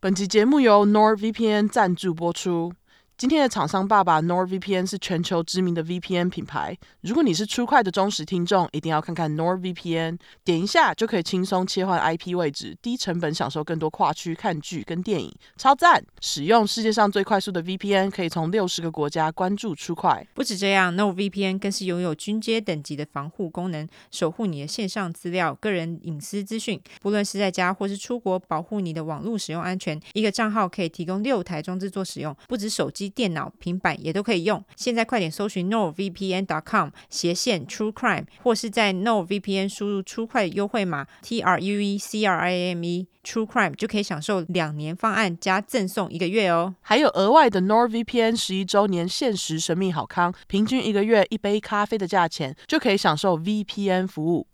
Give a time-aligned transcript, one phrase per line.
[0.00, 2.72] 本集节目由 NordVPN 赞助播出。
[3.18, 6.78] 今天的厂商爸爸 NordVPN 是全球知名的 VPN 品牌。
[7.00, 16.00] 如果你是 True Crime 的忠实听众，一定要看看 NordVPN，点一下就可以轻松切换 IP 位置，低成本享受更多跨区看剧跟电影，超赞！
[16.20, 20.26] 使用世界上最快速的 VPN，可以从六十个国家关注 True Crime。
[20.32, 26.80] 不止这样，NordVPN 更是拥有军阶等级的防护功能，守护你的线上资料、个人隐私资讯。
[27.02, 30.00] 不论是在家或是出国，保护你的网络使用安全。
[30.12, 33.07] 一个账号可以提供六台装置做使用，不止手机。
[33.08, 34.62] 电脑、平板也都可以用。
[34.76, 42.38] 现在快点搜寻 nordvpn.com 斜线 True Crime，或是在 nordvpn 输入 True Crime 优惠码 T R U E C R
[42.38, 46.74] I M E True Crime 就可以享受两年方案加赠送一个月哦。
[46.80, 54.46] 还有额外的 NordVPN 十一周年限时神秘好康，平均一个月一杯咖啡的价钱就可以享受 VPN 服务。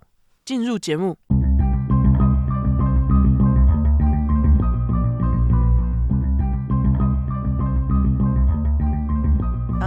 [0.44, 1.16] 进入节目。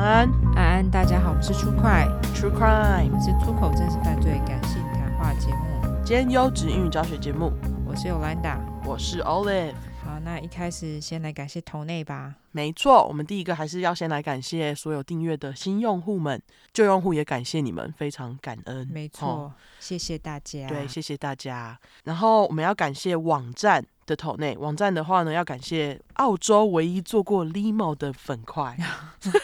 [0.08, 7.52] 安安，大家好，我们是出快 True Crime，是出口真实犯罪感性谈话节目，兼优质英语教学节目。
[7.86, 9.74] 我是 Yolanda，我是 Olive。
[10.06, 12.36] 好，那一开始先来感谢头内吧。
[12.52, 16.42] 没错，我们第一个还是要先来感谢所有订阅的新用户们，
[16.72, 18.88] 旧用户也感谢你们，非常感恩。
[18.90, 20.68] 没错，哦、谢谢大家。
[20.68, 21.78] 对，谢谢大家。
[22.06, 28.78] 然后我们要感谢网站的头内，网站的话呢，要感谢澳洲唯一做过 limo 的粉块。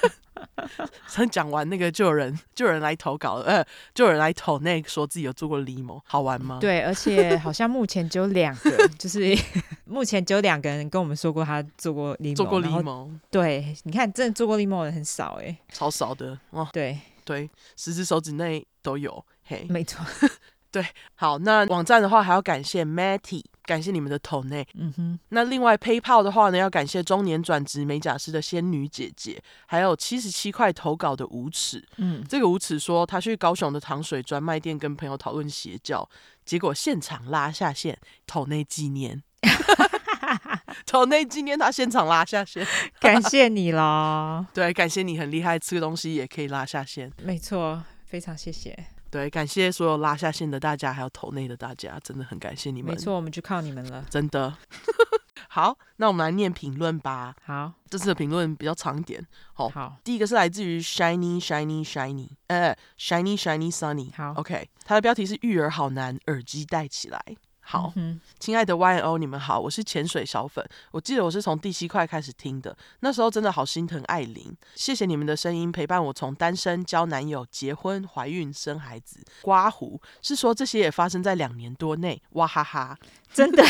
[1.15, 6.57] 刚讲完那个，就有人就有人来投稿了，呃，就有人来投那说自己有做过 limo，好玩吗？
[6.59, 9.37] 对，而且好像目前只有两个， 就是
[9.85, 13.09] 目前只有两个人跟我们说过他做过 limo，做过 limo。
[13.29, 16.67] 对，你看，真的做过 limo 的人很少哎，超少的哦。
[16.73, 20.05] 对对，十只手指内都有，嘿，没错。
[20.71, 24.67] 对，好，那网站的话还要感谢 Matty，感谢你们的投内。
[24.75, 31.83] 嗯哼，那另外 PayPal 的话呢，要感谢中年转职美甲师的仙女姐姐，还有七十七块投稿的无耻。
[31.97, 36.07] 嗯，这个无耻说他去高雄的糖水专卖店跟朋友讨论邪教，
[36.45, 37.97] 结果现场拉下线，
[38.27, 39.23] 投内纪念。
[40.85, 42.65] 投内纪念他现场拉下线，
[42.99, 44.45] 感谢你啦。
[44.53, 47.11] 对，感谢你很厉害，吃个东西也可以拉下线。
[47.23, 48.87] 没错，非常谢谢。
[49.13, 52.91] 对，感谢所有拉下线的大家，还有投内的大家，真的很感谢你们。
[52.91, 54.57] 没错，我们就靠你们了，真的。
[55.49, 57.35] 好，那我们来念评论吧。
[57.45, 59.23] 好，这次的评论比较长一点。
[59.53, 64.11] 好，好，第一个是来自于 Shiny Shiny Shiny，呃，Shiny Shiny Sunny。
[64.15, 67.23] 好，OK，它的标题是育儿好难，耳机戴起来。
[67.65, 70.63] 好，嗯、亲爱的 YNO，你们好，我是潜水小粉。
[70.91, 74.55] 我记得我是从第七块开始听的，那时候真的好心疼艾琳。
[74.75, 79.19] 谢谢你们的声音陪伴我从单身、交男友、结婚、怀孕、生孩子。
[79.41, 82.97] 刮胡是说这些也发生在两年多内，哇哈哈，
[83.33, 83.63] 真的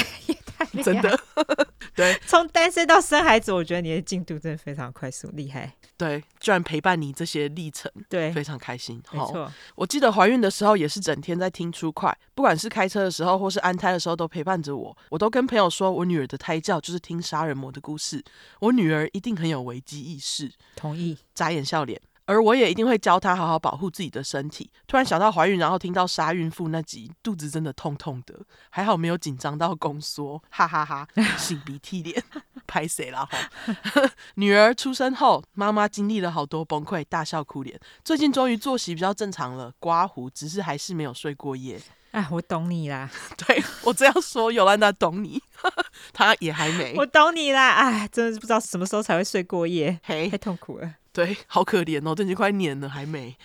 [0.83, 1.19] 真的。
[1.95, 5.71] 对，从单身到生孩子，我觉得你的进度真的非常快速，厉害。
[5.95, 9.01] 对，居然陪伴你这些历程，对，非常开心。
[9.11, 14.97] 没错，我记得怀孕的时候也是整天在听 True Crime，不管是开车的时候或是安胎的时候都陪伴着我。
[15.09, 18.23] 我都跟朋友说我女儿的胎教就是听杀人魔的故事，
[18.59, 20.51] 我女儿一定很有危机意识。
[20.75, 22.01] 同意，眨眼笑脸。
[22.25, 24.69] 而我也一定会教她好好保护自己的身体。
[24.87, 28.39] 突然想到怀孕，然后听到杀孕妇那集，肚子真的痛痛的，
[28.69, 32.23] 还好没有紧张到宫缩，哈哈哈，擤鼻涕脸，
[32.65, 33.37] 拍谁了哈？
[34.35, 37.79] 女儿出生后，妈妈经历了好多崩溃，大笑哭脸。
[38.03, 41.79] 最近终于作息比较正常了，刮胡，只是还是没有睡过夜。
[42.11, 45.41] 哎，我懂你啦， 对，我这样说，尤兰达懂你，
[46.13, 46.93] 她也还没。
[46.95, 50.93] 我懂你啦，哎，真的是不知道什么时候才会睡过夜，嘿，太痛苦了。
[51.13, 53.37] 对，好可怜哦，都已经快年了还没。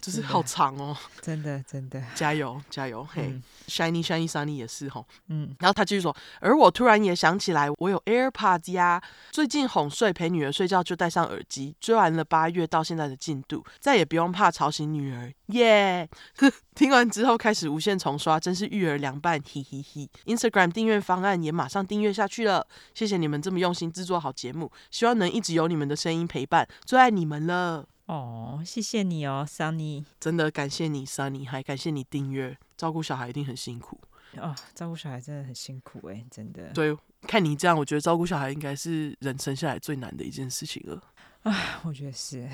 [0.00, 16.52] 就是好长哦， 真的真的，加油加油，嘿、嗯、，Shiny Shiny Sunny 也是吼，嗯，然后他继续说，而我突然也想起来，我有 AirPods 呀，最近哄睡陪女儿睡觉就戴上耳机，追完了八月到现在的进度，再也不用怕吵醒女儿，耶、yeah!
[16.74, 20.08] 听完之后开始无限重刷，真是育儿凉拌，嘿嘿嘿。
[20.26, 22.64] Instagram 订阅方案也马上订阅下去了，
[22.94, 27.84] 谢谢你们这么用心制作好节目，希望能一直有你们的声音陪伴，最爱你们了。
[28.08, 34.00] 哦，谢谢你哦，Sunny，真的感谢你，Sunny，还感谢你订阅，照顾小孩一定很辛苦
[34.38, 36.70] 哦，照顾小孩真的很辛苦哎，真的。
[36.70, 41.02] 对，看你这样，我觉得照顾小孩应该是人生下来最难的一件事情了。
[41.42, 42.48] 啊，我觉得是。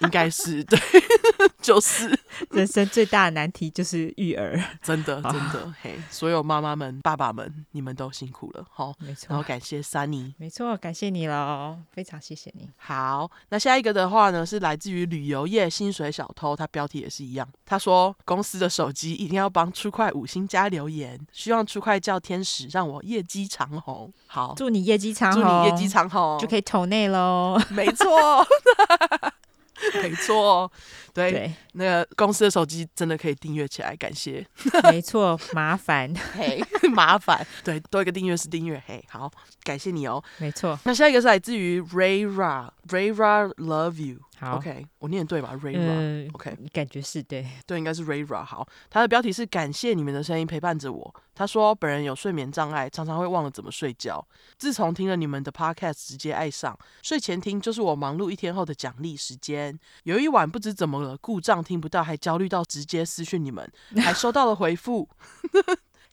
[0.00, 0.78] 应该是对，
[1.60, 2.18] 就是
[2.50, 9.26] 人生最大的难题就是育儿，真的真的嘿，所有妈妈们、爸爸们，你们都辛苦了，好，没错。
[9.28, 12.68] 然后感谢 Sunny，没错，感谢你喽，非常谢谢你。
[12.76, 24.12] 好，那下一个的话呢，是来自于旅游业薪水小偷，他标题也是一样，他说公司的手机一定要帮出块五星加留言，希望出块叫天使让我业绩长虹。
[24.26, 27.60] 好，祝你业绩长虹，祝你业绩长虹，就可以投内喽。
[27.70, 28.06] 没错。
[30.02, 30.70] 没错，
[31.12, 34.46] 对，对那个公司的手机真的可以订阅起来，感谢。
[34.90, 39.30] 没错，麻烦， 嘿，麻烦，对，多一个订阅是订阅，嘿，好，
[39.62, 40.22] 感谢你哦。
[40.38, 44.18] 没错，那下一个是来自于 Ray Ra，Ray Ra Love You。
[44.36, 48.44] 好，OK，我念对吧？Ray Ra，OK，、嗯、感觉是对， 对，应该是 Ray Ra。
[48.44, 51.14] 好，他的标题是感谢你们的声音陪伴着我。
[51.34, 54.26] 他说本人有睡眠障碍，常常会忘了怎么睡觉。
[54.56, 59.78] 自从听了你们的 Podcast，直接爱上，睡前听就是我忙碌一天后的奖励时间。
[60.02, 65.08] 有一晚不知怎么了，故障听不到，还焦虑到直接私讯你们，还收到了回复。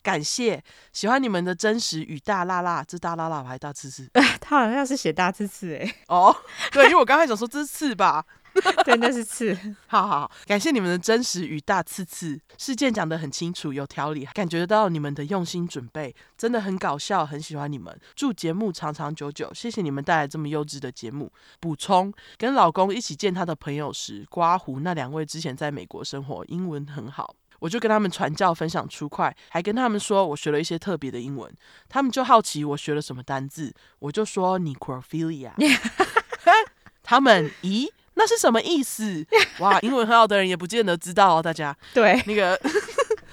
[0.03, 0.63] 感谢，
[0.93, 4.09] 喜欢你们的真实与大辣辣，这大辣辣还大刺刺？
[4.41, 5.95] 他好像是写大刺刺哎。
[6.07, 6.35] 哦，
[6.71, 8.25] 对，因为我刚才想说这是刺吧，
[8.83, 9.55] 真的是刺。
[9.87, 17.95] 好好好，感谢你们的真实与大刺刺，事件讲得很清楚，有条理，感觉到你们的用心准备，真的很搞笑，很喜欢你们。
[18.15, 21.31] 祝节目长长久久，谢谢你们带来这么优质的节目。
[21.59, 27.35] 补充，跟老公一起见他的朋友时，刮胡那两位之前在美国生活，英文很好。
[27.61, 31.47] 我就跟他们传教分享出快，还跟他们说我学了一些特别的英文，
[31.87, 35.51] 他们就好奇我学了什么单字，我就说 necrophilia，
[37.03, 39.23] 他们咦，那是什么意思？
[39.59, 42.19] 哇，英文很好的人也不见得知道哦，大家 对。
[42.25, 42.59] 那个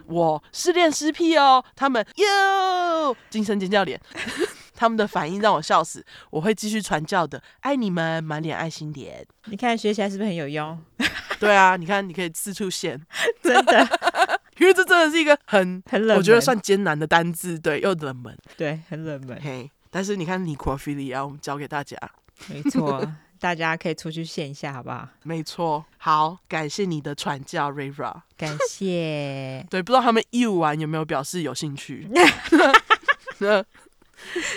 [0.04, 3.98] 我失恋失癖哦，他们哟，惊声尖叫脸，
[4.74, 10.78] 他们的反应让我笑死，我会继续传教的，爱你们，满脸爱心脸，你看学起来是不是很有用？
[11.38, 13.00] 对啊，你看，你可以四处现，
[13.42, 13.86] 真的，
[14.58, 19.38] 因为这真的是一个很很冷，我觉得算艰难的单字，对，又冷门，对，很冷门。
[19.42, 21.96] 嘿，但是你看，necrophilia，我们教给大家，
[22.48, 23.00] 没错，
[23.38, 25.08] 大家可以出去线下，好不好？
[25.22, 29.64] 没错，好，感谢你的传教，Rivera，感谢。
[29.70, 32.08] 对，不知道他们义务完有没有表示有兴趣？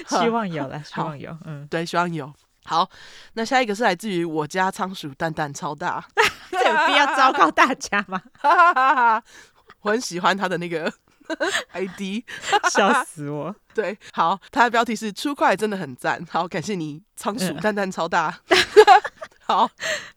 [0.07, 2.33] 希望有了，希望有，嗯，对，希望有。
[2.63, 2.89] 好，
[3.33, 6.03] 那下一个是来自于我家仓鼠蛋蛋超大，
[6.51, 8.21] 这有必要昭告大家吗？
[9.81, 10.91] 我很喜欢他的那个
[11.73, 12.23] ID，
[12.71, 13.55] 笑死我。
[13.73, 18.39] 对，好，他的标题是出快真的很赞，好，感谢你仓鼠蛋蛋超大。
[18.49, 18.57] 嗯
[19.43, 19.69] 好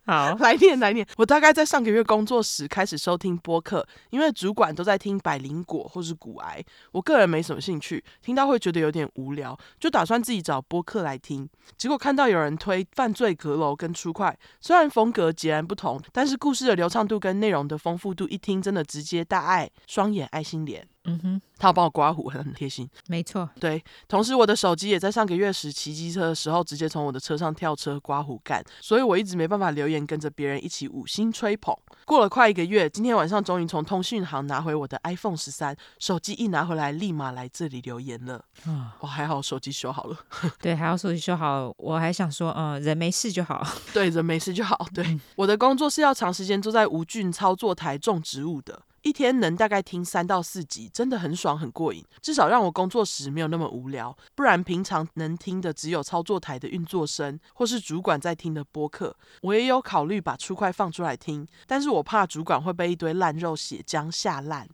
[0.06, 1.06] 好， 来念来念。
[1.17, 6.62] 我大概在上个月工作时开始收听播客，因为主管都在听百灵果或是骨癌，
[6.93, 11.49] 我个人没什么兴趣，听到会觉得有点无聊，就打算自己找播客来听。
[11.77, 20.87] 结果看到有人推犯罪阁楼跟出快，虽然风格截然不同，但是故事的流畅度跟内容的丰富度，一听真的直接大爱，双眼爱心脸。
[21.07, 22.89] 嗯哼，他有帮我刮胡，很贴心。
[23.09, 23.83] 没错，对。
[24.09, 31.76] 同时，我的手机也在上个月时骑机车的时候，直接从我的车上跳车刮胡干，所以我一直没办法留言跟着别人一起五星吹捧。
[32.06, 38.44] 过了快一个月，今天晚上终于从通讯行拿回我的 iPhone 十三，手机一拿回来，立马来这里留言了。
[38.67, 40.17] 啊，我还好，手机修好了。
[40.61, 41.75] 对，还好手机修好。
[41.79, 43.67] 我还想说，嗯，人没事就好。
[43.93, 44.87] 对，人没事就好。
[44.94, 48.81] 对，嗯、我的工作是要长时间坐在无菌操作台种植物的。
[49.05, 54.17] 一天能大概听三到四集，真的很爽很过瘾，至少让我工作时没有那么无聊。
[54.35, 59.15] 不然平常能听的只有操作台的运作声，或是主管在听的播客。
[59.43, 64.67] 我也有考虑把出快放出来听，但是我怕主管会被一堆烂肉血浆吓烂。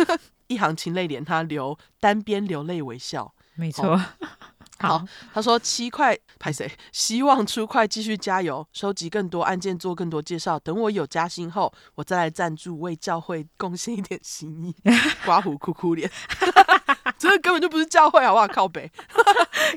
[0.48, 3.98] 一行情泪连，他流单边流泪微笑，没错。
[4.80, 5.04] 好，
[5.34, 6.70] 他说七块拍谁？
[6.92, 10.58] 希望出块继续加油，收集更多案件，做更多介绍。
[10.60, 14.74] 等我有加薪后，我再来赞助，为教会贡献一点心意。
[15.26, 16.10] 刮胡哭哭脸，
[17.18, 18.46] 这根本就不是教会，好不好？
[18.46, 18.90] 靠北，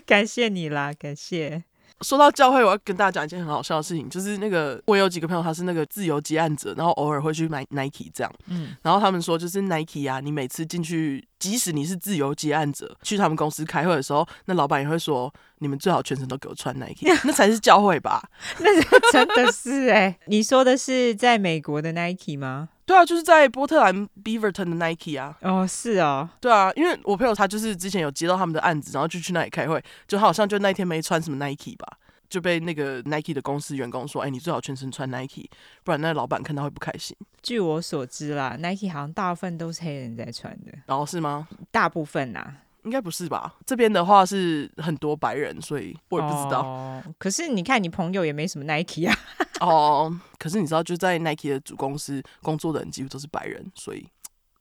[0.06, 1.64] 感谢你啦，感谢。
[2.02, 18.22] 说到教会，我要跟大家讲一件很好笑的事情，就是那个我有几个朋友，他是那个自由接案者，然后偶尔会去买 Nike 这样，嗯，然后他们说，就是 Nike 啊，你每次进去，即使你是自由接案者，去他们公司开会的时候，那老板也会说，你们最好全程都给我穿 Nike， 那才是教会吧？
[18.60, 22.70] 那真的是哎、欸，你说的是在美国的 Nike 吗？
[22.86, 25.36] 对啊，就是在波特兰 Beaverton 的 Nike 啊。
[25.42, 26.30] 哦，是哦。
[26.40, 31.98] 对啊，因为我朋友他就是之前有接到他们的案子，然后就去那里开会，就他好像就那天没穿什么 Nike 吧，
[32.32, 35.50] 就被那个 Nike 的公司员工说：“哎，你最好全身穿 Nike，
[35.84, 40.72] 不然那个老板看到会不开心。”据我所知啦，Nike 好像大部分都是黑人在穿的。
[40.86, 41.50] 然后、哦、是吗？
[41.70, 42.56] 大部分呐。
[42.84, 43.54] 应该不是吧？
[43.64, 46.64] 这边的话是很多白人，所以我也不知道。
[46.64, 49.16] 哦，可是你看，你朋友也没什么 Nike 啊。
[49.62, 54.08] 哦，可是你知道，就在 Nike 的主公司工作的人几乎都是白人，所以，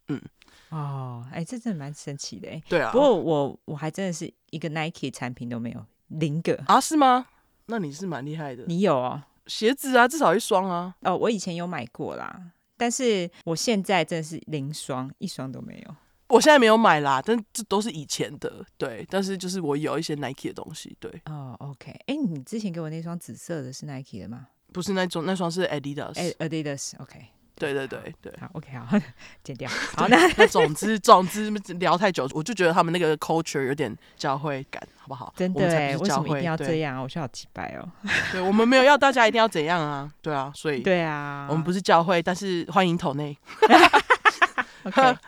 [0.09, 0.21] 嗯，
[0.69, 2.62] 哦，哎，这真的蛮神奇的哎。
[2.69, 2.91] 对啊。
[2.93, 6.79] 不过我我还真的是一个 Nike 产品都没有，零个啊？
[6.79, 7.27] 是吗？
[7.71, 8.65] 那你是蛮厉害的。
[8.67, 9.27] 你有啊？
[9.47, 10.95] 鞋子啊，至少一双啊。
[11.00, 15.97] 哦，我以前有买过啦，但是我现在真的是零双，一双都没有。
[16.29, 19.05] 我现在没有买啦，但这都是以前的，对。
[19.11, 21.11] 但是就是我有一些 Nike 的东西，对。
[21.25, 21.91] 哦，OK。
[22.07, 24.49] 哎，你之前给我那双紫色的是 Nike 的吗？
[24.73, 26.17] 不是那种，那双是 Adidas。
[26.17, 27.27] 哎，Adidas，OK。
[27.61, 28.33] 对对对对。
[28.40, 28.99] 好，OK，好，
[29.45, 29.69] 剪掉。
[29.95, 35.33] 好，那那总之 总之聊太久，我就觉得他们那个 culture 有点教会感，好不好？
[35.37, 37.02] 真的，为什么一定要这样？
[37.02, 37.87] 我需要几百哦。
[38.33, 40.11] 对，我们没有要大家一定要怎样啊？
[40.23, 43.37] 对啊，所以对啊，我们不是教会，但是欢迎投内。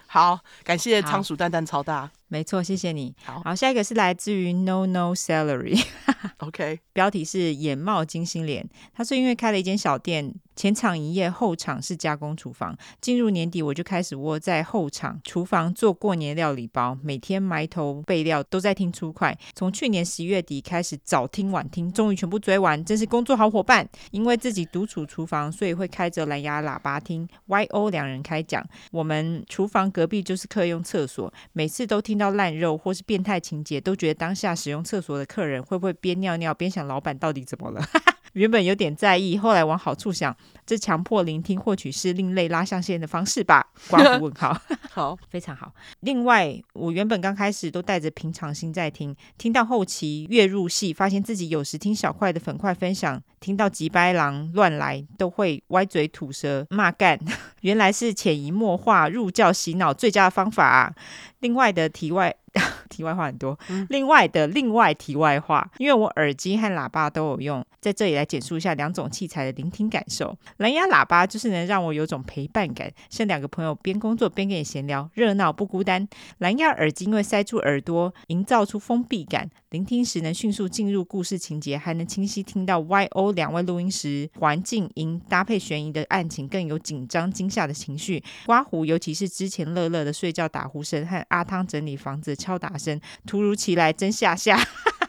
[0.06, 3.14] 好，感谢仓鼠蛋蛋超大，没错，谢谢你。
[3.26, 5.84] 好，好，下一个是来自于 No No Salary。
[6.38, 10.34] OK，标题是眼冒金星脸，他说因为开了一间小店。
[10.54, 12.76] 前场营业，后场是加工厨房。
[13.00, 19.36] 进入年底，我就开始窝在后场厨房做过年料理包，每天埋头备料，都在听出快。
[19.54, 23.88] 从去年十一月底开始早听晚听，终于全部追完，真是工作好伙伴。
[24.10, 28.62] 因为自己独处厨房，所以会开着蓝牙喇叭听 YO 两人开讲。
[28.90, 37.82] 我们厨房隔壁就是客用厕所，每次都听到烂肉或是变态情节，都觉得当下使用厕所的客人会不会边尿尿边想老板到底怎么了？
[38.32, 43.66] 原本有点在意，后来往好处想，这强迫聆听或许是另类拉象限的方式吧。
[43.88, 44.58] 挂问号，
[44.90, 45.70] 好，非常好。
[46.00, 57.20] 另外，我原本刚开始都带着平常心在听，听到后期越入戏，发现自己有时听小块的粉块分享，听到吉白狼乱来，都会歪嘴吐舌骂干，
[57.60, 60.94] 原来是潜移默化入教洗脑最佳的方法啊。
[61.40, 62.41] 另外的题外。
[62.90, 70.37] 题外话很多，另外的另外题外话，因为我耳机和喇叭都有用，在这里来简述一下两种器材的聆听感受。
[70.59, 76.06] 蓝牙喇叭就是能让我有种陪伴感，像两个朋友边工作边跟你闲聊，热闹不孤单。
[76.38, 88.23] 蓝牙耳机因为塞住耳朵，营造出封闭感，聆听时能迅速进入故事情节，还能清晰听到 YO 两位录音时环境音搭配悬疑的案情，更有紧张惊吓的情绪。
[88.44, 93.00] 刮胡，尤其是之前乐乐的睡觉打呼声和阿汤整理房子敲打声。
[93.26, 94.58] 突如其来，真吓吓，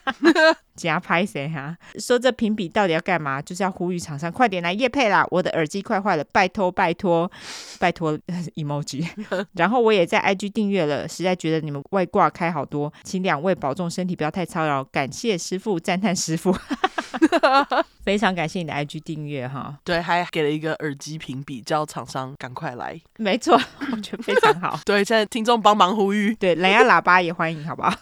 [0.75, 1.77] 加拍谁哈？
[1.99, 3.41] 说这评比到底要干嘛？
[3.41, 5.25] 就是要呼吁厂商快点来夜配啦！
[5.29, 7.31] 我的耳机快坏了，拜托拜托
[7.79, 8.17] 拜托
[8.55, 9.07] emoji。
[9.53, 14.83] 然后我也在 IG 订阅了，实在觉得你们外挂开好多，请两位保重身体，不要太操劳。
[14.85, 16.55] 感谢师傅，赞叹师傅，
[18.03, 19.77] 非常感谢你的 IG 订阅哈。
[19.83, 22.99] 对，还给了一个耳机评比，叫厂商赶快来。
[23.17, 23.53] 没错，
[23.91, 24.79] 我觉得非常好。
[24.83, 27.93] 对，现在听众帮忙呼吁，对蓝牙喇叭也欢迎，好不好？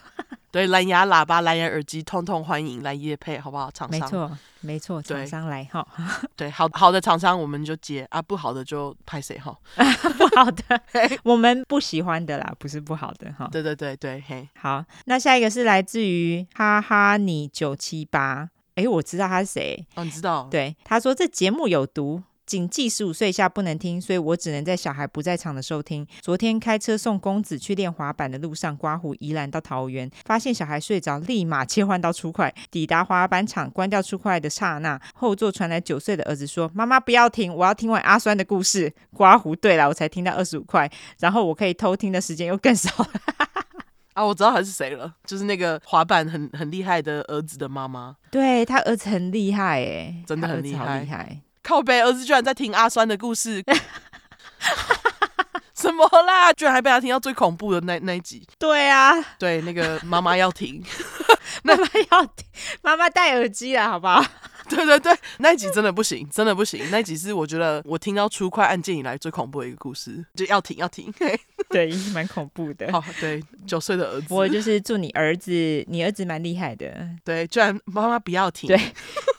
[0.51, 3.72] 对，蓝牙喇叭、蓝牙耳机，通通欢迎来夜配，好不好？
[3.72, 5.88] 厂商，没错，没错，厂商来哈。
[6.36, 9.58] 对，好好的厂商我们就接啊，不好的就拍谁哈？
[9.75, 10.81] 不好的，
[11.24, 13.48] 我们不喜欢的啦，不是不好的哈。
[13.50, 19.88] 对对对对，嘿，好，那下一个是来自于哈哈你九七八，哎，我知道他是谁？
[19.96, 20.50] 哦，你知道？
[20.51, 22.22] 对，他说这节目有毒。
[22.51, 26.05] 谨记十五岁以下不能听，所以我只能在小孩不在场的时候听。
[26.20, 32.53] 昨天开车送公子去练滑板的路上，刮胡宜兰到桃园，发现小孩睡着，立马切换到出快。
[32.70, 43.10] 抵达滑板场，关掉出快的刹那，后座传来九岁的儿子说：“妈妈不要停，我要听完阿酸的故事。”刮胡对了，我才听到二十五块，然后我可以偷听的时间又更少了。
[44.12, 48.17] 啊，我知道他是谁了，就是那个滑板很很厉害的儿子的妈妈。
[48.29, 51.39] 对，他儿子很厉害，哎，真的很厉害，厉害。
[51.63, 53.63] 靠背，儿子居然在听阿酸的故事，
[55.73, 56.53] 什么啦？
[56.53, 58.45] 居然还被他听到最恐怖的那那一集。
[58.59, 60.83] 对啊，对，那个妈妈要停，
[61.63, 62.45] 妈妈要停，
[62.81, 64.23] 妈妈戴耳机了，好不好？
[64.75, 66.81] 对对对，那一集真的不行，真的不行。
[66.89, 71.13] 那一集是我觉得我听到出快案件以来最恐怖的一个故事，就要停要停。
[71.69, 72.91] 对，蛮恐怖的。
[72.91, 74.33] 好， 对，九岁的儿子。
[74.33, 75.51] 我就是祝你儿子，
[75.87, 77.07] 你儿子蛮厉害的。
[77.23, 78.67] 对，居然妈妈不要停。
[78.67, 78.77] 对，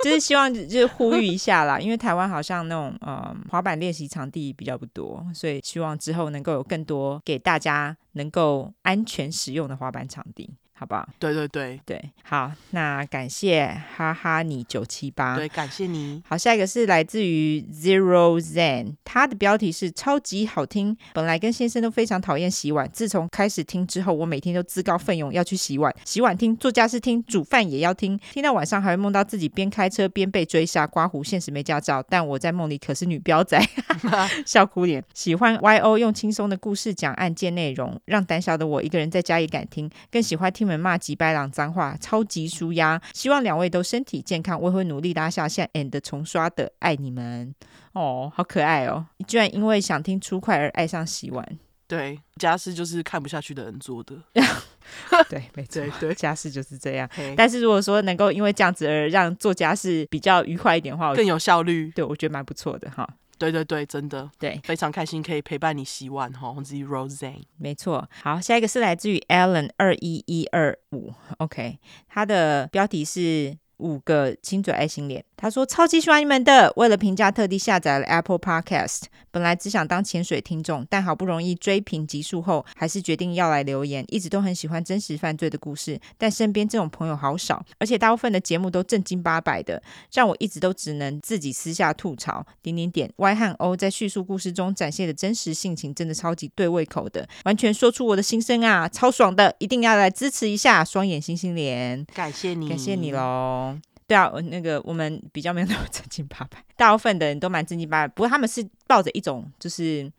[0.04, 10.48] 就是希望就是呼吁一下啦，因为台湾好像那种呃滑板练习场地比较不多，所以希望之后能够有更多给大家能够安全使用的滑板场地。
[10.74, 11.08] 好不好？
[11.18, 16.22] 对对对对，好，那感谢哈哈你九七八，对，感谢你。
[16.26, 20.96] 好，下一个是来自于 Zero Zen，他的标题是超级好听。
[21.12, 31.22] 本来跟先生都非常讨厌洗碗，自从开始听之后，我每天都自告奋勇要去洗碗、洗碗听、做家事听、煮饭也要听，听到晚上还会梦到自己边开车边被追杀、刮胡。
[31.22, 33.60] 现实没驾照，但我在梦里可是女标仔，
[34.46, 35.04] 笑哭脸。
[35.14, 40.61] 喜欢 YO 用轻松的故事讲案件内容，让胆小的我一个人在家也敢听，更喜欢听。
[40.64, 43.00] 骂几百朗脏话，超级舒压。
[43.12, 46.72] 希望两位都身体健康，我也会努力拉下线 and 重刷的。
[46.78, 47.54] 爱你们
[47.92, 49.06] 哦，好可爱哦！
[49.18, 51.46] 你居然因为想听粗快而爱上洗碗。
[51.86, 54.16] 对，家事就是看不下去的人做的。
[55.28, 57.08] 对，没错，对，对，家事就是这样。
[57.36, 61.92] 但是如果说能够因为这样子而让做家事比较愉快一点的话，更有效率。
[61.94, 63.06] 对，我觉得蛮不错的哈。
[63.50, 68.08] 对对对，真的，对，非常开心可以陪伴你洗碗哈，来自 Roseanne，没错。
[68.22, 73.56] 好，下一个是来自于 Alan 二一一二五，OK，他的标题是。
[73.78, 79.02] 五个亲嘴爱心脸，他说超级喜欢你们的，为了评价特地下载了 Apple Podcast。
[79.32, 84.04] 本来只想当潜水听众，但好不容易追评集数后，还是决定要来留言。
[84.06, 89.82] 一直都很喜欢真实犯罪的故事，但身边这种朋友好少，而且大部分的节目都正经八百的，
[90.12, 92.46] 让我一直都只能自己私下吐槽。
[92.62, 103.76] 点点点，Y 和 O 在叙述故事中展现的真实性情，真的超级对胃口的，完全说出我的心声啊，超爽的，一定要来支持一下，双眼星星脸，感谢你，感谢你喽。
[104.12, 110.12] 对啊，那个我们比较没有那么正经八百，大部分的人都蛮正经八百，不过他们是抱着一种就是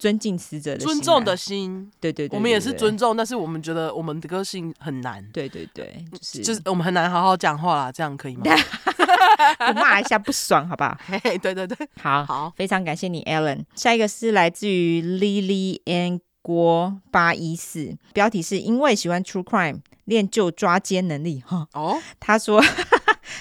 [0.00, 1.88] 尊敬死者的心、尊重的心。
[2.00, 5.24] 对对对，对，我们也是尊重，但是我们觉得我们的个性很难。
[5.32, 8.42] 对对对，就是就是我们很难好好讲话啦，这样可以吗？
[9.76, 10.98] 骂一下不爽，好不好？
[11.40, 13.64] 对对对，好好，非常感谢你，Alan。
[13.76, 21.68] 下一个是来自于 Lily and 郭八一四，标题是因为喜欢 True Crime 练就抓奸能力哈。
[21.74, 22.60] 哦，他说。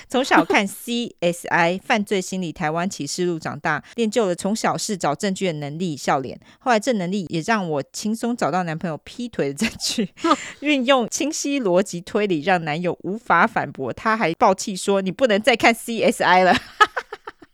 [0.07, 5.95] 从小看 CSI 犯罪心理台湾启示录长大，练就了从小事找证据的能力。
[5.97, 10.13] 笑脸，后来这能力也让我轻松找到男朋友劈腿的证据，
[10.61, 13.91] 运用清晰逻辑推理让男友无法反驳。
[13.91, 16.55] 他还爆气说：“你不能再看 CSI 了。”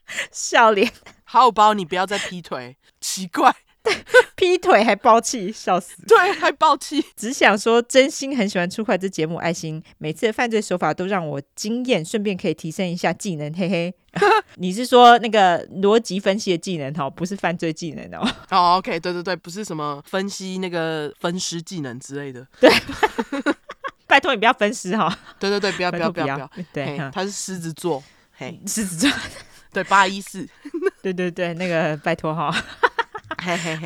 [0.31, 0.91] 笑脸，
[1.23, 3.55] 好包你不要再劈腿，奇怪。
[4.35, 5.95] 劈腿还爆气，笑死！
[6.07, 13.93] 对，还爆气，只想说真心很喜欢出快这节目，爱心每次的犯罪手法都让我惊艳，顺便可以提升一下技能，嘿嘿。
[14.55, 18.25] 你是说那个逻辑分析的技能哦，不是犯罪技能哦？
[18.49, 22.47] 哦、oh,，OK，对对对，不是什么分析那个分尸技能之类的。
[22.61, 22.71] 对，
[24.07, 25.13] 拜托你不要分尸哈。
[25.37, 26.51] 对对对，不要不要不要不要。
[26.71, 28.01] 对，他是狮子座，
[28.37, 29.11] 嘿，狮子座，
[29.73, 30.47] 对，八一四。
[31.03, 32.55] 对对对，那个拜托哈。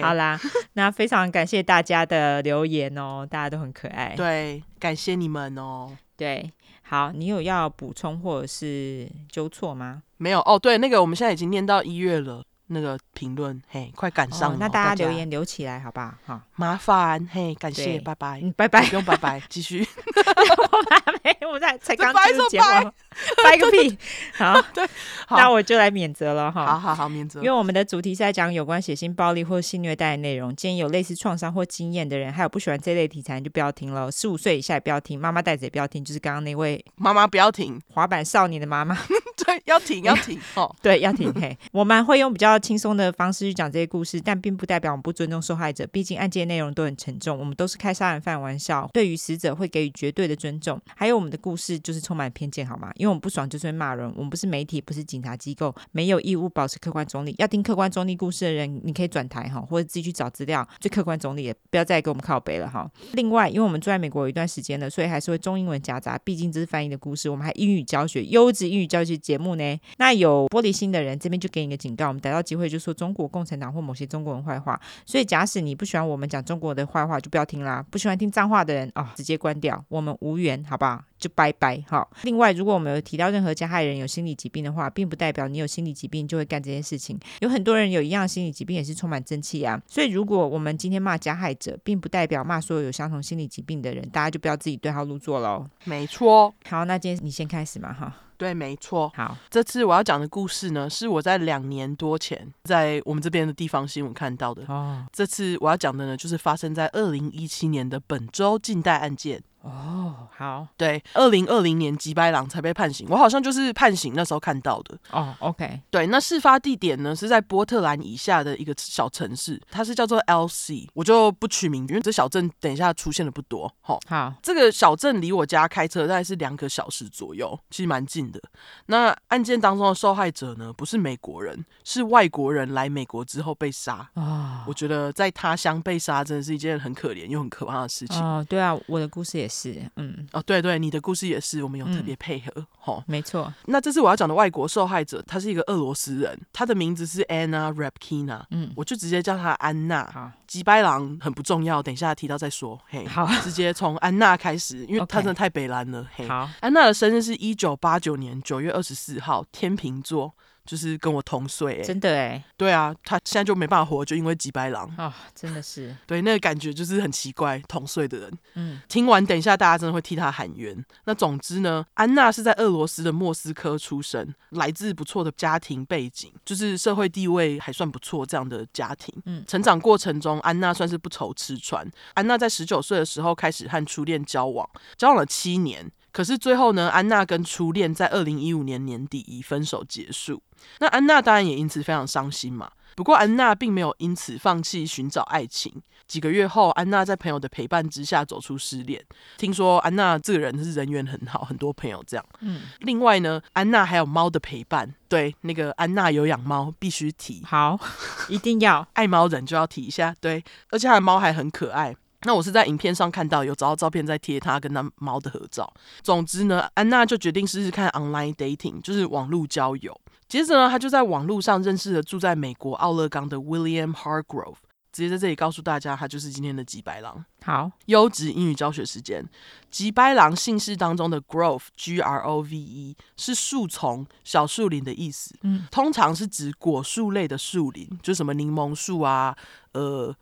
[0.02, 0.40] 好啦，
[0.74, 4.14] 那非常感谢大家的留言哦，大家都很可爱。
[4.16, 5.96] 对，感谢你们哦。
[6.16, 6.52] 对，
[6.84, 10.04] 好，你有要补充或者是纠错吗？
[10.18, 10.58] 没有哦。
[10.58, 12.44] 对，那个我们现在已经念到一月了。
[12.72, 14.58] 那个评论，嘿，快赶上了，哦！
[14.60, 16.14] 那大家留言留起来，好不好？
[16.24, 19.80] 好，麻烦，嘿，感谢，拜拜，嗯拜拜，不用拜拜，继续。
[19.82, 22.92] 我 还没，我在才刚结束节目，
[23.44, 23.98] 拜个屁！
[24.36, 24.88] 好， 对，
[25.30, 26.66] 那我就来免责了哈。
[26.66, 27.40] 好好好，免责。
[27.42, 34.12] 因为我们的主题是在讲有关血腥暴力或性虐待的内容，建议有类似创伤或经验的人，还有不喜欢这类题材，就不要听了。
[34.12, 36.06] 十五岁以下也不要听，妈妈带着也不要听。
[36.06, 38.96] 就是刚刚那位妈妈不要听，滑板少年的妈妈，
[39.44, 41.34] 对，要停，要停，哦，对，要停。
[41.34, 42.60] 嘿，我们会用比较。
[42.60, 45.88] 轻松的方式去讲这些故事，但并不代表我们不尊重受害者。
[45.88, 50.80] 毕竟案件内容都很沉重，我们都是开杀人犯玩笑，对于死者会给予绝对的尊重。
[50.96, 52.92] 还有我们的故事就是充满偏见，好吗？
[52.96, 57.34] 因为我们不爽就是会骂人，我们不是媒体，不是警察机构，没有义务保持客观中立。
[57.38, 62.90] 要听客观中立故事的人，你可以转台哈，或者自己去找资料，最客观中立，不要再给我们靠背了哈。
[63.14, 67.30] 另外，因为我们住在美国有一段时间了，所以还是会中英文夹杂，毕竟这是翻译的故事。
[67.30, 69.80] 我们还英语教学，优质英语教学节目呢。
[69.98, 73.30] 那有玻璃心的人，这边就给你个警告，我们逮到机会就说中国。
[73.30, 77.86] 共产党或某些中国人坏话，所以假使你不喜欢我们讲中国的坏话，就不要听啦。
[77.92, 81.04] 不喜欢听脏话的人啊、直接关掉，我们无缘，好不好？
[81.20, 81.84] 就拜拜。
[81.88, 87.20] 好，另外，如果我们有提到任何加害人有心理疾病的话，并不代表你有心理疾病就会干这件事情。
[87.42, 89.80] 有很多人有一样心理疾病，也是充满正气啊。
[89.88, 95.66] 所以，如果我们今天骂加害者，并不代表骂所有有相同心理疾病的人，大家就不要自己对号入座喽。
[95.84, 96.54] 没错。
[96.70, 98.16] 好，那今天你先开始嘛，哈。
[98.38, 99.12] 对，没错。
[99.14, 104.64] 好，这次我要讲的故事呢，是我在两年多前在我们这边的地方新闻看到的。
[104.70, 109.44] 哦，这次我要讲的呢，就是发生在二零一七年的本州近代案件。
[109.62, 114.98] 哦，好，对，二零二零年吉白朗才被判刑，我好像就是判刑那时候看到的。
[115.12, 123.70] 哦，OK，对，那事发地点呢是在波特兰以下的一个小城市，它是叫做 LC，我就不取名，因为这小镇等一下出现的不多。
[123.82, 128.42] 好，好，这个小镇离我家开车大概是两个小时左右，其实蛮近的。
[128.86, 133.96] 那案件当中的受害者呢，不是美国人，是外国人来美国之后被杀。
[134.14, 138.24] 啊、哦，我觉得在他乡被杀真的是一件很可怜又很可怕的事情。
[138.24, 139.82] 哦，对啊，我的故事也是。
[139.96, 142.66] 嗯，哦，对对，你的故事也是，我们有特别配合。
[142.78, 143.52] 好、嗯，没错。
[143.66, 148.44] 那这次我要讲的外国受害者，他是一个俄罗斯人，他的名字是 Anna Rapkina，。
[148.52, 150.10] 嗯，我就直接叫他安娜。
[150.14, 152.80] 好，吉白狼很不重要，等一下提到再说。
[152.88, 156.08] 嘿，好，直接从安娜开始，因为他真的太北蓝了。
[156.14, 160.36] 嘿，好，安娜的生日是一九八九年九月二十四号，天秤座。
[160.70, 170.86] 就是跟我同岁，哎，真的哎，对啊，他现在就没办法活，就因为吉白狼啊、哦，真的是，对，那个感觉就是很奇怪，同岁的人，嗯，听完等一下大家真的会替他喊冤。
[171.06, 181.90] 那总之呢，安娜是在俄罗斯的莫斯科出生，来自不错的家庭背景，就是社会地位还算不错这样的家庭，嗯，成长过程中，安娜算是不愁吃穿。
[182.14, 185.92] 安娜在十九岁的时候开始和初恋交往，交往了七年。
[186.12, 190.42] 可是最后呢，安娜跟初恋在二零一五年年底以分手结束。
[190.80, 192.70] 那安娜当然也因此非常伤心嘛。
[192.96, 195.82] 不过安娜并没有因此放弃寻找爱情。
[196.06, 199.02] 几个月后，安娜在朋友的陪伴之下走出失恋。
[199.38, 202.26] 听说安娜这个人是人缘很好，很多朋友这样。
[202.42, 202.64] 嗯。
[202.80, 204.94] 另外呢，安娜还有猫的陪伴。
[205.08, 207.42] 对，那个安娜有养猫，必须提。
[207.46, 207.80] 好，
[208.28, 210.14] 一定要 爱猫人就要提一下。
[210.20, 211.96] 对，而且她的猫还很可爱。
[212.24, 215.74] 那我是在影片上看到有找到照片，在贴他跟他猫的合照。
[216.02, 220.00] 总之呢，安娜就决定试试看 online dating，就是网络交友。
[220.28, 224.58] 接着呢，她就在网络上认识了住在美国奥勒冈的 William Hargrove。
[224.92, 227.24] 直接在这里告诉大家，他就是今天的吉白狼。
[227.46, 229.24] 好，优质英语教学时间。
[229.70, 235.36] 吉白狼姓氏当中的 Grove，G R O V E，是树丛、小树林的意思。
[235.44, 239.38] 嗯，通常是指果树类的树林，就什么柠檬树啊，
[239.74, 240.14] 呃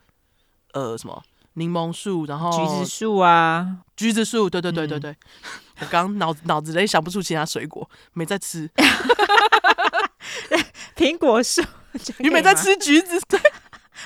[0.74, 1.24] 呃什么。
[1.58, 5.18] 柠檬树，然后橘子树啊，橘子树，对对对对对，嗯、
[5.80, 8.70] 我刚脑脑子里想不出其他水果，没在吃。
[10.96, 11.64] 苹果树，
[12.20, 13.20] 你没在吃橘子？
[13.28, 13.40] 对。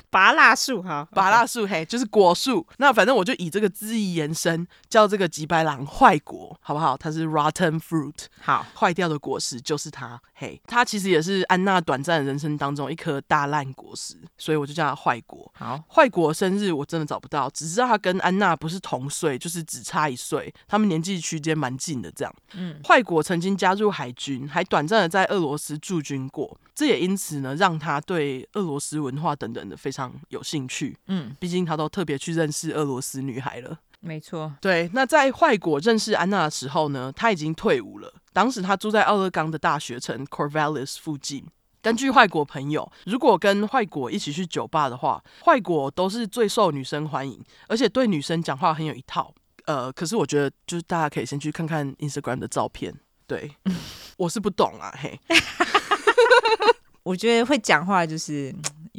[0.09, 2.65] 芭乐树哈，拔蜡树嘿，就是果树。
[2.77, 6.95] 那反正我就以这个字义延伸，叫这个吉白狼坏果，好不好？
[6.97, 10.21] 它是 rotten fruit，好，坏掉的果实就是它。
[10.33, 15.51] 嘿，它其实也是安娜短暂人生当中一颗大烂果实，所以我就叫它坏果。
[15.55, 22.33] 好，坏果生日我真的找不到，只知道他跟安娜不是同岁，就是只差一岁，他们年纪区间蛮近的这样。
[22.53, 33.79] 嗯，坏果曾经加入海军，还短暂的在俄罗斯驻军过，这也因此呢，让他对俄罗斯文化等等的非常有兴趣，嗯，毕竟他都特别去认识俄罗斯女孩了。
[33.99, 34.89] 没错，对。
[34.93, 38.13] 那在坏果认识安娜的时候呢，他已经退伍了。
[38.31, 41.45] 当时他住在奥勒冈的大学城 Corvallis 附近。
[41.81, 49.33] 根据坏果朋友，如果跟坏果一起去酒吧的话，坏果都是最受女生欢迎，而且对女生讲话很有一套。
[49.65, 52.93] 呃，可是我觉得就是大家可以先去看看 Instagram 的照片。
[53.27, 53.55] 对，
[54.17, 55.19] 我是不懂啊，嘿。
[57.03, 58.53] 我觉得会讲话就是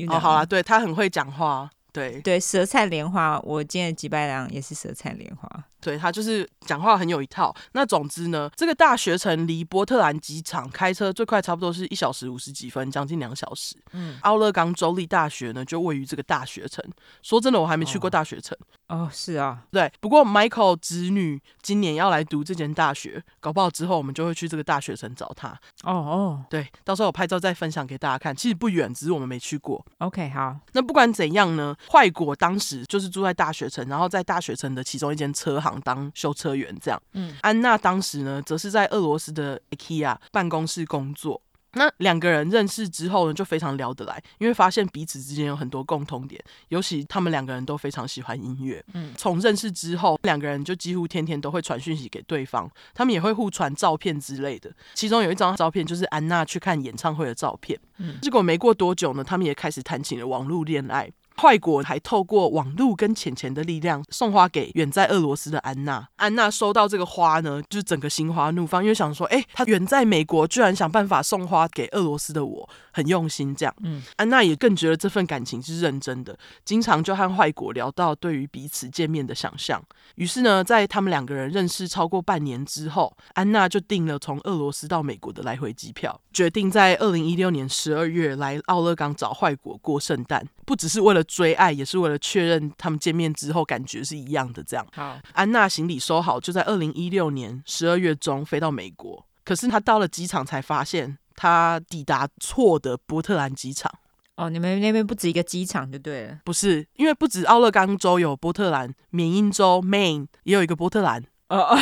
[0.09, 3.39] 哦，好啊，对，他很会讲话，对对，舌灿莲花。
[3.41, 5.65] 我今天的吉白狼也是舌灿莲花。
[5.83, 7.55] 对，他就是讲话很有一套。
[7.73, 13.75] 那总之呢，这个大学城离波特兰机场开车最快差不多是一小时五十几分，将近两小时。
[13.93, 16.83] 嗯，奥勒冈州立大学呢就位于这个大学城。
[17.21, 18.57] 说真的，我还没去过大学城。
[18.87, 19.93] 哦，哦，是啊，对。
[20.01, 25.49] 不过 Michael 侄女今年要来读这间大学，搞不好之后我们就会去这个大学城找他。
[25.83, 28.35] 哦哦，对，到时候我拍照再分享给大家看。
[28.37, 29.85] 其实不远，只是我们没去过。
[29.99, 30.57] OK，好。
[30.73, 35.72] 那不管怎样呢，坏果当时就是住在大学城，然后在大学城的其中一间车行。
[35.81, 41.41] 当修车员这样，嗯，安娜当时呢，则是在俄罗斯的 IKEA 办公室工作。
[41.75, 48.85] 那两个人认识之后呢，就非常聊得来，因为发现彼此之间有很多共同点，尤其他们两个人都非常喜欢音乐。
[48.93, 54.71] 嗯，从认识之后，两个人就几乎天天都会传讯息给对方，他们也会互传照片之类的。
[54.93, 57.81] 其中有一张照片就是安娜去看演唱会的照片。
[57.97, 61.11] 嗯，结果没过多久呢，他们也开始谈起了网络恋爱。
[61.41, 66.07] 坏果还透过网路跟钱钱的力量送花给远在俄罗斯的安娜。
[66.17, 73.75] 安娜收到这个花呢，就是整个心花怒放，因为想说，哎，他远在美国，居然想办法送花给俄罗斯的我，很用心这样。
[73.83, 79.83] 嗯，安娜也更觉得这份感情是认真的，经常就和坏果聊到对于彼此见面的想象。
[80.17, 91.23] 于是呢，在他们两个人认识超过半年之后，安娜就订了从俄罗斯到美国的来回机票，决定在二零一六年十二月来奥勒冈找坏果过圣诞，不只是为了。
[91.35, 94.63] 追爱，也是为了确认他们见面之后感觉是一样的。
[94.63, 99.27] 这样，好，安娜行李收好，就在二零一六年十二月中飞到美国。
[99.43, 103.91] 可是她到了机场才发现，她抵达错的波特兰机场。
[104.37, 106.39] 哦，你们那边不止一个机场就对了。
[106.45, 111.25] 不是，因为不止奥勒冈州有波特兰，缅因州 Maine 也有一个波特兰。
[111.49, 111.79] 哦哦。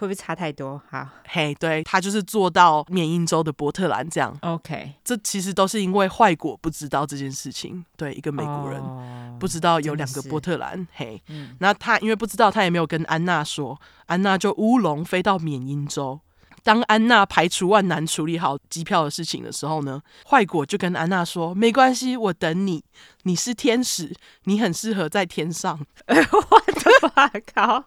[0.00, 0.80] 会不会差太多？
[0.88, 4.34] 好，嘿，对，他就是做到缅因州的波特兰这样。
[4.40, 7.84] OK，这其实都是因为坏果不知道这件事情。
[7.98, 10.88] 对，一个美国人、oh, 不知道有两个波特兰。
[10.94, 16.20] 嘿，嗯，那他因为不知道，他也没有跟安娜说，安娜就乌龙飞到缅因州。
[16.62, 22.82] 当安娜排除万难处理好机票的事情的时候呢，坏果就跟安娜说：“没关系，我等你，
[23.24, 25.78] 你是天使，你很适合在天上。
[26.08, 27.84] ”我的妈靠！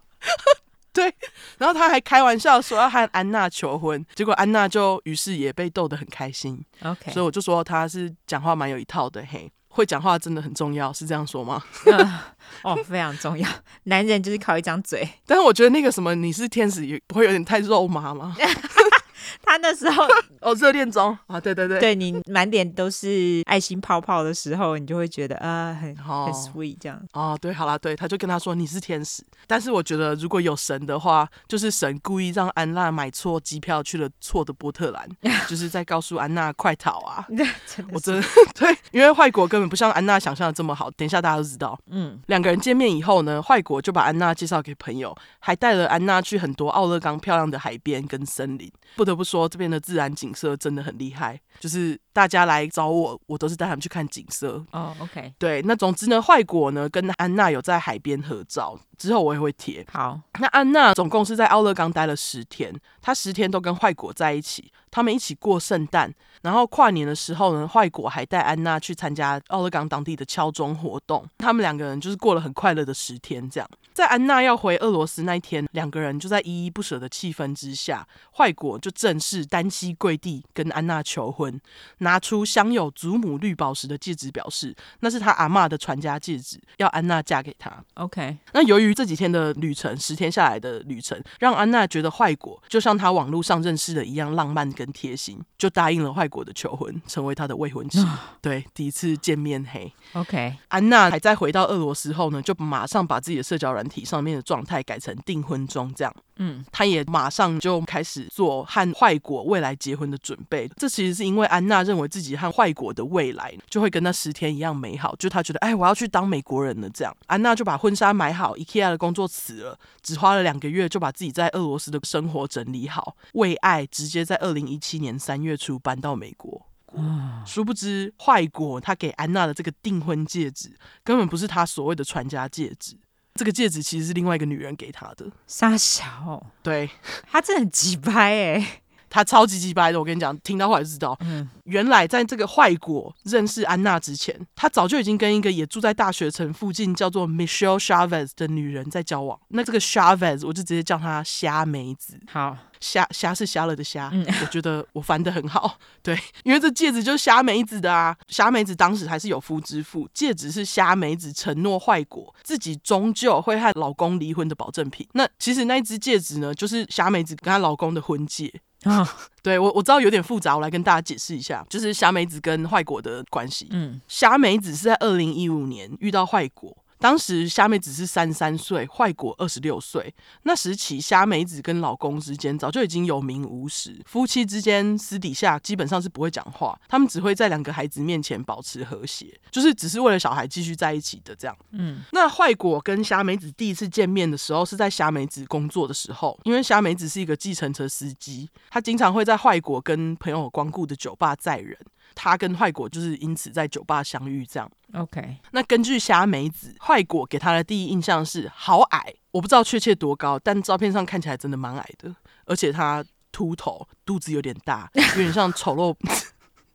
[0.96, 1.14] 对，
[1.58, 6.64] 然后他还开玩笑说要和安娜求婚，结果安娜就于是也被逗得很开心。
[6.84, 11.64] OK，所以我就说他是讲话蛮有一套的，嘿，会讲话真的很重要，是这样说吗？
[11.88, 12.22] 呃、
[12.62, 13.50] 哦，非常重要，
[13.86, 15.10] 男人就是靠一张嘴。
[15.26, 18.36] 但是我觉得那个什么你是天使，也不会有点太肉麻吗？
[19.42, 20.04] 他那时候
[20.42, 27.02] 哦，热恋中啊，对对对，对你满脸都是爱心泡泡的时候，你就会觉得啊、呃，很、哦、很 sweet 这样。
[27.14, 35.08] 哦，对，好啦，对，他就跟他说你是天使，但是我觉得如果有神的话，就是神故意让安娜买错机票去了错的波特兰，
[35.48, 37.26] 就是在告诉安娜快逃啊！
[37.66, 40.92] 真我真的对，因为坏果根本不像安娜想象的这么好。
[40.92, 49.50] 等一下大家都知道，嗯，两个人见面以后呢，坏果就把安娜介绍给朋友，还带了安娜去很多奥勒冈漂亮的海边跟森林，不得不说。
[49.54, 54.54] 这边的自然景色真的很厉害，就是大家来找我，我都是带他们去看景色。
[54.72, 58.80] 哦、oh，OK，对，那总之呢，坏果呢跟安娜有在海边合照。
[58.98, 59.86] 之后我也会贴。
[59.92, 73.50] 好，那安娜总共是在奥勒冈待了十天，她十天都跟坏果在一起，他们一起过圣诞，然后跨年的时候呢，坏果还带安娜去参加奥勒冈当地的敲钟活动，他们两个人就是过了很快乐的十天。
[73.50, 78.08] 这样，在安娜要回俄罗斯那一天，两个人就在依依不舍的气氛之下，
[78.38, 81.60] 坏果就正式单膝跪地跟安娜求婚，
[81.98, 87.84] 拿出镶有祖母绿宝石的戒指，表示那是他阿妈的传家戒指，要安娜嫁给他。
[87.96, 98.00] OK，那由于这几天的旅程，十天下来的旅程，让安娜觉得坏果就像她网络上认识的一样浪漫跟贴心，就答应了坏果的求婚，成为他的未婚妻。
[98.42, 100.56] 对，第一次见面，嘿，OK。
[100.70, 106.16] 安娜还在回到俄罗斯后呢，就马上把自己的社交软体上面的状态改成订婚中，这样。
[106.38, 110.70] 嗯，她也马上就开始做和坏果未来结婚的准备。
[110.78, 116.90] 这其实是因为安娜认为自己和坏果的未来就会跟那十天一样美好，就她觉得，哎，我要去当美国人了。
[116.90, 126.66] 这样，安娜就把婚纱买好，IKEA 的工作辞了，只花了两个月就把自己在俄罗斯的生活整理好，为爱直接在二零一七年三月初搬到美国。
[126.94, 127.44] 哇！
[127.46, 130.72] 殊不知坏果他给安娜的这个订婚戒指
[131.04, 132.96] 根本不是他所谓的传家戒指。
[133.34, 136.88] 这个戒指其实是另外一个女人给他的，傻小，对，
[137.32, 138.83] 他真的很机掰哎，
[139.14, 140.00] 他超级鸡掰的。
[140.00, 149.40] 我跟你讲，听到后来就知道，嗯，原来在这个坏果认识安娜之前，他早就已经跟一个也住在大学城附近叫做 Michelle Chavez 的女人在交往。
[149.50, 152.20] 那这个 Chavez 我就直接叫她虾梅子。
[152.32, 152.58] 好。
[152.84, 158.14] 瞎瞎是瞎了的瞎，嗯，我觉得我翻的很好， 对，因为这戒指就是虾梅子的啊。
[158.28, 165.08] 虾梅子当时还是有夫之妇，戒指是虾梅子承诺坏果自己终究会和老公离婚的保证品。
[165.14, 169.08] 那其实那一只戒指呢，就是虾梅子跟她老公的婚戒啊。
[169.44, 173.68] 对，我我知道有点复杂，我来跟大家解释一下，就是霞美子跟坏果的关系。
[173.72, 176.76] 嗯，霞美子是在二零一五年遇到坏果。
[177.04, 180.16] 当时瞎妹子是三十三岁，坏果二十六岁。
[180.44, 191.54] 那时起，瞎妹子跟老公之间早就已经有名无实，夫妻之间私底下基本上是不会讲话，他们只会在两个孩子面前保持和谐，就是只是为了小孩继续在一起的这样。
[191.72, 201.78] 嗯，那坏果跟瞎妹子第一次见面的时候是在瞎妹子工作的时候，因为瞎妹子是一个计程车司机，他经常会在坏果跟朋友光顾的酒吧载人。
[202.16, 204.70] 他跟坏果就是因此在酒吧相遇，这样。
[204.94, 215.96] OK，那根据虾美子，坏果给他的第一印象是好矮，我不知道确切多高，但照片上看起来真的蛮矮的，而且他秃头，肚子有点大，有点像丑陋，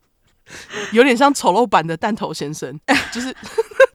[0.93, 2.79] 有点像丑陋版的弹头先生，
[3.11, 3.35] 就是。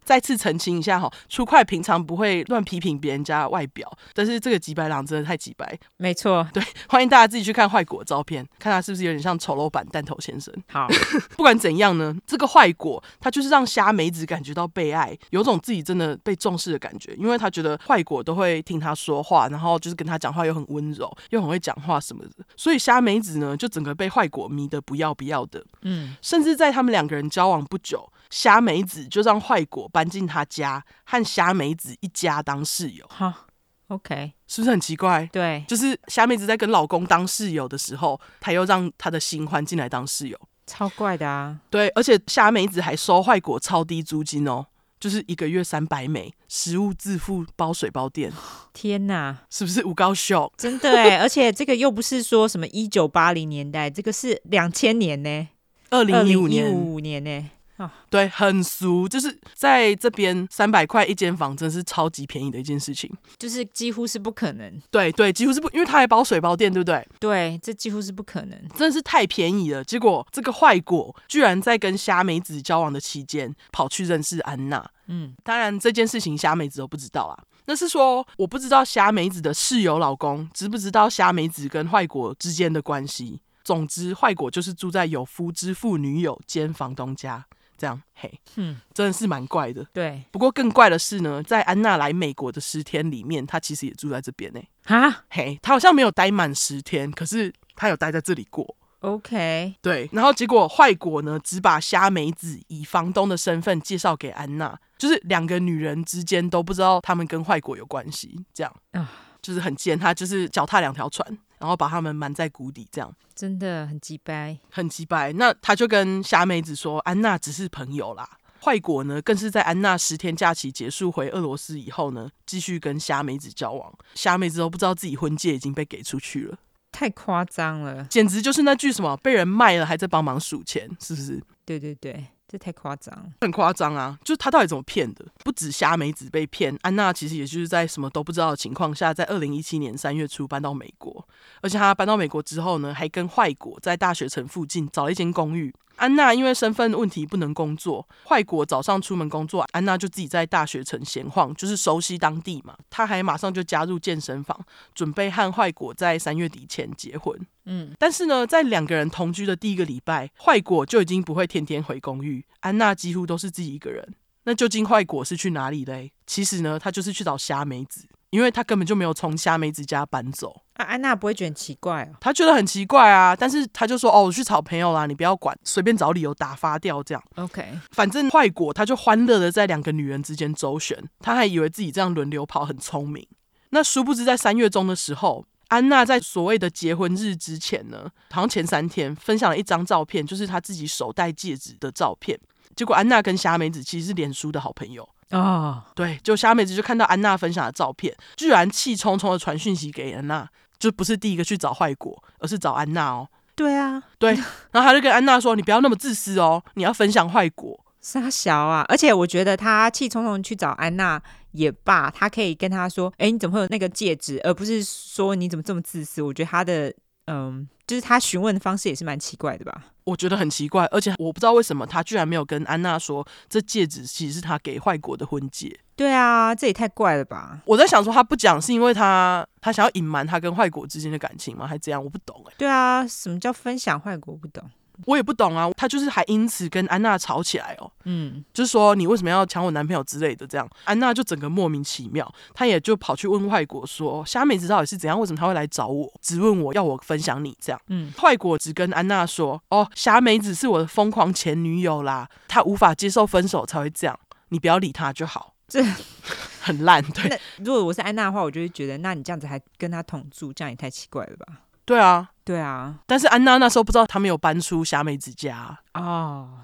[0.05, 5.79] 再次澄清一下哈，初快平常不会乱批评别人家的外表，但是这个几白狼真的太几白。
[5.97, 10.55] 没错，对，欢迎大家自己去看坏果的照片，看他是不是有点像丑陋版弹头先生。
[10.71, 10.87] 好，
[11.37, 25.65] 不管怎样呢，这个坏果他就是让虾梅子感觉到被爱，有种自己真的被重视的感觉，因为他觉得坏果都会听他说话，然后就是跟他讲话又很温柔，又很会讲话什么的，所以虾梅子呢就整个被坏果迷得不要不要的。
[25.83, 33.07] 嗯，甚至在他们两个人交往不久，瞎妹子就让坏果搬进他家，和虾梅子一家当室友。
[33.09, 33.47] 哈
[33.89, 35.29] ，OK，是不是很奇怪？
[35.33, 41.61] 对，就是虾梅子在跟老公当室友的时候，他又让他的新欢进来当室友，超怪的啊。
[41.71, 44.67] 对，而且虾梅子还收坏果超低租金哦。
[45.01, 48.33] 就是一个月三百美，食物自付，包水包电。
[48.73, 50.51] 天哪，是不是五高秀？
[50.57, 55.49] 真的哎， 而且这个又不是说什么一九八零年代，这个是两千年呢，
[55.91, 57.51] 二零一五年，五年呢。
[57.77, 64.81] 哦，对，很俗，就是在这边三百块一间房，真是超级便宜的一件事情，就是几乎是不可能。
[64.91, 67.07] 对对，几乎是不，因为他还包水包电，对不对？
[67.19, 69.83] 对，这几乎是不可能，真的是太便宜了。
[69.83, 74.89] 结果这个坏果居然在跟虾梅子交往的期间，跑去认识安娜。
[75.09, 77.37] 嗯，当然这件事情虾梅子都不知道啊。
[77.67, 83.41] 那是说我不知道虾梅子的室友老公知不知道虾梅子跟坏果之间的关系。
[83.65, 87.45] 总之，坏果就是住在有夫之妇女友兼房东家。
[87.77, 89.85] 这样嘿，嗯，真的是蛮怪的。
[89.93, 94.61] 对，不过更怪的是呢，在安娜来美国的十天里面，她其实也住在这边呢。
[94.85, 98.77] 哈，嘿，她好像没有待满十天，可是她有待在这里过。
[99.01, 111.39] OK，对，然后结果坏果呢，只把虾梅子以房东的身份介绍给安娜，就是两个女人之间都不知道他们跟坏果有关系，这样啊，就是很贱，他就是脚踏两条船。
[111.59, 115.33] 然后把他们瞒在谷底，这样真的很鸡掰，很鸡掰。
[115.33, 118.29] 那他就跟虾妹子说：“安娜只是朋友啦。”
[118.65, 123.93] 坏果呢，更是在安娜十天假期结束回俄罗斯以后呢，继续跟虾妹子交往。
[124.15, 126.59] 虾妹子都不知道自己婚戒已经被给出去了，
[126.91, 131.43] 太夸张了，简直就是那句什么“被人卖了还在帮忙数钱”，是不是？
[131.67, 132.27] 对对对。
[132.47, 134.19] 这太夸张，很夸张啊！
[134.23, 135.25] 就是他到底怎么骗的？
[135.43, 141.27] 不止虾梅子被骗，安娜其实也就是在什么都不知道的情况下，在二零一七年三月初搬到美国，
[141.63, 145.75] 而且她搬到美国之后呢，还跟坏果在大学城附近找了一间公寓。
[145.97, 152.77] 安娜因为身份问题不能工作，坏果早上出门工作，安娜就自己在大学城闲晃，就是熟悉当地嘛。
[152.91, 154.59] 她还马上就加入健身房，
[154.95, 157.39] 准备和坏果在三月底前结婚。
[157.67, 164.15] 嗯，但是呢，在两个人同居的第一个礼拜，坏果就已经不会天天回公寓，安娜几乎都是自己一个人。
[164.47, 166.13] 那究竟坏果是去哪里嘞？
[166.27, 168.07] 其实呢，他就是去找虾梅子。
[168.35, 172.17] 因为他根本就没有从虾梅子家搬走啊，安娜不会觉得很奇怪哦？
[172.21, 183.25] 她觉得很奇怪啊，但是她就说：“哦，我去找朋友啦，你不要管，随便找理由打发掉这样。” OK，反正坏果他就欢乐的在两个女人之间周旋，他还以为自己这样轮流跑很聪明。
[183.71, 192.37] 那殊不知在三月中的时候，安娜在所谓的结婚日之前呢，好像前三天分享了一张照片，就是她自己手戴戒指的照片。
[192.77, 195.09] 结果安娜跟虾梅子其实是脸书的好朋友。
[195.31, 203.29] 哦，对，就虾梅子就看到安娜分享的照片，居然气冲冲的传讯息给安娜，就不是第一个去找坏果，而是找安娜哦。
[203.57, 204.35] 对啊，对，
[204.73, 211.21] 然后他就跟安娜说：“你不要那么自私哦，你要分享坏果。”傻小啊，而且我觉得他气冲冲去找安娜
[211.53, 216.21] 也罢，他可以跟他说：“哎，你怎么会有那个戒指？”而不是说你怎么这么自私。
[216.21, 216.93] 我觉得他的
[217.27, 217.69] 嗯。
[217.87, 219.85] 就是他询问的方式也是蛮奇怪的吧？
[220.05, 225.79] 我觉得很奇怪，而且我不知道为什么他居然没有跟安娜说，这戒指其实是他给坏果的婚戒。
[225.95, 227.61] 对啊，这也太怪了吧！
[227.67, 231.67] 我在想说他不讲是因为他他想要隐瞒他跟坏果之间的感情吗？
[231.67, 232.03] 还是怎样？
[232.03, 232.55] 我不懂哎、欸。
[232.57, 234.33] 对啊，什么叫分享坏果？
[234.33, 234.65] 我不懂。
[235.07, 240.69] 我也不懂啊，他就是还因此跟安娜吵起来哦，嗯，就是说你为什么要抢我男朋友之类的，这样。
[240.85, 254.19] 安娜就整个莫名其妙，她也就跑去问坏果说，虾梅子到底是怎样，为什么他会来找我，质问我要我分享你这样，嗯，坏果只跟安娜说，哦，虾梅子是我的疯狂前女友啦，她无法接受分手才会这样，
[254.51, 255.83] 你不要理她就好，这
[256.61, 257.41] 很烂，对。
[257.59, 261.61] 如果我是安娜的话，我就会觉得，那你这样子还跟她同住，这样也太奇怪了吧？
[261.85, 266.61] 对啊，对啊，但是安娜那时候不知道他们有搬出霞美子家哦。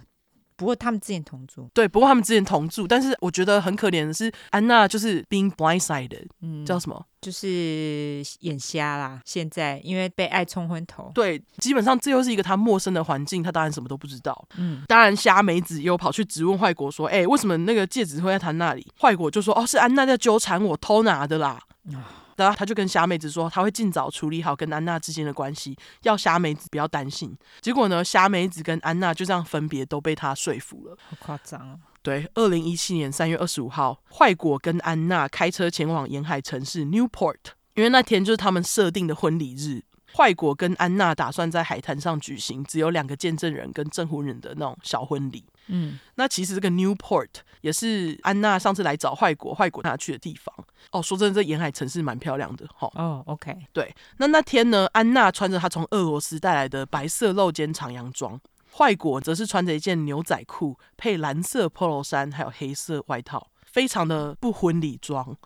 [0.56, 7.02] 不过他们之前同住，对，不过他们之前同住，但是我觉得很可怜的是安娜就是 being blindsided，嗯，叫什么？
[7.22, 9.22] 就是眼瞎啦。
[9.24, 14.46] 现在因为被爱冲昏头，对，基本上这又是一个他陌生的环境，他当然什么都不知道。
[14.58, 21.58] 嗯，当然虾梅子又跑去质问坏果说：“哎，为什么那个戒指会在他那里？”坏果就说：“哦，是安娜在纠缠我偷拿的啦。
[21.94, 21.96] 哦”
[22.44, 27.36] 然后他就跟虾妹子说，他会尽早处理好跟安娜之间的关系，要虾妹子不要担心。
[27.60, 30.96] 结果呢，虾妹子跟安娜就这样分别，都被他说服了。
[31.08, 31.78] 好夸张啊！
[32.02, 37.36] 对，二零一七年三月二十五号，坏果跟安娜开车前往沿海城市 Newport，
[37.74, 39.82] 因为那天就是他们设定的婚礼日。
[40.16, 45.44] 坏果跟安娜打算在海滩上举行只有两个见证人跟证婚人的那种小婚礼。
[45.66, 47.28] 嗯，那其实这个 Newport
[47.60, 50.52] 也是安娜上次来找坏果，坏果带她去的地方。
[50.90, 52.90] 哦，说真的，这沿海城市蛮漂亮的，哈。
[52.94, 53.94] 哦，OK，对。
[54.16, 58.40] 那那天呢，安娜穿着她从俄罗斯带来的白色露肩长洋装，
[58.76, 65.36] 坏果则是穿着一件牛仔裤配蓝色 polo 衫，还有黑色外套，非常的不婚礼装，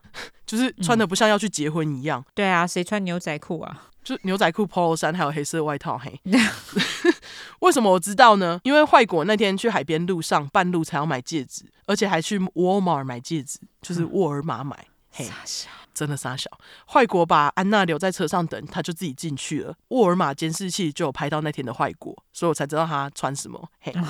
[0.46, 2.20] 就是穿的不像要去结婚一样。
[2.20, 3.88] 嗯、对啊，谁穿牛仔裤啊？
[4.02, 5.96] 就牛仔裤、polo 衫，还有黑色外套。
[5.96, 6.20] 嘿，
[7.60, 8.60] 为什么我知道呢？
[8.62, 14.88] 因为坏果那天去海边路上半路才要买戒指，而且还去沃尔玛买戒指，就是沃尔玛买。
[15.10, 16.50] 傻小，真的傻小。
[16.86, 19.74] 坏果把安娜留在车上等，他就自己进去了。
[19.88, 23.70] 沃尔玛监视器就有拍到那天的坏果，所以我才知道他穿什么。
[23.80, 23.94] 嘿。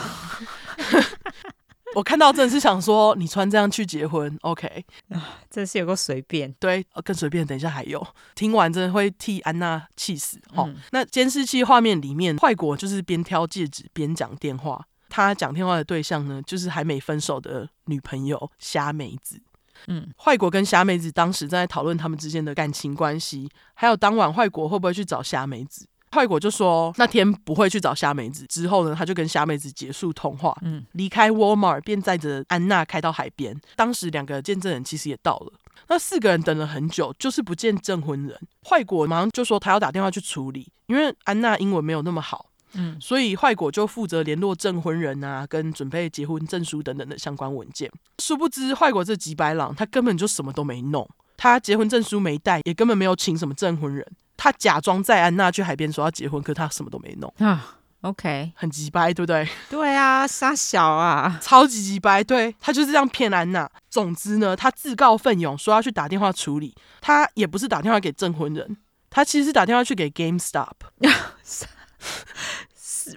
[1.94, 4.84] 我看到真的是想说，你穿这样去结婚，OK？
[5.10, 6.52] 啊，真是有个随便。
[6.58, 7.46] 对，更随便。
[7.46, 8.04] 等一下还有，
[8.34, 10.38] 听完真的会替安娜气死。
[10.54, 14.84] 哦、嗯，那监视器画面里面，坏果就是边挑戒指边讲电话。
[15.08, 19.40] 他讲电话的对象呢，就是还没分手的女朋友虾妹子。
[19.86, 25.86] 嗯，坏果跟虾妹子当时正在讨论他们之间的感情关系，还有当晚坏果会不会去找虾妹子。
[26.14, 33.60] 坏果就说那天不会去找虾妹子，之后呢，他就跟虾妹子结束通话，嗯，离开 Walmart 便载着安娜开到海边。
[33.74, 35.52] 当时两个见证人其实也到了，
[35.88, 38.38] 那四个人等了很久，就是不见证婚人。
[38.68, 47.90] 坏果马上就说他要打电话去处理，因为安娜英文没有那么好，嗯，所以坏果就负责联络证婚人啊，跟准备结婚证书等等的相关文件。
[48.22, 54.06] 殊不知坏果这几百朗，他根本就什么都没弄，他结婚证书没带，也根本没有请什么证婚人。
[54.44, 57.78] 他假装在安娜去海边说要结婚，可他什么都没弄啊。
[58.02, 59.48] OK，很机掰，对不对？
[59.70, 62.22] 对啊，傻小啊， 超级机掰。
[62.22, 63.66] 对，他就是这样骗安娜。
[63.88, 66.74] 总之呢，他自告奋勇说要去打电话处理。
[67.00, 68.76] 他也不是打电话给证婚人，
[69.08, 70.72] 他其实是打电话去给 GameStop。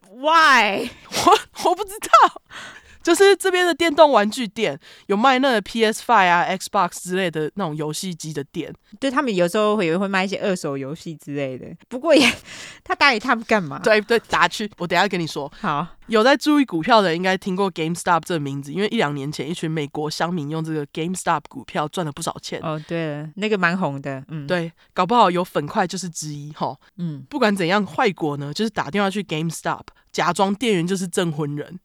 [0.10, 0.90] Why？
[1.12, 2.42] 我我不知道。
[3.08, 11.66] 就是这边的电动玩具店有卖那个 PS5 啊、Xbox 之类的那种游戏机的店，对，他们有时候会也会卖一些二手游戏之类的。
[11.88, 12.30] 不过也，
[12.84, 13.80] 他打给他们干嘛？
[13.80, 14.70] 对对，打去。
[14.78, 15.50] 我等一下跟你说。
[15.62, 22.60] 好，有在注意股票的人应该听过 GameStop 这个名字，因为一两年前一群美国乡民用这个 GameStop 股票赚了不少钱。
[22.62, 24.22] 哦，对了，那个蛮红的。
[24.28, 26.76] 嗯，对，搞不好有粉块就是之一哈。
[26.98, 31.80] 嗯，不管怎样，坏果呢就是打电话去 GameStop，假装店员就是证婚人。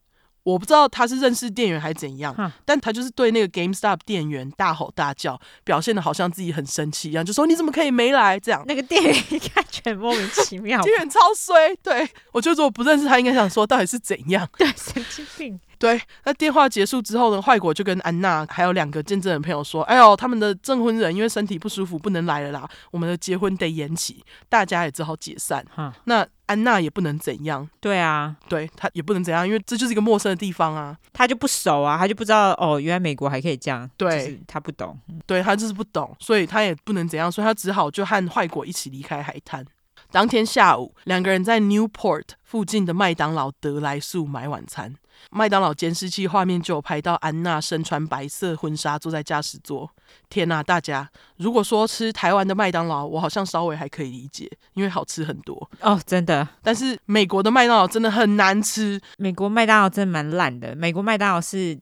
[0.44, 8.40] 我不知道他是认识店员还是怎样，但他就是对那个 GameStop 店员大吼大叫，表现的好像自己很生气一样，就说你怎么可以没来？
[8.40, 11.74] 这样那个店员一看全莫名其妙， 店员超衰。
[11.76, 14.48] 对，我就说我不认识他，应该想说到底是怎样？
[14.58, 15.60] 对，神经病。
[15.82, 25.66] 对，那电话结束之后呢，坏果就跟安娜还有两个见证人朋友说：“哎呦，他们的证婚人因为身体不舒服不能来了啦，我们的结婚得延期，大家也只好解散。
[25.74, 27.68] 哈”那安娜也不能怎样。
[27.80, 33.90] 对啊，对她也不能怎样，因为这就是一个陌生的地方啊，她就不熟啊，她就不知道哦，原来美国还可以这样。
[33.96, 39.66] 对，她不懂，对她就是不懂，所以她也不能怎样，所以她只好就和坏果一起离开海滩。
[40.12, 44.94] 当天下午，两个人在 Newport 附近的麦当劳德来速买晚餐。
[45.30, 49.90] 麦当劳监视器画面就有拍到安娜身穿白色婚纱坐在驾驶座。
[50.28, 51.08] 天哪，大家！
[51.36, 56.46] 如果说吃台湾的麦当劳，我好像稍微还可以理解，因为好吃很多哦，真的。
[56.62, 59.00] 但是美国的麦当劳真的很难吃。
[59.16, 60.74] 美国麦当劳真的蛮烂的。
[60.76, 61.78] 美国麦当劳是。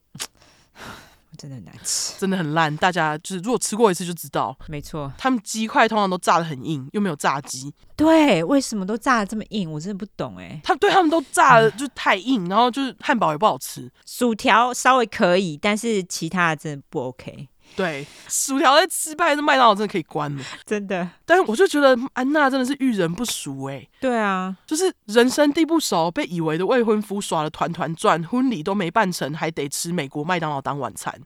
[1.39, 2.74] 真的很难吃，真的很烂。
[2.76, 5.12] 大家就是如果吃过一次就知道，没错。
[5.16, 7.72] 他们鸡块通常都炸的很硬，又没有炸鸡。
[7.97, 9.70] 对，为什么都炸的这么硬？
[9.70, 10.61] 我真的不懂哎。
[10.64, 13.91] 他对他们都炸的就太硬，嗯、然后就是汉堡也不好吃。
[14.07, 17.49] 薯条稍微可以，但是其他的真的不 OK。
[17.77, 21.09] 对，薯条在失败，这麦当劳真的可以关了，真的。
[21.25, 23.87] 但是我就觉得安娜真的是遇人不淑哎。
[24.01, 31.18] 对啊，就是人生地不熟，被以为的未婚夫耍的团团转，婚礼都没办成，还得吃美国麦当劳当晚餐，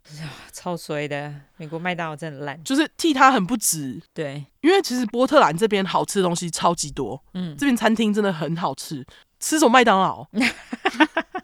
[0.52, 1.34] 超衰的。
[1.56, 4.00] 美国麦当劳真的烂，就是替他很不值。
[4.12, 9.06] 对，因为其实波特兰这边好吃的东西超级多，嗯，这边餐厅真的很好吃，
[9.38, 10.26] 吃什么麦当劳？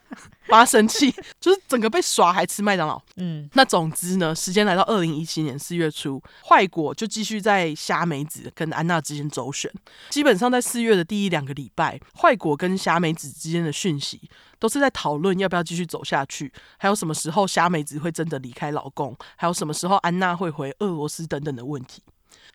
[0.51, 3.01] 发生气， 就是整个被耍，还吃麦当劳。
[3.17, 9.73] 嗯，那总之呢，时间来到二零一七年四月初，坏果就继续在虾美子跟安娜之间周旋。
[10.11, 14.21] 基本上在四月的第一两个礼拜，坏果跟虾美子之间的讯息
[14.59, 22.03] 都是在讨论要不要继续走下去，还有什么时候虾美子会真的离开老公，还有什么时候安娜会回俄罗斯等等的问题。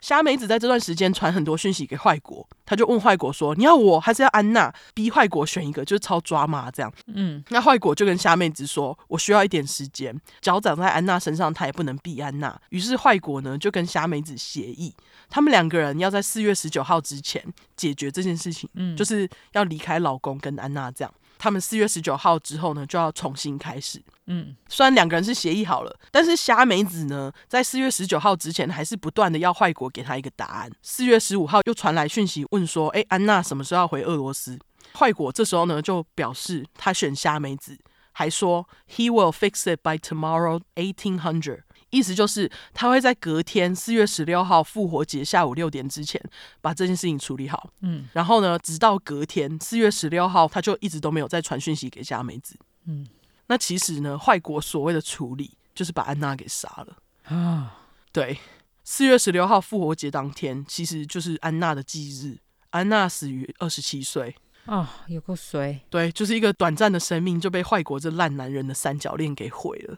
[0.01, 6.91] 虾妹子在这段时间传很多讯息给坏果，他就问坏果说：“你要我还是要安娜？”逼坏果选一个，就是超抓马这样。
[7.07, 14.93] 嗯，那坏果就跟虾妹子说：“我需要一点时间，脚长在安娜身上，他也不能逼安娜。”于是坏果呢就跟虾妹子协议，
[15.29, 17.43] 他们两个人要在四月十九号之前
[17.75, 21.13] 解决这件事情，嗯，就是要离开老公跟安娜这样。
[21.37, 24.01] 他们四月十九号之后呢，就要重新开始。
[24.27, 30.71] 嗯，虽然两个人是协议好了，但是虾美子呢，在四月十九号之前，还是不断的要坏果给他一个答案。
[30.81, 34.57] 四月十五号又传来讯息，问说：“哎，安娜什么时候要回俄罗斯？”
[34.97, 37.77] 坏果这时候呢就表示他选虾梅子，
[38.13, 41.63] 还说 He will fix it by tomorrow eighteen hundred，
[41.95, 46.21] 意思就是他会在隔天四月十六号复活节下午六点之前
[46.59, 47.69] 把这件事情处理好。
[47.79, 52.59] 嗯，然后呢，直到隔天四月十六号，他就一直都没有再传讯息给佳美子。
[52.85, 53.07] 嗯，
[53.47, 57.77] 那其实呢，坏国所谓的处理就是把安娜给杀了啊。
[58.11, 58.37] 对，
[58.83, 62.39] 四月十六号复活节当天，其实就是安娜的忌日。
[62.71, 64.35] 安娜死于二十七岁。
[64.65, 65.81] 啊、哦，有个谁！
[65.91, 69.97] 对，就是一个短暂的生命就被坏国这烂男人的三角恋给毁了。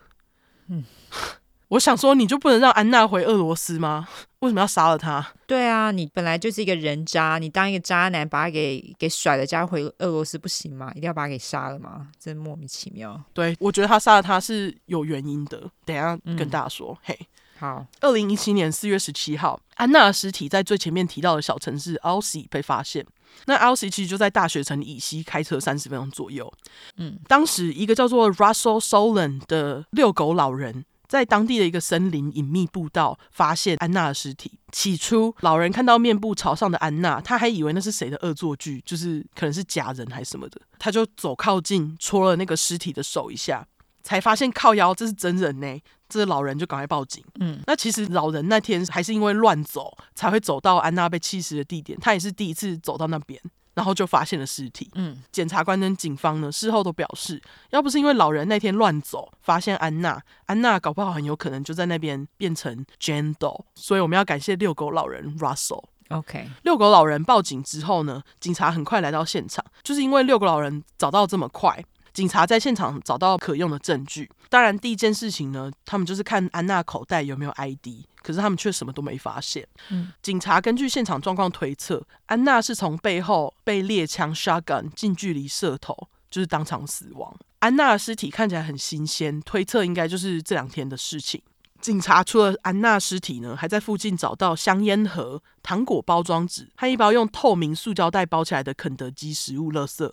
[0.68, 0.84] 嗯，
[1.70, 4.08] 我想说，你就不能让安娜回俄罗斯吗？
[4.40, 5.26] 为什么要杀了她？
[5.46, 10.92] 对啊，你本来就是一个人渣，你当一个渣男，把他给给甩了，加回俄罗斯不行吗？
[10.96, 12.08] 一定要把他给杀了吗？
[12.20, 13.22] 真莫名其妙。
[13.34, 16.92] 对，我觉得他杀了他是有原因的，等一下跟大家说。
[16.92, 17.20] 嗯、嘿。
[17.60, 23.04] 好，二零一七年四月十七号，安娜的尸体在最前面提到的小城市 Alcey 被发现。
[23.46, 26.54] 那 Alcey 其实就在大学城以西，开车三十分钟左右。
[26.98, 34.60] 嗯，当时一个叫做 Russell Solon 的遛狗老人，在当地的一个森林隐秘步道发现安娜的尸体。
[34.72, 40.60] 起初，老人看到面部朝上的安娜，他还以为那是谁的恶作剧，就是可能是假人还是什么的。
[40.78, 43.66] 他就走靠近，戳了那个尸体的手一下。
[44.04, 45.68] 才发现靠腰，这是真人呢，
[46.08, 47.22] 这老人就赶快报警。
[47.42, 52.00] 嗯，那其实老人那天还是因为乱走，才会走到安娜被弃尸的地点。
[52.00, 53.38] 他也是第一次走到那边，
[53.78, 54.90] 然后就发现了尸体。
[54.96, 63.66] 嗯，检察官跟警方呢，事后都表示，要不是因为老人那天乱走，发现安娜，安娜搞不好很有可能就在那边变成 Jane Doe。
[63.76, 65.84] 所以我们要感谢遛狗老人 Russell。
[66.10, 71.86] OK，遛狗老人报警之后呢，警察很快来到现场，就是因为遛狗老人找到这么快。
[72.18, 77.90] 警察在现场找到可用的证据，当然第一件事情呢，他们就是看安娜口袋有没有 ID，
[78.24, 79.68] 可是他们却什么都没发现。
[79.90, 85.96] 嗯，警察根据现场状况推测，安娜是从背后被猎枪 shotgun 近距离射头，
[86.32, 87.38] 就是当场死亡。
[87.60, 91.40] 安娜的尸体看起来很新鲜，推测应该就是这两天的事情。
[91.80, 100.12] 警察除了安娜尸体呢，还在附近找到香烟盒、糖果包装纸和一包用透明塑胶袋包起来的肯德基食物垃圾。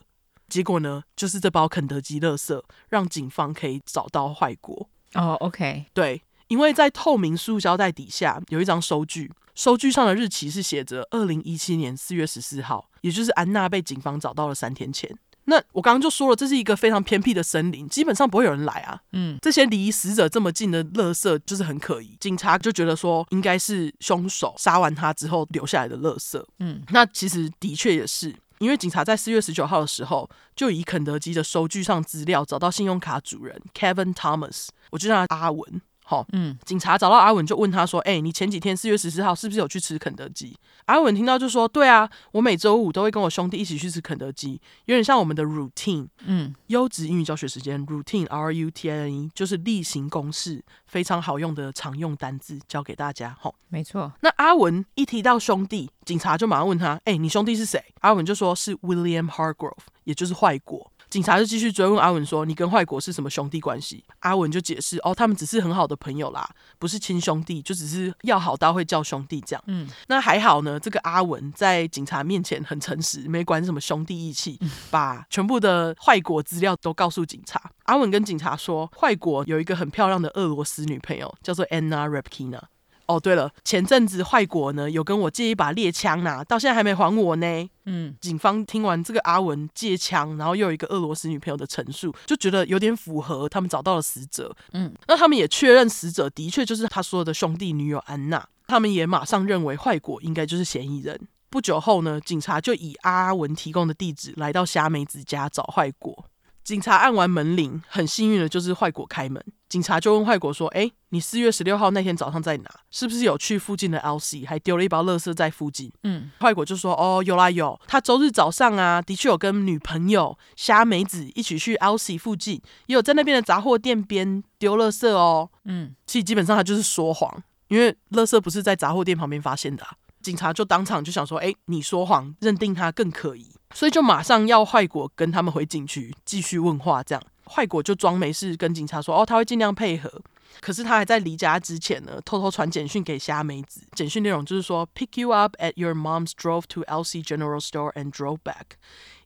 [0.48, 4.88] 结果呢，就是这包肯德基垃圾让警方可以找到坏果。
[5.14, 15.16] 哦、oh，OK，对，因为在透明塑胶袋底下有一张收据，收据上的日期是写着二零一七年四月十四号，也就是安娜被警方找到了三天前。
[15.46, 18.98] 那我刚刚就说了，这是一个非常偏僻的森林，基本上不会有人来啊。
[19.12, 26.42] 嗯，这些离死者这么近的垃圾就是很可疑，警察就觉得说应该是凶手杀完他之后留下来的垃圾。
[26.60, 28.34] 嗯，那其实的确也是。
[28.58, 35.80] 因为警察在四月十九号的时候，就以肯德基的收据上资料找到信用卡主人 Kevin Thomas，我就叫他阿文。
[36.06, 53.34] 好，嗯，警察找到阿文就问他说：“哎、欸，你前几天四月十四号是不是有去吃肯德基？”阿文听到就说：“对啊，我每周五都会跟我兄弟一起去吃肯德基，有点像我们的 routine。”嗯，优质英语教学时间 routine R U T I N E 就是例行公事，非常好用的常用单字，教给大家。
[53.40, 54.12] 好，没错。
[54.20, 59.72] 那阿文一提到兄弟，警察就马上问他：“哎、欸，你兄弟是谁？”阿文就说是 William Hargrove，
[60.04, 60.90] 也就是坏果。
[61.14, 66.44] 警察就继续追问阿文说：“你跟坏果是什么兄弟关系？”阿文就解释：“哦，他们只是很好的朋友啦，
[66.76, 70.80] 不是亲兄弟，就只是要好到会叫兄弟这样。”嗯，那还好呢。
[70.80, 74.58] 这个阿文在警察面前很诚实，没管什么兄弟义气，
[74.90, 77.62] 把全部的坏果资料都告诉警察。
[77.84, 82.60] 阿文跟警察说：“坏果有一个很漂亮的俄罗斯女朋友，叫做 Anna Repkina。”
[83.06, 87.70] 哦，对了，前阵子坏果呢有跟我借一把猎枪呐，到现在还没还我呢。
[87.86, 94.56] 嗯，警方听完这个阿文借枪，然后又有一个俄罗斯女朋友的陈述，就觉得有点符合他们找到了死者。
[94.72, 101.28] 嗯，那他们也确认死者的确就是他说的兄弟女友安娜，他们也马上认为坏果应该就是嫌疑人。
[101.50, 106.24] 不久后呢，警察就以阿文提供的地址来到虾梅子家找坏果。
[106.64, 109.44] 警察按完门铃，很幸运的就是坏果开门。
[109.74, 112.70] 警察就问坏果说：“哎，你四月十六号那天早上在哪？
[112.92, 129.96] 是不是有去附近的 Alcey，还丢了一包垃圾在附近？”嗯，坏果就说：“哦，有啦有，他周日早上啊，的确有跟女朋友虾梅子一起去 Alcey 附近，也有在那边的杂货店边丢垃圾哦。”嗯，其实基本上他就是说谎，因为垃圾不是在杂货店旁边发现的啊。
[130.22, 140.22] 警察就当场就想说：“哎，你说谎，认定他更可疑。”所以就马上要坏果跟他们回警局继续问话，这样坏果就装没事跟警察说哦他会尽量配合。
[140.60, 148.76] 可是他还在离家之前呢偷偷传简讯给虾梅子简讯内容就是说 pick you up at your mom's drove to lc general store and drove back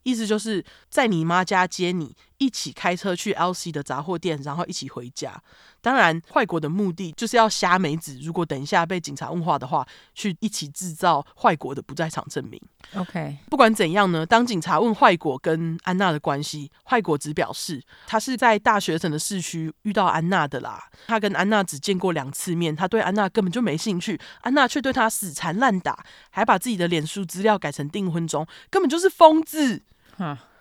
[0.02, 5.42] 意思就是在你妈家接你一起开车去 Elsie 的杂货店，然后一起回家。
[5.80, 8.18] 当然，坏果的目的就是要虾梅子。
[8.20, 12.60] 如果等一下被警察问话的话，去一起制造坏果的不在场证明。
[12.94, 20.90] OK，不管怎样呢，当警察问坏果跟安娜的关系，坏果只表示他是在大学城的市区遇到安娜的啦。
[21.06, 29.82] 他跟安娜只见过两次面，他对安娜根本就没兴趣，安娜却对他死缠烂打，还把自己的脸书资料改成订婚中，根本就是疯子。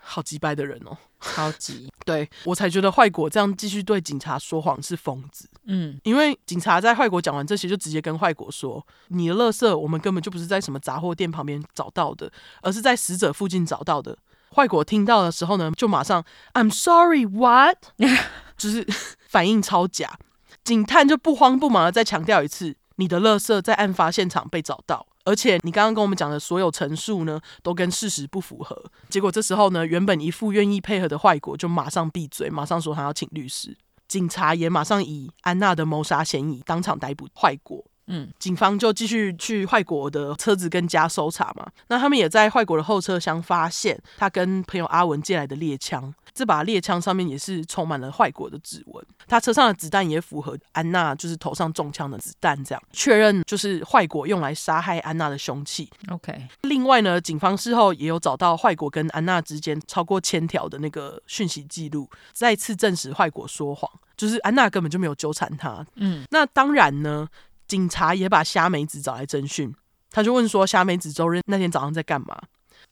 [0.08, 5.50] 好鸡掰的人哦， 超级对，我才觉得坏果这样继续对警察说谎是疯子。
[5.66, 12.32] 嗯，因为警察在坏果讲完这些，就直接跟坏果说：“你的垃圾我们根本就不是在什么杂货店旁边找到的，
[12.62, 14.18] 而是在死者附近找到的。”
[14.56, 17.78] 坏果听到的时候呢，就马上 “I'm sorry, what？”
[18.58, 18.88] 就是
[19.28, 20.18] 反应超假。
[20.64, 28.82] 警探就不慌不忙的再强调一次：“你的垃圾在案发现场被找到。”而且你刚刚跟我们讲的所有陈述呢，都跟事实不符合。
[29.10, 33.76] 结果这时候呢，原本一副愿意配合的坏果就马上闭嘴，马上说他要请律师。
[34.08, 37.84] 警察也马上以安娜的谋杀嫌疑当场逮捕坏果。
[38.10, 41.68] 嗯，警方就继续去坏果的车子跟家搜查嘛。
[41.90, 46.14] 那他们也在坏果的后车厢发现他跟朋友阿文借来的猎枪。
[46.38, 55.90] 这把猎枪上面也是充满了坏果的指纹，他车上的子弹也符合安娜就是头上中枪的子弹，这样确认就是坏果用来杀害安娜的凶器。
[56.12, 65.84] OK，另外呢，警方事后也有找到坏果跟安娜之间超过千条的那个讯息记录，再次证实坏果说谎，就是安娜根本就没有纠缠他。
[65.96, 67.28] 嗯，那当然呢，
[67.68, 69.74] 警察也把虾梅子找来侦讯，
[70.12, 72.40] 他就问说：虾梅子周日那天早上在干嘛？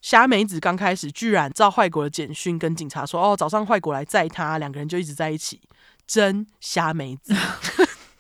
[0.06, 5.60] 虾梅子刚开始居然照坏国的简讯跟警察说：“哦，早上坏国来载他，两个人就一直在一起。”
[6.06, 7.34] 真虾梅子。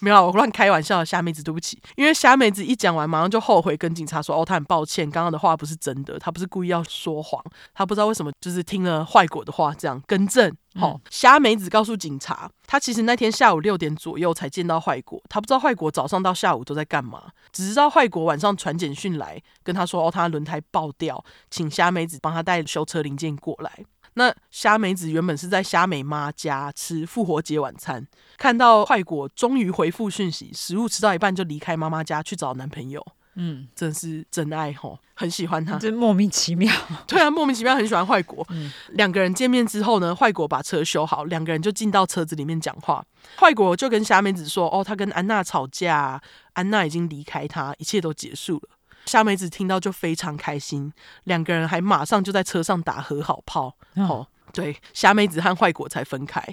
[0.06, 1.03] 没有，我乱开玩笑。
[1.03, 7.43] 虾妹子，对不起，因为虾妹子一讲完，马上就后悔，跟警察说：“哦，他很抱歉，刚刚的话不是真的，他不是故意要说谎，
[7.74, 10.47] 他不知道为什么就是听了坏果的话，这样更正。
[10.76, 23.72] 嗯”好，虾梅子告诉警察，他其实那天下午六点左右才见到坏果，他不知道坏果早上到下午都在干嘛，只知道坏果晚上传简讯来跟他说：“哦，他轮胎爆掉，请虾梅子帮他带修车零件过来。”
[24.16, 28.05] 那虾美子原本是在虾美妈家吃复活节晚餐，
[28.38, 33.05] 看到坏果终于回复讯息，食物吃到一半就离开妈妈家去找男朋友，
[33.36, 36.74] 嗯，真是真爱吼，很喜欢他，真莫名其妙，
[37.05, 38.45] 对啊，莫名其妙很喜欢坏果。
[38.51, 43.05] 嗯，两个人见面之后呢，坏果把车修好，两个人就进到车子里面讲话，
[43.38, 46.22] 坏果就跟虾梅子说，哦，他跟安娜吵架，
[46.53, 48.70] 安娜已经离开他，一切都结束了。
[49.06, 50.91] 虾梅子听到就非常开心，
[51.24, 53.76] 两个人还马上就在车上打和好炮。
[53.95, 56.43] 哦，哦，对，霞梅子和坏果才分开。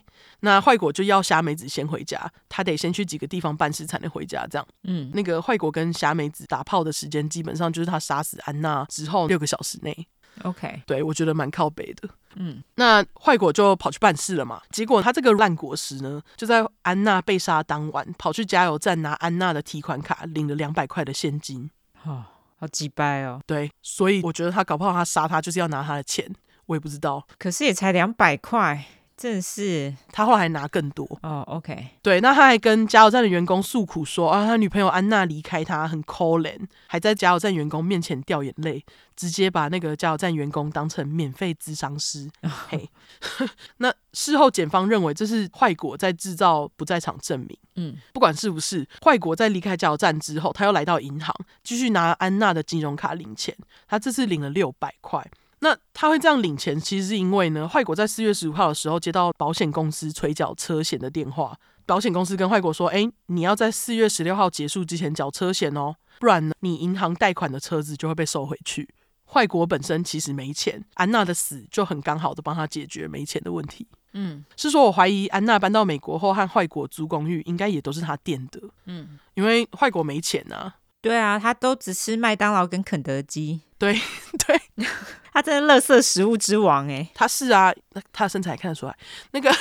[0.41, 4.47] 那坏果就要霞梅子先回家，他得先去几个地方办事才能回家。
[4.51, 10.07] 这样，嗯，那个坏果跟霞梅子打炮的时间，基本上就是他杀死安娜之后六个小时内。
[10.45, 12.09] OK，对，我觉得蛮靠北的。
[12.37, 14.63] 嗯，那坏果就跑去办事了嘛。
[14.71, 21.71] 结果他这个烂果实呢，就在安娜被杀当晚，跑去加油站拿安娜的提款卡，领了两百块的现金。
[22.05, 22.25] 哦。
[22.63, 23.41] 好几掰哦！
[23.45, 26.33] 对，所以我觉得他搞不好他杀他就是要拿他的钱，
[26.67, 27.27] 我也不知道。
[27.37, 28.85] 可是也才两百块。
[29.23, 31.45] 真是，他后来还拿更多哦。
[31.47, 36.59] Oh, OK，对，那他还跟加油站的员工诉苦说啊，他女朋友安娜离开他，很可怜，
[36.89, 42.29] 还在加油站员工面前掉眼泪，直接把那个加油站员工当成免费咨商师。
[42.43, 42.91] 嘿，
[43.79, 47.57] 那事后检方认为这是坏果在制造不在场证明。
[47.77, 53.57] 嗯，不管是不是坏果在离开加油站之后，他又来到银行继续拿安娜的金融卡领钱，
[53.87, 55.25] 他这次领了六百块。
[55.63, 61.57] 那他会这样领钱，其实是因为呢，坏果在四月十五号的时候接到保险公司催缴车险的电话，
[61.87, 68.89] 保险公司跟坏果说：“哎，你要在四月十六号结束之前缴车险哦，不然呢，你银行贷款的车子就会被收回去。”
[69.33, 73.87] 坏果本身其实没钱，安娜的死就很刚好的帮他解决没钱的问题。
[74.15, 78.61] 嗯，是说我怀疑安娜搬到美国后和坏果租公寓，应该也都是他垫的。
[78.87, 80.75] 嗯，因为坏果没钱啊。
[81.03, 83.61] 对啊，他都只吃麦当劳跟肯德基。
[83.77, 84.01] 对
[84.47, 84.61] 对，
[85.35, 88.97] 他真的垃圾食物之王哎，他是啊，那他身材看得出来。
[89.33, 89.53] 那个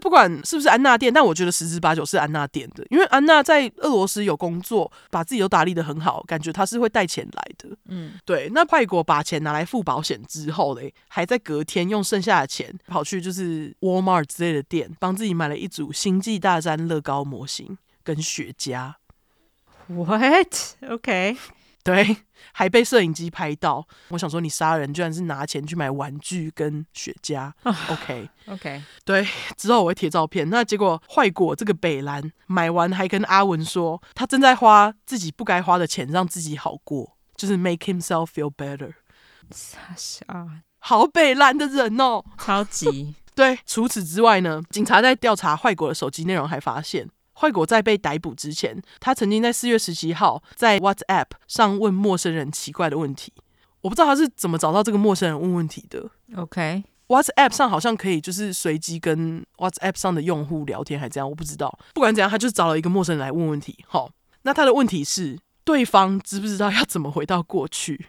[0.00, 7.74] 不管是不是安娜店，但我觉得十之八九是安娜店的，因为安娜在俄罗斯有工作，把自己都打理的很好，感觉她是会带钱来的。
[7.88, 8.50] 嗯，对。
[8.52, 18.92] 那外国把钱拿来付保险之后嘞，还在隔天用剩下的钱跑去就是 Walmart 之类的店，帮自己买了一组星际大战乐高模型跟雪茄。
[19.88, 20.54] What?
[20.88, 21.36] OK，
[21.82, 22.16] 对，
[22.52, 23.86] 还被摄影机拍到。
[24.08, 27.52] 我想说，你杀人居然是拿钱去买玩具跟雪茄。
[27.64, 28.82] OK，OK，、oh, okay.
[29.04, 29.26] 对，
[29.56, 30.48] 之后我会贴照片。
[30.48, 38.92] 那结果坏果这个北兰买完还跟阿文说，他正在花自己不该花的钱，让自己好过，就是 make himself feel better。
[39.50, 40.24] 傻笑，
[40.78, 43.14] 好北兰的人哦，超级。
[43.36, 47.08] 对，除此之外呢，警察在调查坏果的手机内容，还发现
[47.40, 53.32] 坏果在被逮捕之前，他曾经在四月十七号在 WhatsApp 上问陌生人奇怪的问题。
[53.80, 56.08] 我不知道他是怎么找到这个陌生人问问题的。
[56.36, 61.78] OK，WhatsApp 上好像可以就是随机跟 WhatsApp 上的用户聊天，还这样，我不知道。
[61.92, 63.84] 不管怎样，他就是找了一个陌生人来问问题。
[63.86, 64.10] 好，
[64.42, 68.06] 那他的问题是，对方知不知道要怎么回到过去？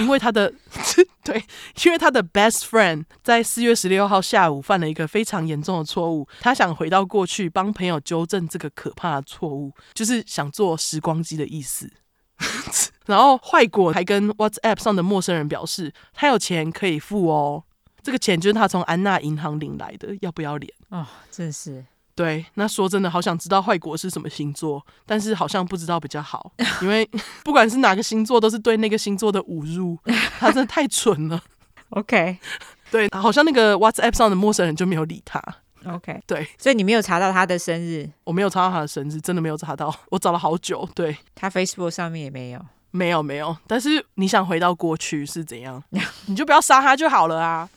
[0.00, 0.52] 因为他的
[1.22, 1.44] 对，
[1.84, 11.90] 因为他的 best friend 在四月十六号下午犯了一个非常严重的错误，他想回到过去帮朋友纠正这个可怕的错误，就是想做时光机的意思。
[13.06, 17.62] 然后坏果还跟 WhatsApp 上的陌生人表示，他有钱可以付哦，
[18.02, 20.72] 这个钱就是他从安娜银行领来的，要不要脸？
[20.88, 21.84] 哦，真是。
[22.16, 26.50] 对，那说真的，好想知道坏国是什么星座，但是好像不知道比较好，
[26.80, 27.08] 因为
[27.44, 29.98] 不管是哪个星座，都是对那个星座的侮辱。
[30.38, 31.38] 他真的太蠢了。
[31.90, 32.38] OK，
[32.90, 35.40] 对，好像那个 WhatsApp 上的陌生人就没有理他。
[35.86, 38.10] OK，对，所以你没有查到他的生日？
[38.24, 40.88] 我没有查到他的生日，真的没有查到，我找了好久。
[40.94, 43.54] 对，他 Facebook 上面也没有，没有没有。
[43.66, 45.84] 但是你想回到过去是怎样？
[46.24, 47.68] 你就不要杀他就好了啊。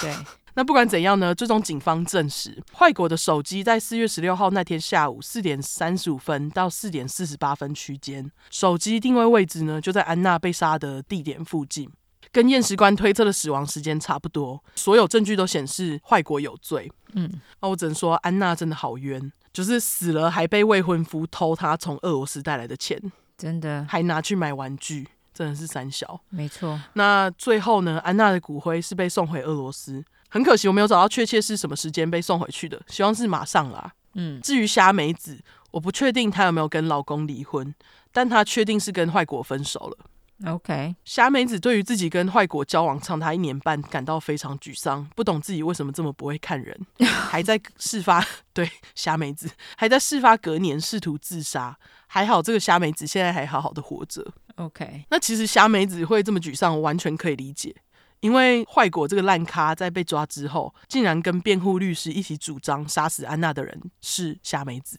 [0.00, 0.12] 对。
[0.54, 11.90] 那不管怎样呢，最终警方证实，坏果的手机在四月十六号那天下午四点三十五分到四点四十八分区间，手机定位位置呢就在安娜被杀的地点附近，
[12.30, 14.62] 跟验尸官推测的死亡时间差不多。
[14.74, 16.92] 所有证据都显示坏果有罪。
[17.14, 17.30] 嗯，
[17.60, 23.00] 那我只能说安娜真的好冤，就是死了还被未婚夫偷她从俄罗斯带来的钱，
[23.38, 26.20] 真的还拿去买玩具，真的是三小。
[26.28, 26.78] 没错。
[26.92, 30.04] 那最后呢，安娜的骨灰是被送回俄罗斯。
[30.32, 33.92] 很可惜，我没有找到确切是什么时间被送回去的，希望是马上啦。
[34.14, 35.38] 嗯，至于虾梅子，
[35.70, 37.74] 我不确定她有没有跟老公离婚，
[38.10, 40.06] 但她确定是跟坏果分手了。
[40.50, 54.32] OK，虾梅子对于自己跟坏果交往长达一年半感到非常沮丧，不懂自己为什么这么不会看人， 还在事发 对虾梅子还在事发隔年试图自杀，还好这个虾梅子现在还好好的活着。
[54.56, 57.74] OK，那其实虾梅子会这么沮丧，我完全可以理解。
[58.22, 64.98] 因为坏果这个烂咖在被抓之后，竟然跟辩护律师一起主张杀死安娜的人是夏美子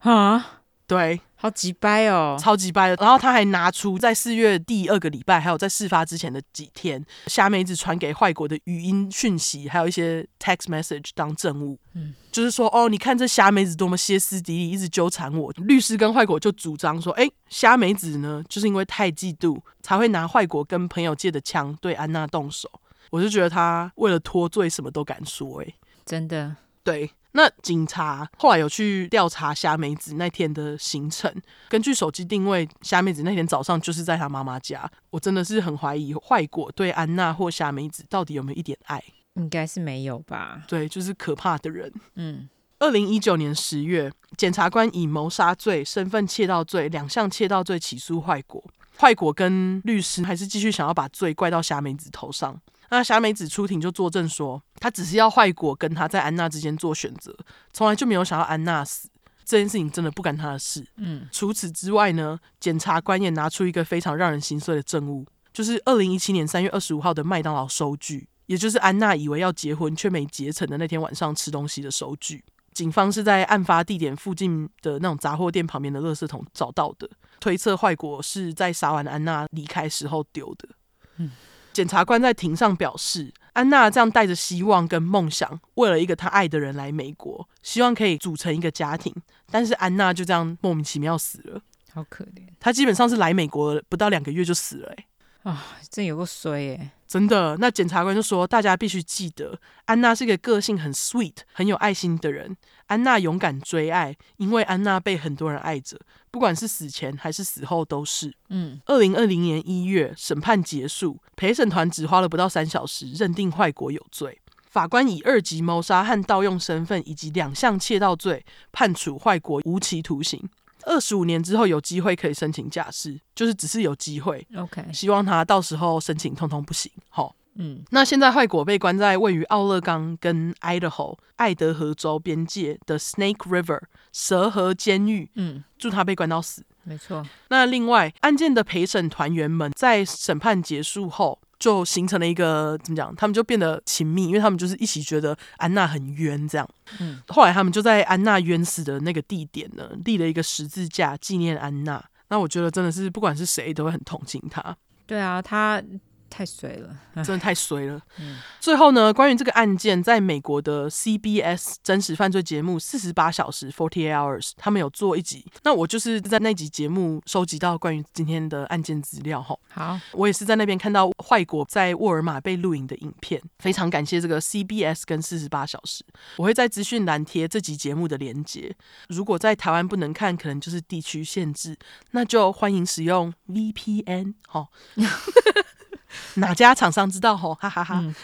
[0.00, 0.57] 啊！
[0.88, 2.96] 对，好几掰哦，超级掰的。
[2.96, 11.78] 然后他还拿出在四月第二个礼拜，还有在事发之前的几天，虾梅子传给坏国的语音讯息，还有一些 text message 当证物。
[11.92, 15.52] 嗯，就是说，哦，你看这虾妹子多么歇斯底里，一直纠缠我。
[15.58, 22.66] 律师跟坏国就主张说，哎，虾妹子呢，就是因为太嫉妒，才会拿坏国跟朋友借的枪对安娜动手。
[23.10, 25.60] 我就觉得他为了脱罪，什么都敢说。
[25.60, 25.66] 哎，
[26.06, 27.10] 真的，对。
[27.38, 31.32] 那警察后来有去调查虾梅子那天的行程，
[31.68, 34.90] 根据手机定位，虾梅子那天早上就是在她妈妈家。
[35.10, 39.00] 我真的是很怀疑坏果对安娜或虾梅子到底有没有一点爱？
[39.34, 40.64] 应该是没有吧？
[40.66, 41.92] 对，就是可怕的人。
[42.16, 42.48] 嗯，
[42.80, 48.64] 二零一九年十月，检察官以谋杀罪、身份窃盗罪两项窃盗罪起诉坏果。
[48.96, 52.60] 坏果跟律师还是继续想要把罪怪到虾梅子头上。
[52.90, 57.36] 那霞美子出庭就作证说，他只是要坏果跟他在安娜之间做选择，
[57.72, 59.08] 从来就没有想要安娜死。
[59.44, 60.86] 这件事情真的不干他的事。
[60.96, 65.24] 嗯，除此之外呢，检察官也拿出一个非常让人心碎的证物，
[65.54, 72.44] 就是二零一七年三月二十五号的麦当劳收据，也就是安娜以为要结婚却没结成的那天晚上吃东西的收据。
[72.74, 77.08] 警方是在案发地点附近的那种杂货店旁边的垃圾桶找到的，
[77.40, 80.68] 推测坏果是在杀完安娜离开时候丢的。
[81.16, 81.30] 嗯。
[81.78, 89.14] 检察官在庭上表示，安娜这样带着希望跟梦想，为了一个她爱的人来美国，希望可以组成一个家庭。
[89.48, 91.62] 但是安娜就这样莫名其妙死了，
[91.92, 92.48] 好可怜。
[92.58, 95.06] 她基本上是来美国不到两个月就死了，欸，
[95.44, 96.90] 啊，真有个衰耶。
[97.08, 102.54] 真的，那检察官就说，大家必须记得，安娜是一个个性很 sweet、很有爱心的人。
[102.88, 105.98] 安娜勇敢追爱，因为安娜被很多人爱着，
[106.30, 108.34] 不管是死前还是死后都是。
[108.50, 114.38] 嗯，二零二零年一月，审判结束，陪审团只花了不到三小时，认定坏国有罪。
[114.68, 120.46] 法官以二级谋杀和盗用身份以及两项窃盗罪，判处坏国无期徒刑。
[120.88, 124.46] 二十五年之后有机会可以申请假释，就是只是有机会。
[124.56, 126.90] OK，希望他到时候申请通通不行。
[127.08, 133.82] 好，嗯，那现在坏果被关在位于奥勒冈跟 Idaho 爱德荷州边界的 Snake River
[134.12, 135.30] 蛇河监狱。
[135.34, 136.64] 嗯，祝他被关到死。
[136.84, 137.26] 没错。
[137.48, 141.38] 那另外案件的陪审团员们在审判结束后。
[141.58, 143.14] 就形成了一个怎么讲？
[143.16, 146.68] 他们就变得亲密，因为他们就是一起觉得安娜很冤这样。
[147.00, 152.04] 嗯，后来他们就在安娜冤死的那个地点呢，立了一个十字架纪念安娜。
[152.28, 154.76] 那我觉得真的是不管是谁都会很同情她。
[155.06, 155.82] 对啊，她
[156.30, 158.00] 太衰了， 真的太衰了。
[158.18, 165.44] 嗯、最后呢，关于这个案件，在美国的 CBS 真实犯罪节目《四十八小时 Forty Eight Hours》，他们有做一集。
[165.64, 169.42] 那我就是在那集节目收集到关于今天的案件资料。
[169.42, 173.42] 哈，好，我也是在那边看到坏国在沃尔玛被录影的影片。
[173.58, 176.04] 非常感谢这个 CBS 跟四十八小时，
[176.36, 178.74] 我会在资讯栏贴这集节目的连接。
[179.08, 181.76] 如果在台湾不能看，可能就是地区限制，
[182.12, 184.34] 那就欢迎使用 VPN。
[184.46, 184.68] 哈。
[186.36, 187.54] 哪家厂商知道吼？
[187.54, 188.14] 哈哈哈，哈、嗯。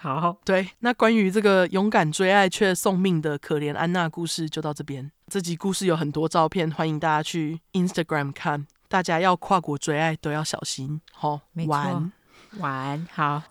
[0.00, 5.10] 好，对，那关于这个勇敢追爱却送命的可怜安娜故事就到这边。
[5.28, 8.66] 这集故事有很多照片，欢迎大家去 Instagram 看。
[8.88, 11.40] 大家要跨国追爱都要小心，吼。
[11.52, 11.72] 没错。
[11.72, 12.12] 晚
[12.58, 13.42] 晚好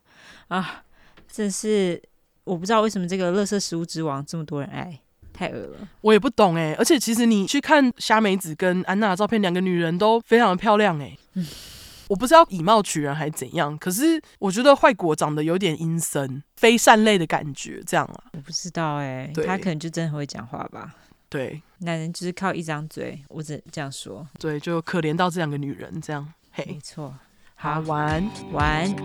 [0.47, 0.83] 啊，
[1.31, 2.01] 这是
[2.45, 4.99] 我不知道为什么这个乐色食物之王这么多人爱，
[5.33, 5.87] 太恶了。
[6.01, 11.15] 我也不懂哎，而且其实你去看虾美子跟安娜的照片，两个女人都非常的漂亮哎。
[11.33, 11.45] 嗯。
[12.09, 18.23] 我不知道以貌取人还是怎样，可是我觉得坏果长得有点阴森、非善类的感觉，这样啊？
[18.33, 20.95] 我不知道哎、欸，他可能就真的很会讲话吧？
[21.29, 24.25] 对，男人就是靠一张嘴，我只这样说。
[24.39, 26.33] 对，就可怜到这两个女人这样。
[26.51, 27.13] 嘿，没错。
[27.55, 28.95] 好，晚晚。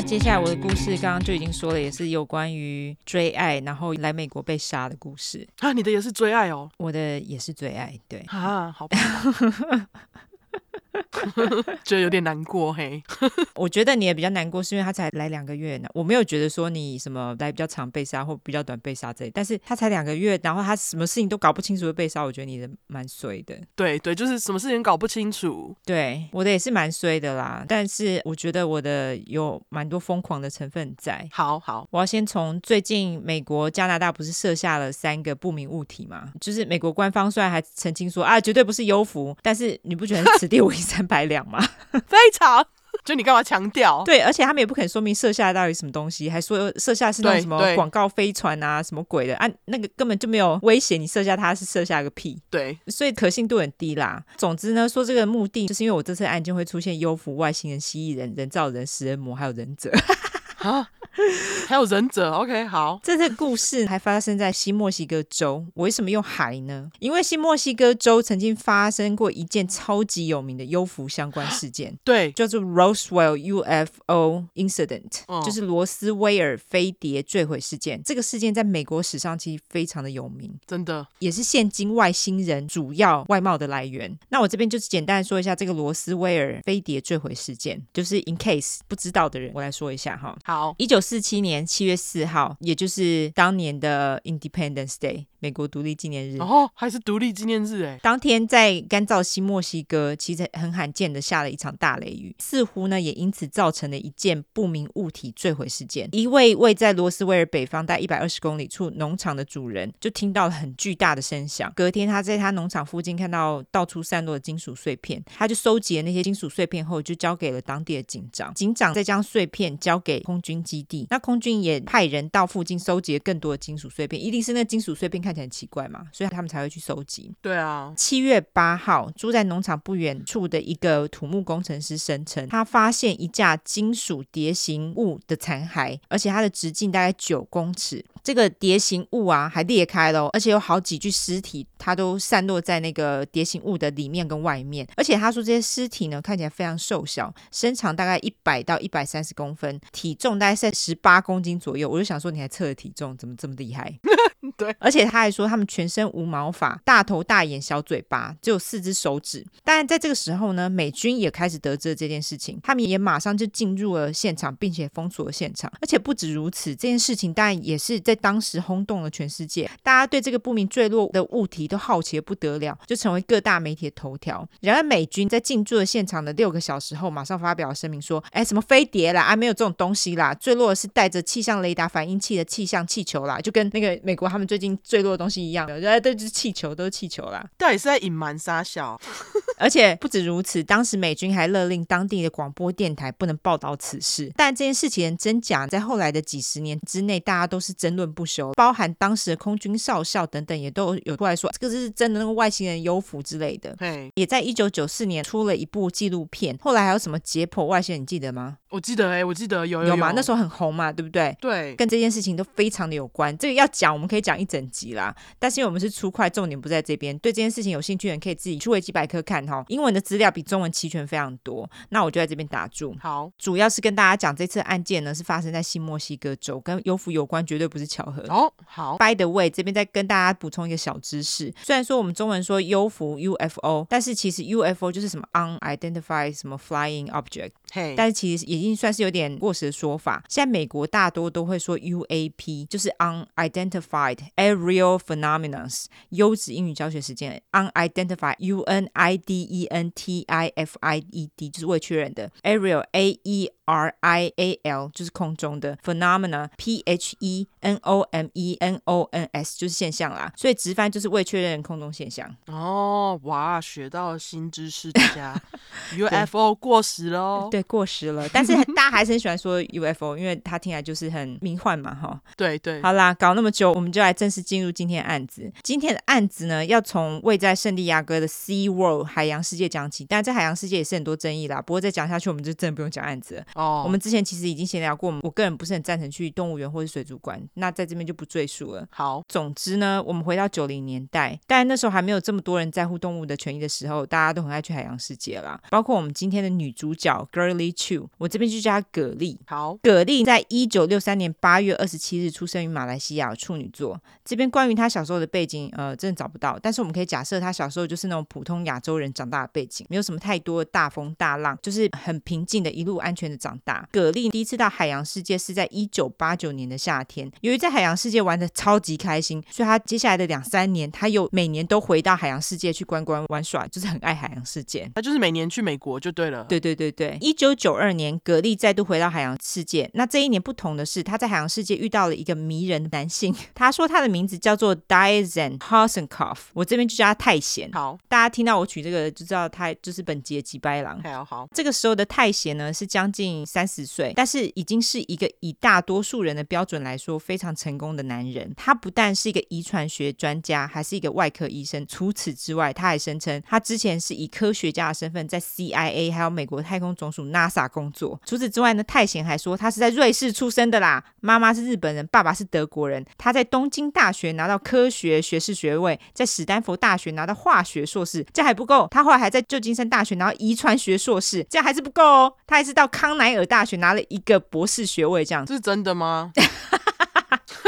[0.00, 5.72] 那接下来我的故事刚刚就已经说了，也是有关于追爱，然后来美国被杀的故事啊。
[5.72, 8.96] 你的也是追爱哦，我的也是追爱，对啊，好吧。
[11.84, 13.02] 觉得有点难过嘿，
[13.54, 15.88] 我觉得你也比较难过，是因为他才来两个月呢。
[15.94, 23.54] 我没有觉得说你什么来比较长被杀或比较短被杀这里，但是他才两个月，然后他什么事情都搞不清楚就被杀，我觉得你的蛮衰的。
[23.74, 25.74] 对对，就是什么事情搞不清楚。
[25.84, 31.26] 对，我的也是蛮衰的啦，但是我觉得我的有蛮多疯狂的成分在。
[31.32, 36.32] 好好，我要先从最近美国、加拿大不是设下了三个不明物体嘛？
[36.40, 41.58] 就是美国官方虽然还澄清说啊，绝对不是幽浮，但是你不觉得 此地无 银三百两吗？
[42.06, 42.64] 非常，
[43.04, 44.02] 就你干嘛强调？
[44.04, 49.48] 对，而且他们也不肯说明射下到底什么东西，还说射下是那种什么广告飞船啊，什么鬼的啊？
[49.66, 52.40] 那个根本就没有威胁，你射下它是射下个屁。
[52.50, 54.22] 对，所以可信度很低啦。
[54.36, 59.90] 总之呢，说这个目的就是因为我这次案件会出现幽浮、外星人、蜥蜴人、人造人、食人魔，还有忍者。
[60.58, 60.88] 啊
[61.66, 62.98] 还有忍者，OK，好。
[63.02, 65.64] 这个故事还发生在新墨西哥州。
[65.74, 66.90] 我为什么用海呢？
[66.98, 78.02] 因为新墨西哥州曾经发生过一件超级有名的幽浮相关事件， 对，叫做 Roswell UFO Incident，、哦、就是罗斯威尔飞碟坠毁事件。
[78.04, 84.16] 这个事件在美国史上其实非常的有名，真的，也是现今外星人主要外貌的来源。
[84.28, 90.36] 那我这边就是简单说一下这个罗斯威尔飞碟坠毁事件，就是 in case 不知道的人，我来说一下哈。
[90.44, 95.24] 好，一九四七年七月四号，也就是当年的 Independence Day。
[95.40, 97.98] 美国独立纪念日哦，还是独立纪念日哎！
[98.02, 106.08] 当天在干燥西墨西哥，其实很罕见的下了一场大雷雨，似乎呢也因此造成了一件不明物体坠毁事件。
[106.12, 111.72] 一位位在罗斯威尔北方大概一百二十公里处农场的主人，就听到了很巨大的声响。
[111.76, 118.52] 隔天他在他农场附近看到到处散落的金属碎片，他就收集了那些金属碎片后，就交给了当地的警长。
[118.54, 127.34] 警长再将碎片交给空军基地，那空军也派人到附近收集了更多的金属碎片，一定是那金属碎片看起来很奇怪嘛，所以他们才会去收集。
[127.42, 138.02] 对啊，七月八号，住在农场不远处的一个土木工程师声称，他发现一架金属蝶形物的残骸，而且它的直径大概九公尺。
[138.24, 144.86] 这个蝶形物啊，还裂开了，而且有好几具尸体，它都散落在那个蝶形物的里面跟外面。
[144.96, 151.88] 而且他说这些尸体呢，看起来非常瘦小，身长大概一百到一百三十公分，体重大概在十八公斤左右。
[151.88, 153.98] 我就想说，你还测了体重，怎么这么厉害？
[154.56, 159.44] 对，而且他还说他们全身无毛发，大头大眼小嘴巴，只有四只手指。
[159.64, 165.70] 当然，在这个时候呢，美军也开始得知了这件事情，他们也马上就进入了现场，并且封锁了现场。
[165.80, 174.48] 而且不止如此，这件事情当然也是在当时轰动了全世界，大家对这个不明坠落的物体都好奇得不得了，就成为各大媒体的头条。
[174.60, 179.22] 然而，美军在进驻了现场的六个小时后，马上发表了声明说：“哎，什么飞碟啦？
[179.22, 189.00] 啊，没有这种东西啦，坠落的是带着气象雷达反应器的气象气球啦，就跟那个美国他们最近坠落的东西一样，原来都是气球，都是气球啦。”到底是在隐瞒杀小？
[189.58, 194.30] 而且不止如此，当时美军还勒令当地的广播电台不能报道此事。
[194.36, 203.74] 但这件事情真假，在后来的几十年之内，大家都是争论不休，包含当时的空军少校等等，也都有出来说这个是真的那个外星人幽浮之类的。
[203.76, 208.58] 对，也在一九九四年出了一部纪录片，后来还有什么解剖外星人，你记得吗？
[208.70, 210.12] 我记得哎、欸，我记得有有，有吗？
[210.14, 211.36] 那时候很红嘛，对不对？
[211.40, 213.36] 对，跟这件事情都非常的有关。
[213.38, 215.14] 这个要讲，我们可以讲一整集啦。
[215.38, 217.16] 但是因为我们是粗快，重点不在这边。
[217.18, 219.64] 对这件事情有兴趣的人，可以自己去维基百科看哈。
[219.68, 221.68] 英文的资料比中文齐全非常多。
[221.90, 222.96] 那我就在这边打住。
[223.00, 228.22] 好，主要是跟大家讲这次案件呢，是发生在新墨西哥州，跟幽浮有关，绝对不是巧合。
[228.28, 228.96] 哦，好。
[228.98, 231.52] By the way，这边再跟大家补充一个小知识。
[231.62, 237.52] 虽然说我们中文说 UFO，但是其实 UFO 就是什么 unidentified 什么 flying object。
[237.72, 239.28] 嘿，但是其实已经算是有点。
[239.38, 245.68] 过时的说法，现在美国大多都会说 UAP，就是 Unidentified Aerial Phenomena。
[246.10, 253.50] 优质英语教学时间，Unidentified U N I D E N T I F I E D 就是未确认的，Aerial A E
[253.64, 259.28] R I A L 就是空中的，Phenomena P H E N O M E N O N
[259.32, 262.34] S 就是现象啦，所以直翻就是未确认空中现象。
[262.46, 265.40] 哦，哇，学到了新知识，大家
[265.96, 272.18] UFO 过时了哦，对，过时了，但是大家还是很喜欢说 UFO，因为它听起来就是很迷幻嘛，哈。
[272.36, 275.52] 对对，好啦，搞那么久，我们就来正式进入今天的案子。
[275.64, 281.60] 今天的案子呢，要从位在圣地亚哥的 Sea World 海洋世界讲起，但在海洋世界也是很多争议啦。
[281.60, 283.44] 不过再讲下去，我们就真的不用讲案子了。
[283.56, 288.86] 哦，我们之前其实已经闲聊过，我个人不是很赞成去动物园或是水族馆，那在这边就不赘述了。
[288.90, 295.60] 好，总之呢，我们回到九零年代，但那时候还没有这么多人在乎动物的权益的时候，大家都很爱去海洋世界啦。
[295.70, 299.36] 包括我们今天的女主角 Girlie Chiu，我这边就叫她蛤蜊。
[299.48, 303.87] 好，蛤蜊在一九六三年八月二十七日出生于马来西亚处女座。
[304.24, 313.88] 这边关于他小时候的背景，呃，真的找不到，但是我们可以假设他小时候就是那种普通亚洲人长大的背景，没有什么太多的大风大浪，就是很平静的，一路安全的长大。
[313.92, 324.90] 蛤蜊第一次到海洋世界是在一九八九年的夏天，由于在海洋世界玩的超级开心，所以他接下来的两三年，他又每年都回到海洋世界去观光玩耍，就是很爱海洋世界。
[324.94, 326.44] 他就是每年去美国就对了。
[326.44, 329.88] 对对对对，一九九二年，蛤蜊再度回到海洋世界。
[329.94, 333.34] 那这一年不同的是，他在海洋世界遇到了一个迷人的男性。
[333.54, 337.70] 他说他的名字叫做 Daizan Hasenkopf，我这边就叫他太贤。
[337.70, 341.00] 好，大家听到我取这个就知道他就是本集的吉白狼。
[341.04, 348.52] 好好，这个时候的太贤呢是将近三十岁，但是已经是一个以大多数人的标准来说非常成功的男人。
[348.56, 351.86] 他不但是一个遗传学专家，还是一个外科医生。
[351.86, 358.20] 除此之外，他还声称他之前是以科学家的身份在 CIA 还有美国太空总署 NASA 工作。
[358.24, 363.06] 除此之外呢，太贤还说他是在瑞士出生的啦，妈妈是日本人，爸爸是德国人。
[363.16, 375.44] 他在东京大学拿到科学学士学位，在史丹佛大学拿到化学硕士，这还不够，他后来还在旧金山大学拿到遗传学硕士，这还是不够哦，他还是到康奈尔大学拿了一个博士学位，这样。
[375.46, 376.32] 这是真的吗？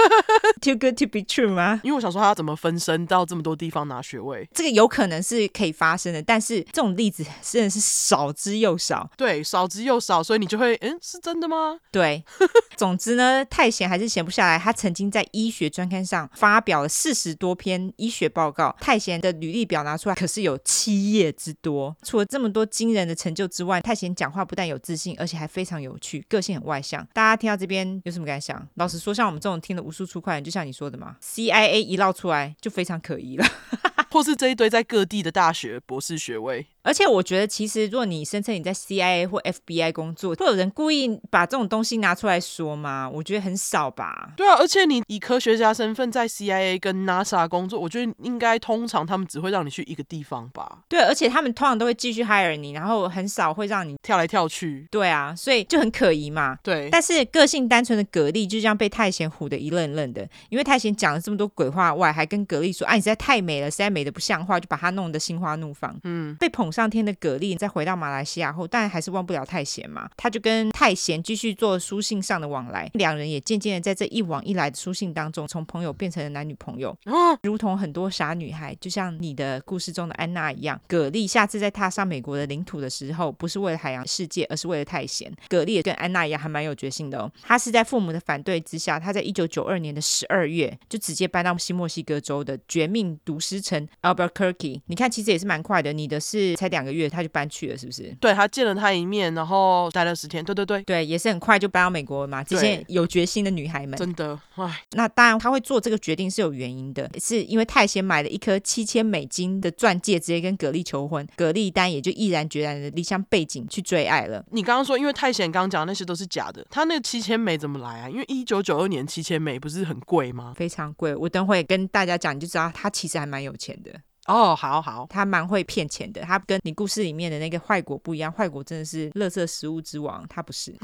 [0.60, 1.80] Too good to be true 吗？
[1.82, 9.10] 因为我想说他要怎么分身到这么多地方拿学位，这个有可能是可以发生的，但是这种例子真的是少之又少。
[9.16, 11.78] 对，少之又少，所以你就会，嗯，是真的吗？
[11.90, 12.22] 对，
[12.76, 14.58] 总之呢，太闲还是闲不下来。
[14.58, 21.96] 他曾经在医学专刊上发表了四十多篇医学报告，太闲的履历表拿出来可是有七页之多。
[22.02, 27.06] 除了这么多惊人的成就之外，太闲讲话不但有自信，而且还非常有趣，个性很外向。
[27.12, 28.66] 大家听到这边有什么感想？
[28.74, 33.44] 老实说，像我们这种听了输出快，就像你说的嘛，CIA 一捞出来就非常可疑了，
[34.10, 36.66] 或是这一堆在各地的大学博士学位。
[36.82, 43.10] 而且我觉得，其实如果你声称你在 CIA 或 FBI 工作，会有人故意把这种东西拿出来说吗？
[43.12, 44.32] 我觉得很少吧。
[44.36, 50.80] 对啊，而且你以科学家身份在 CIA 跟 NASA 工作，我觉得应该通常他们只会让你去一个地方吧。
[50.88, 54.86] 对，而且他们通常都会继续 hire 你，然后很少会让你跳来跳去。
[54.90, 56.56] 对啊，所以就很可疑嘛。
[56.62, 56.88] 对。
[56.90, 65.98] 但是个性单纯的蛤蜊就这样被太贤唬得一愣愣的，因为太贤讲了这么多鬼话外，还跟蛤蜊说：“啊，你实在太美了，实在美的不像话。”就把他弄得心花怒放。
[66.04, 67.56] 嗯，被捧上天的蛤蜊。
[67.56, 70.08] 再回到马来西亚后，当然还是忘不了太贤嘛。
[70.16, 76.96] 他就跟太贤继续做书信上的往来，两人也渐渐的在这一往一来的书信当中，从朋友变成了男女朋友。
[77.04, 80.80] 哦，如同很多傻女孩，就像你的故事中的安娜一样。
[80.88, 85.30] 蛤蜊下次再踏上美国的领土的时候，不是为了海洋世界，而是为了太贤。
[85.48, 87.30] 蛤蜊也跟安娜一样，还蛮有决心的哦。
[87.42, 94.80] 他是在父母的反对之下，他在一九九二年的十二月就直接搬到新墨西哥州的绝命毒师城 Albuquerque。
[94.86, 95.92] 你看，其实也是蛮快的。
[95.92, 98.14] 你的是才两个月他就搬去了，是不是？
[98.20, 100.44] 对，他见了他一面，然后待了十天。
[100.44, 102.42] 对对对，对，也是很快就搬到美国了嘛。
[102.42, 114.44] 这些有决心的女孩们，真的，哎，那当然他会做这个决定是有原因的，是因为太贤买了一颗七千美金的钻戒，直接跟葛丽求婚，葛丽丹也就毅然决然的离乡背井去追爱了。
[114.50, 118.08] 你刚刚说，因为太贤刚刚讲的那些都是假的，他那个七千美怎么来啊？
[118.08, 120.54] 因为一九九二年七千美不是很贵吗？
[120.56, 123.92] 非常贵，我等会跟大家讲，你就知道他其实还蛮有钱的。
[124.30, 126.22] 哦，好好，他蛮会骗钱的。
[126.22, 130.74] 他跟你故事里面的那个坏果不一样，坏果真的是垃圾食物之王，他不是。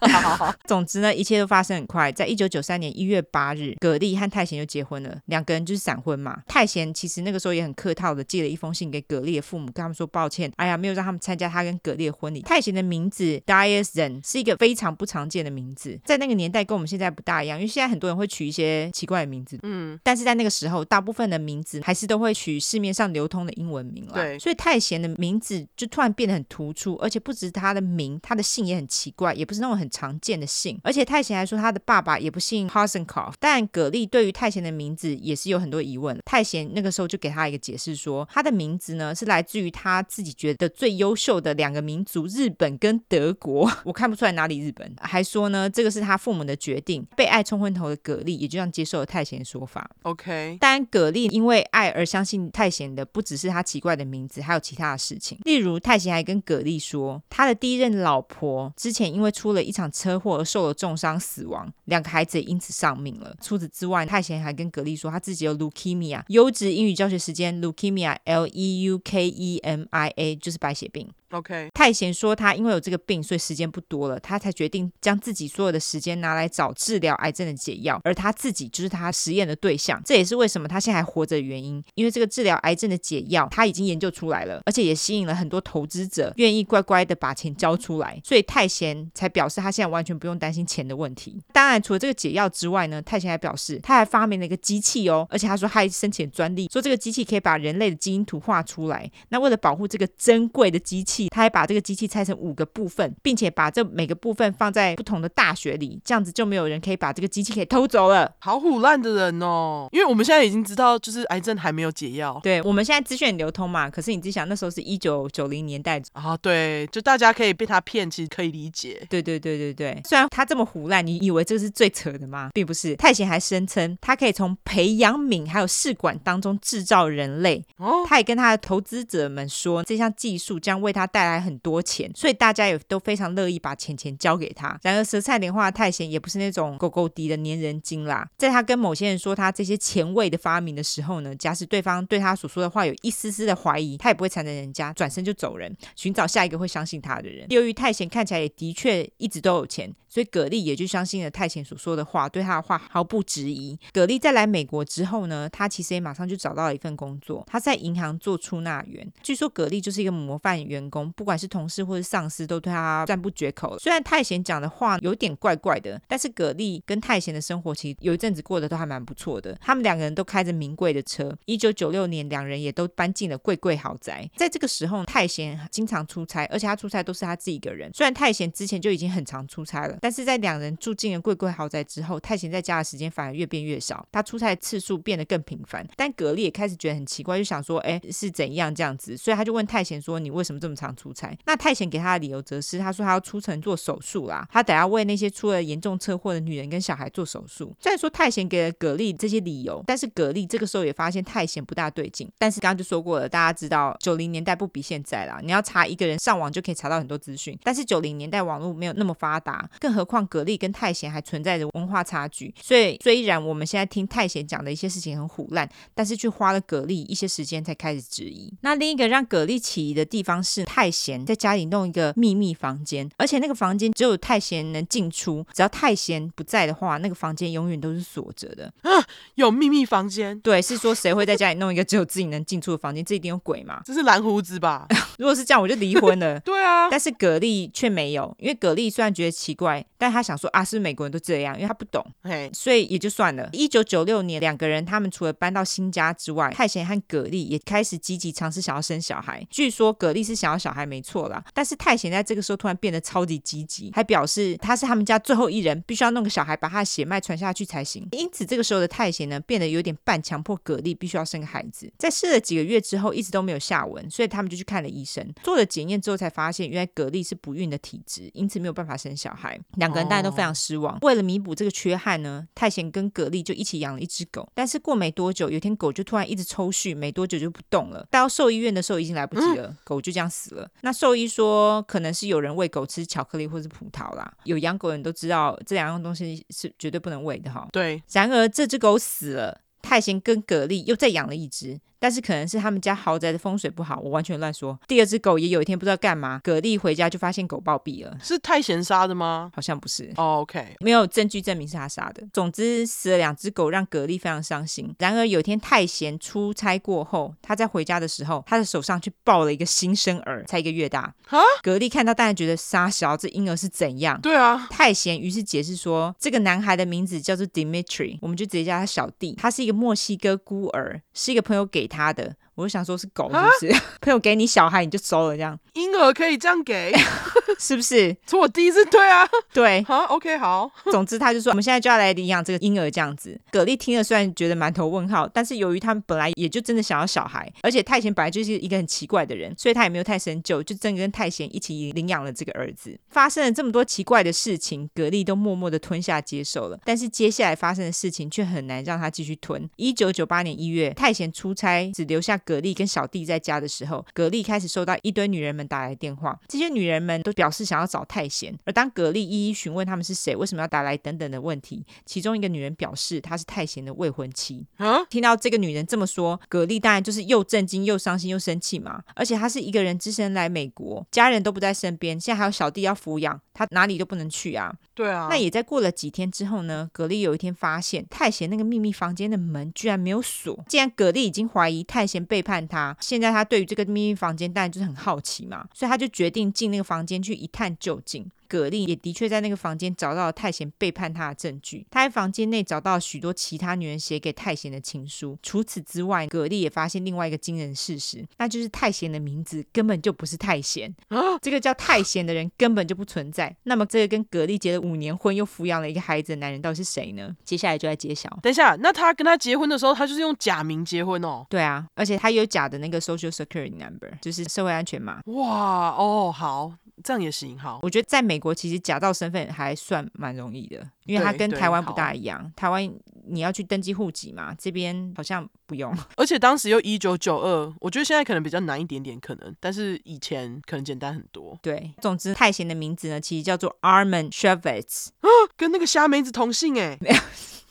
[0.00, 2.10] 好 好总之呢，一切都发生很快。
[2.12, 6.42] 在一九九三年一月八日，葛丽和泰贤就结婚了，两个人就是闪婚嘛。
[6.46, 12.42] 泰贤其实那个时候也很客套的寄了一封信给葛丽的父母，跟他们说抱歉，哎呀，没有让他们参加他跟葛丽的婚礼。
[12.42, 24.14] 泰贤的名字 Diane 是一个非常不常见的名字，在那个年代跟我们现在不大一样，因为现在很多人会取一些奇怪的名字，嗯，但是在那个时候，大部分的名字还是都会取市面上流通的英文名了。
[24.14, 30.78] 对，所以太贤的名字就突然变得很突出，而且不止他的名，他的姓也很奇怪，也不是那种很常见的姓。
[30.82, 33.34] 而且太贤还说他的爸爸也不姓 Hasenkopf。
[33.38, 36.18] 但葛丽对于太贤的名字也是有很多疑问。
[36.24, 43.70] 太贤那个时候就给他一个解释说，他的名字呢是来自于他自己觉得最优秀的两个民族——日本跟德国。
[43.84, 44.92] 我看不出来哪里日本。
[45.00, 47.06] 还说呢，这个是他父母的决定。
[47.16, 49.90] 被爱冲昏头的葛丽也就这样接受了太贤的说法。
[50.02, 50.56] OK。
[50.60, 55.38] 但葛丽因为爱而相信太贤的，不只是他奇怪的名字，还有其他的事情。
[55.44, 63.36] 例如，泰贤还跟葛丽说，他的第一任老婆之前因为出了一场车祸而受了重伤死亡，两个孩子也因此丧命了。
[63.42, 66.22] 除此之外，泰贤还跟葛丽说，他自己有 leukemia。
[66.28, 71.10] 优质英语教学时间，leukemia，L E U K E M I A，就是白血病。
[71.32, 80.00] OK，太贤说他因为有这个病，所以时间不多了，他才决定将自己所有的时间拿来找治疗癌症的解药，而他自己就是他实验的对象。
[80.04, 91.40] 这也是为什么他现在还活着的原因，因为这个治疗癌症的解药他已经研究出来了，而且也吸引了很多投资者愿意乖乖的把钱交出来，所以太贤才表示他现在完全不用担心钱的问题。
[91.52, 99.10] 当然，除了这个解药之外呢，太贤还表示他还发明了一个机器哦，而且他说他还申请专利，说这个机器可以把人类的基因图画出来。
[99.30, 108.32] 那为了保护这个珍贵的机器，他还把这个机器拆成五个部分，并且把这每个部分放在不同的大学里，这样子就没有人可以把这个机器给偷走了。
[108.38, 109.88] 好虎烂的人哦！
[109.92, 112.38] 因为我们现在已经知道，就是癌症还没有解药。
[112.42, 119.06] 对，我们现在资讯流通嘛，可是你自己想，那时候是一九九零年代啊，对，就大家可以被他骗，其实可以理解。
[119.08, 122.50] 对对对对对，虽然他这么胡烂，你以为这个是最扯的吗？
[122.54, 122.96] 并不是。
[122.96, 127.64] 太贤还声称，他可以从培养皿还有试管当中制造人类。
[127.76, 134.76] 哦，他也跟他的投资者们说，这项技术将为他带来很多钱，所以大家也都非常乐意把钱钱交给他。
[134.82, 138.26] 然而，舌灿莲花的太贤也不是那种狗狗滴的粘人精啦。
[138.38, 147.46] 在他跟某些人说他这些前卫的发明的时候呢，假使对方对他所说的话有一丝丝的怀疑，他也不会缠着人家，转身就走人，寻找下一个会相信他的人。
[147.50, 153.78] 由于太贤看起来也的确一直都有钱，所以葛丽也就相信了太贤所说的话，对他的话毫不质疑。
[153.94, 159.10] 葛丽在来美国之后呢，他其实也马上就找到了一份工作，他在银行做出纳员。
[159.22, 163.78] 据说葛丽就是一个模范员工，不管是同事或者上司都对他赞不绝口。
[163.78, 169.56] 虽然太贤讲的话有点怪怪的，但是葛丽跟太贤的生活其实有一阵子过得都还蛮不错的。
[169.62, 171.34] 他们两个人都开着名贵的车。
[171.46, 174.28] 一九九六年，两人也都搬进了贵贵豪宅。
[174.36, 177.90] 在这个时候，太贤经常出差，而且他出差都是他自己一个人。
[177.94, 185.86] 虽然太贤之前就已经很常出差了，但是在两人住进了贵贵豪宅之后，泰贤在家的时间反而越变越少，他出差的次数变得更频繁。
[185.94, 189.16] 但葛丽也开始觉得很奇怪，就想说，哎，是怎样这样子？
[189.16, 197.72] 所以他就问泰贤说：“你为什么这么常出差？”那泰贤给他的理由则是，他说他要出城做手术啦，他得要为那些出了严重车祸的女人跟小孩做手术。
[197.78, 202.28] 虽然说泰贤给了葛丽这些理由，但是葛丽这个时候也发现泰贤不大对劲。
[202.38, 207.56] 但是刚刚就说过了，大家知道九零年代不比现在啦，你要查一个人上网就可以查到很多资讯。
[207.62, 212.54] 但是九零年代网络没有那么发达，更何况葛丽跟太贤还存在着文化差距。
[212.60, 218.52] 所以虽然我们现在听太贤讲的一些事情很唬烂，但是却花了葛丽一些时间才开始质疑。
[218.62, 228.72] 那另一个让葛丽起疑的地方是太贤在家里弄一个秘密房间，而且那个房间只有太贤能进出，只要太贤不在的话，那个房间永远都是锁着的。
[228.82, 228.90] 啊，
[229.34, 230.38] 有秘密房间？
[230.40, 233.04] 对，是说谁会在家里弄一个只有自己能进出的房间？
[233.04, 233.82] 这一定有鬼嘛？
[233.84, 234.86] 这是蓝胡子吧？
[235.18, 236.38] 如果是这样，我就离婚了。
[236.44, 241.54] 对啊，但是葛丽却没有，因为葛丽虽然觉得奇怪，，但他想说啊，是是美国人都这样？
[241.54, 243.46] 因为他不懂，嘿，所以也就算了。
[243.52, 249.46] 一九九六年，两个人他们除了搬到新家之外，泰贤和葛丽也开始积极尝试想要生小孩。
[249.50, 258.08] 据说葛丽是想要小孩没错啦，但是泰贤在这个时候突然变得超级积极，还表示他是他们家最后一人，必须要弄个小孩把他的血脉传下去才行。
[258.12, 261.92] 因此这个时候的泰贤呢，变得有点半强迫葛丽必须要生个孩子。
[261.98, 269.60] 在试了几个月之后，一直都没有下文，所以他们就去看了医生，做了检验之后才发现，原来葛丽是不孕的体质，因此没有办法生小孩。
[269.76, 270.98] 两个人大家都非常失望。
[271.02, 274.48] 为了弥补这个缺憾呢，泰贤跟蛤蜊就一起养了一只狗。
[274.54, 278.06] 但是过没多久，有一天狗就突然一直抽搐，没多久就不动了。
[278.10, 280.68] 到兽医院的时候已经来不及了，嗯、狗就这样死了。
[280.82, 284.32] 那兽医说，可能是有人喂狗吃巧克力或是葡萄啦。
[284.44, 287.68] 有养狗人都知道，这两样东西是绝对不能喂的哈。
[287.72, 288.02] 对。
[288.12, 291.80] 然而这只狗死了，泰贤跟蛤蜊又再养了一只。
[292.02, 294.76] 但是可能是他们家豪宅的风水不好，我完全乱说。
[294.88, 298.18] 第二只狗也有一天不知道干嘛，葛丽回家就发现狗暴毙了。
[298.20, 299.52] 是泰贤杀的吗？
[299.54, 300.10] 好像不是。
[300.16, 302.26] Oh, OK，没有证据证明是他杀的。
[302.32, 304.92] 总之死了两只狗，让葛丽非常伤心。
[304.98, 311.14] 然而有一天泰贤出差过后，他在回家的时候，他的手上去抱了一个新生儿，才一个月大。
[311.28, 311.38] 哈？
[311.62, 314.20] 蛤蜊看到当然觉得杀小这婴儿是怎样？
[314.20, 314.66] 对啊。
[314.70, 319.34] 泰贤于是解释说，这个男孩的名字叫做 Dimitri，我们就直接叫他小弟。
[319.38, 322.34] 他是一个墨西哥孤儿，是一个朋友给他的。
[322.54, 323.82] 我就想说，是狗是不是？
[324.00, 325.58] 朋友给你小孩，你就收了这样？
[325.74, 326.92] 婴儿可以这样给，
[327.58, 328.14] 是不是？
[328.26, 330.70] 从我第一次对啊，对， 好，OK，好。
[330.90, 333.40] 总之，他就说我们现在就要来领养这个婴儿这样子。
[333.52, 342.98] 蛤蜊听了，虽然觉得满头问号，但是由于他们本来也就真的想要小孩，而且泰贤本来就是一个很奇怪的人，所以他也没有太深究，就真的跟泰贤一起领养了这个儿子。
[343.08, 346.78] 发生了这么多奇怪的事情，蛤蜊都默默的吞下接受了。
[346.84, 349.68] 但是接下来发生的事情却很难让他继续吞。
[349.76, 358.56] 一九九八年一月，泰贤出差，只留下葛丽跟小弟在家的时候，葛丽开始收到一堆女人们打来电话，这些女人们都表示想要找太贤。
[358.64, 364.66] 而当葛丽一一询问他们是谁、为什么要打来等等的问题，其中一个女人表示她是太贤的未婚妻。
[364.76, 369.02] 啊，听到这个女人这么说，葛丽当然就是又震惊又伤心又生气嘛。
[369.14, 374.72] 而且她是一个人只身来美国，家人都不在身边，现在还有小弟要抚养，她哪里都不能去啊。
[374.94, 375.28] 对啊。
[375.30, 380.64] 那也在过了几天之后呢，葛力有一天发现太贤那个秘密房间的门居然没有锁。
[380.68, 388.30] 既然葛力已经怀疑太贤背叛他，现在他对于这个秘密房间当然就是很好奇嘛，所以他就决定进那个房间去一探究竟。
[388.52, 391.86] 葛丽也的确在那个房间找到了泰贤背叛他的证据。
[391.90, 395.38] 他在房间内找到了许多其他女人写给泰贤的情书。
[395.42, 400.94] 除此之外，葛丽也发现另外一个惊人事实，那就是泰贤的名字根本就不是泰贤。
[401.08, 403.56] 啊，这个叫泰贤的人根本就不存在。
[403.62, 407.34] 那么，这个跟葛丽结了五年婚又抚养了一个孩子的男人到底是谁呢？
[407.46, 408.28] 接下来就来揭晓。
[408.42, 411.46] 等一下，那他跟他结婚的时候，他就是用假名结婚哦？
[411.48, 415.22] 对啊，而且他有假的那个 Social Security Number，就是社会安全码。
[415.24, 416.74] 哇哦，好。
[417.02, 417.78] 这样也行，哈。
[417.82, 422.50] 我觉得在美国其实假造身份还算蛮容易的，因为它跟台湾不大一样。
[422.56, 422.82] 台湾
[423.26, 425.94] 你要去登记户籍嘛，这边好像不用。
[426.16, 431.58] 而且当时又一九九二，我觉得现在可能比较难一点点，可能，但是以前可能简单很多。
[431.62, 435.08] 对，总之泰贤的名字呢，其实叫做 Armen Shevitz，
[435.56, 436.98] 跟那个虾梅子同姓哎。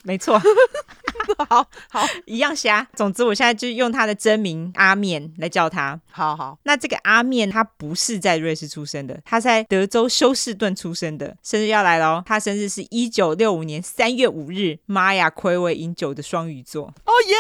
[0.04, 0.36] 没错，
[1.50, 2.88] 好好一样瞎。
[2.96, 6.00] 总之，我现在就用他的真名阿面来叫他。
[6.12, 11.36] 好好，那这个阿面他不是在瑞士出生的，他在德州休斯顿出生的。
[11.44, 14.80] 生日要来喽，他生日是一九六五年三月五日。
[14.86, 16.94] 妈呀，暌违已久的双鱼座。
[17.06, 17.36] 哦耶！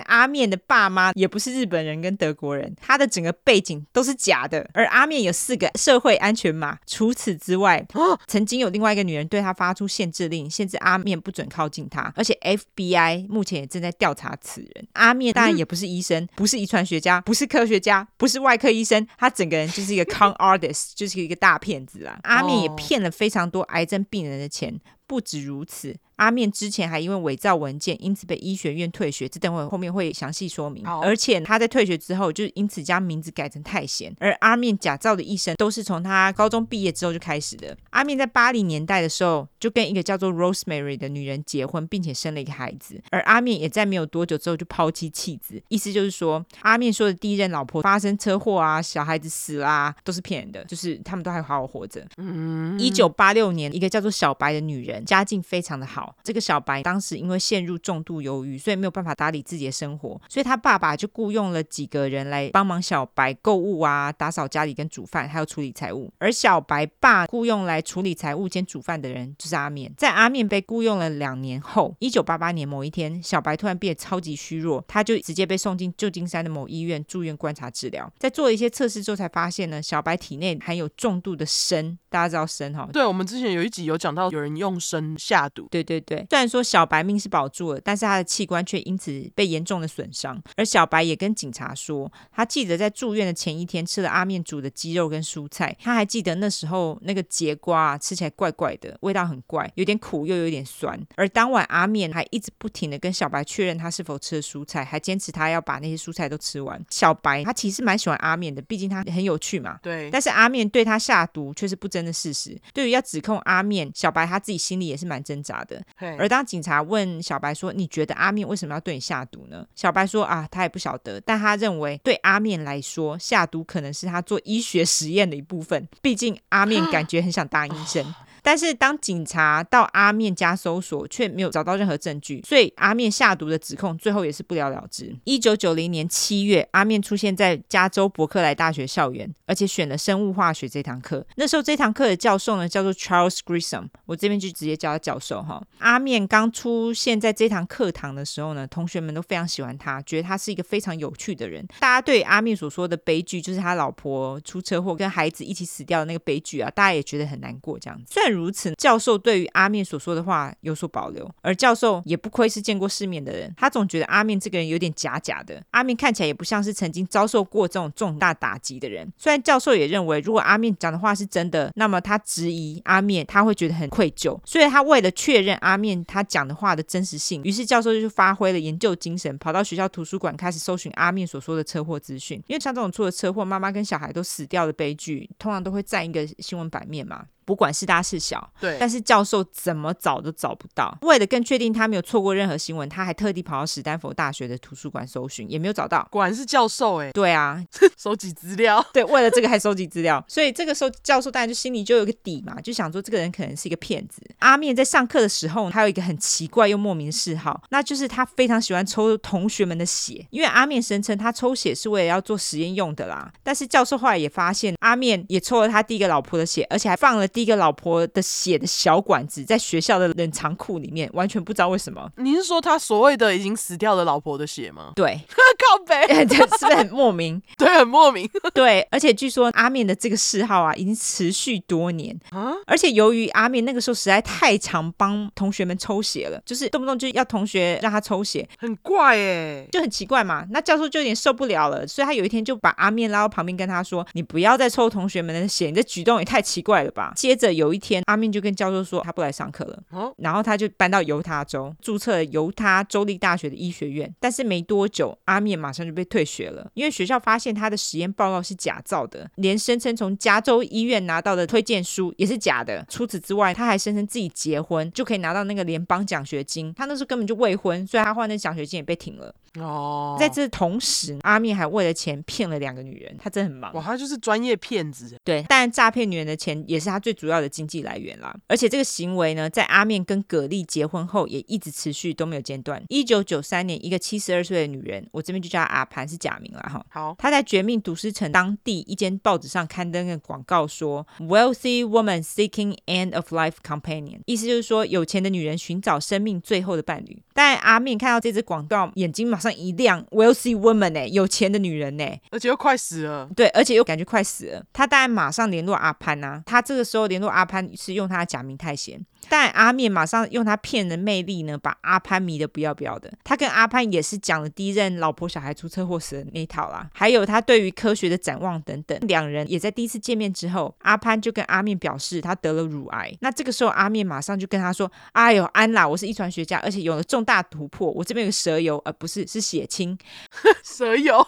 [0.00, 4.68] 阿面的爸妈也不是日本人跟德国人，他的整个背景都是假的。
[4.72, 7.86] 而阿面有四个社会安全码，除此之外，
[8.26, 12.12] 曾经有另外一个女人对他发出限制令，限制阿面不准靠近他。
[12.16, 14.86] 而且 FBI 目前也正在调查此人。
[14.92, 22.18] 阿面当然也不是医生，不是遗传学家，不是科学家，不是外科医生，他整个人就是一个 con artist，就是一个大骗子啊。
[22.22, 24.80] 阿面也骗了非常多癌症病人的钱。
[25.08, 25.94] 不止如此。
[26.16, 29.28] 阿面之前还因为伪造文件，因此被医学院退学。
[29.28, 30.86] 这等会后面会详细说明。
[30.86, 34.14] 而且他在退学之后，就因此将名字改成泰贤。
[34.18, 37.76] 而阿面假造的一生，都是从他高中毕业之后就开始的。
[37.90, 42.98] 阿面在八零年代的时候，就跟一个叫做 Rosemary 的女人结婚，并且生了一个孩子。
[43.10, 45.62] 而阿面也在没有多久之后就抛妻弃子。
[45.68, 52.02] 意思就是说，阿面说的第一任老婆发生车祸啊，小孩子死啦、啊，都是骗人的，就是他们都还好好活着。
[52.16, 54.86] 嗯，一九八六年，一个叫做小白的女。
[54.86, 56.05] 人，家境非常的好。
[56.22, 66.12] 这个小白当时因为陷入重度忧郁，所以没有办法打理自己的生活，所以他爸爸就雇佣了几个人来帮忙小白购物啊、打扫家里跟煮饭，还有处理财务。
[66.18, 69.92] 而小白爸雇佣来处理财务兼煮饭的人就是阿面。
[69.96, 78.10] 在阿面被雇佣了两年后，一九八八年某一天，小白突然变得超级虚弱，他就直接被送进旧金山的某医院住院观察治疗。
[78.18, 82.88] 在做了一些测试之后，才发现呢，小白体内含有重度的砷，大家知道砷哈？
[82.92, 85.66] 对，我们之前有一集有讲到有人用砷下毒。
[85.70, 90.40] 对对对对，虽然说小白命是保住了，但是他的器官却因此被严重的损伤。
[90.56, 100.98] 而小白也跟警察说，他记得在住院的前一天吃了阿面煮的鸡肉跟蔬菜，他还记得那时候那个节瓜吃起来怪怪的，味道很怪，有点苦又有点酸。
[101.16, 106.82] 而当晚阿面还一直不停的跟小白确认他是否吃了蔬菜，还坚持他要把那些蔬菜都吃完。
[106.90, 109.78] 小白他其实蛮喜欢阿面的，毕竟他很有趣嘛。
[109.82, 110.10] 对。
[110.10, 112.58] 但是阿面对他下毒却是不争的事实。
[112.72, 115.82] 对于要指控阿面，小白他自己心里也是蛮挣扎的。
[116.18, 125.88] 而当警察问小白说：“你觉得阿面为什么要对你下毒呢？”小白说：“啊，他也不晓得，但他认为对阿面来说，下毒可能是他做医学实验的一部分。
[126.02, 128.04] 毕竟阿面感觉很想当医生。”
[128.46, 135.12] 但是当警察到阿面家搜索，却没有找到任何证据，所以阿面下毒的指控最后也是不了了之。
[135.24, 141.26] 一九九零年七月，阿面出现在加州伯克莱大学校园，而且选了生物化学这堂课。
[141.34, 145.60] 那时候这堂课的教授呢，叫做 Charles Grissom，我这边就直接叫他教授哈。
[145.78, 151.66] 阿面刚出现在这堂课堂的时候呢，同学们都非常喜欢他，觉得他是一个非常有趣的人。
[151.80, 158.04] 大家对阿面所说的悲剧，就是他老婆出车祸跟孩子一起死掉的那个悲剧啊，大家也觉得很难过这样子。
[158.08, 165.62] 虽然如此，教授对于阿面所说的话有所保留，而教授也不愧是见过世面的人，他总觉得阿面这个人有点假假的。
[165.70, 169.10] 阿面看起来也不像是曾经遭受过这种重大打击的人。
[169.16, 174.38] 虽然教授也认为，如果阿面讲的话是真的，那么他质疑阿面，他会觉得很愧疚。
[174.44, 182.42] 所以他为了确认阿面他讲的话的真实性，于是教授就发挥了研究精神，跑到学校图书馆开始搜寻阿面所说的车祸资讯。
[182.46, 187.24] 因为像这种出了车祸，妈妈跟小孩都死掉的悲剧，通常都会占一个新闻版面嘛。
[187.46, 190.94] 不管是大是小，对，但是教授怎么找都找不到。
[191.02, 196.06] 为了更确定他没有错过任何新闻，他还特地跑到史丹佛大学的图书馆搜寻，也没有找到。
[196.10, 197.64] 果然是教授哎，对啊，
[197.96, 204.20] 收集资料， 对，为了这个还收集资料，所以这个时候教授当然就心里就有个底嘛，就想说这个人可能是一个骗子。
[204.40, 213.32] 阿面在上课的时候，他有一个很奇怪又莫名的嗜好，那就是他非常喜欢抽同学们的血，因为阿面声称他抽血是为了要做实验用的啦。
[213.44, 222.10] 但是教授后来也发现，阿面也抽了他第一个老婆的血，而且还放了第一个老婆的血的小管子在学校的冷藏库里面，完全不知道为什么。
[222.16, 224.92] 你是说他所谓的已经死掉的老婆的血吗？
[224.96, 227.42] 对， 靠北， 这是不是很莫名？
[227.58, 228.26] 对，很莫名。
[228.54, 232.54] 对，而且据说阿面的这个嗜好啊，已经持续多年啊。
[232.66, 240.46] 而且由于阿面那个时候实在太常帮同学们抽血了，就是动不动就要同学让他抽血，很怪哎，就很奇怪嘛。
[240.48, 248.02] 那教授就有点受不了了，所以他有一天就把阿面拉到旁边跟他说：“你不要再抽同学们的血，你的举动也太奇怪了吧。”接着有一天。
[248.06, 254.12] 阿面就跟教授说他不来上课了，然后他就搬到犹他州注册犹他州立大学的医学院。
[254.20, 262.84] 但是没多久，阿面马上就被退学了，因为学校发现他的实验报告是假造的，连声称从加州医院拿到的推荐书也是假的。
[262.88, 269.34] 除此之外，他还声称自己结婚就可以拿到那个联邦奖学金，他那时候根本就未婚，所以他换那奖学金也被停了。
[269.60, 273.72] 哦，在这同时，阿面还为了钱骗了两个女人，他真的很忙。
[273.74, 275.16] 哇，他就是专业骗子。
[275.24, 278.34] 对，但诈骗女人的钱也是他最主要的经济来源啦。
[278.48, 282.82] 而且这个行为呢，在阿面跟葛丽结婚后也一直持续，都没有间断。
[282.88, 286.84] 一九九三年，一个七十二岁的女人，我这边就叫她阿盘，是假名了哈。
[286.90, 297.22] 好，她在绝命毒师城当地一间报纸上刊登的广告说：“Wealthy woman seeking end of life companion”，意思就是说有钱的女人寻找生命最后的伴侣。
[297.36, 303.28] 但阿面看到这支广告，眼睛马上一亮，“Wealthy woman” 呢，有钱的女人呢，而且又快死了。
[303.36, 304.64] 对，而且又感觉快死了。
[304.72, 306.42] 他当然马上联络阿潘呐、啊。
[306.46, 309.04] 他这个时候联络阿潘是用他的假名太贤。
[309.28, 313.12] 但阿面马上用他骗人的魅力呢，把阿潘迷得不要不要的。
[313.24, 318.96] 他跟阿潘也是讲了第一任老婆小孩出车祸死的那一套啦，还有他对于科学的展望等等。
[319.08, 323.12] 两人也在第一次见面之后，阿潘就跟阿面表示他得了乳癌。
[323.20, 327.90] 那这个时候阿面马上就跟他说：“哎呦，安啦，我是遗传学家，而且有了重大突破。
[327.90, 329.98] 我这边有个蛇油，而、呃、不是是血清
[330.64, 331.26] 蛇油。”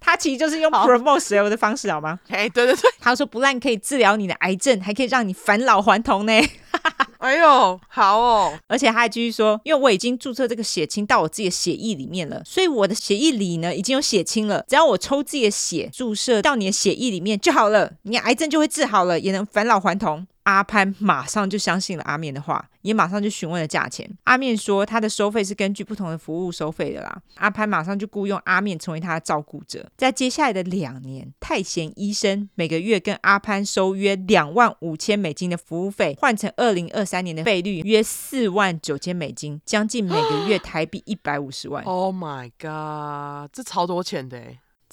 [0.00, 2.18] 他其实就是用 promote 蛇油的方式，好吗？
[2.28, 6.32] 哎，对对对，他说不但可以治疗你的癌症，还可以让你返老还童呢。
[7.18, 8.58] 哎呦，好哦！
[8.66, 14.64] 而且他还继续说，因为我已经注册这个血清到我自己的血液里面了，所以我的血液里呢已经有血清了。
[14.68, 20.26] 只要我抽自己的血注射到你的血液里面就好了，你的癌症就会治好了，也能返老还童。
[20.48, 24.10] 阿潘马上就相信了阿面的话，也马上就询问了价钱。
[24.24, 27.20] 阿面说他的收费是根据不同的服务收费的啦。
[27.34, 29.86] 阿潘马上就雇佣阿面成为他的照顾者。
[29.98, 41.84] 在接下来的两年，太贤医生每个月跟阿潘收约两万五千美金的服务费，换成二零二三年的费率约四万九千美金，将近每个月台币一百五十万。
[41.84, 44.42] Oh my god，这超多钱的！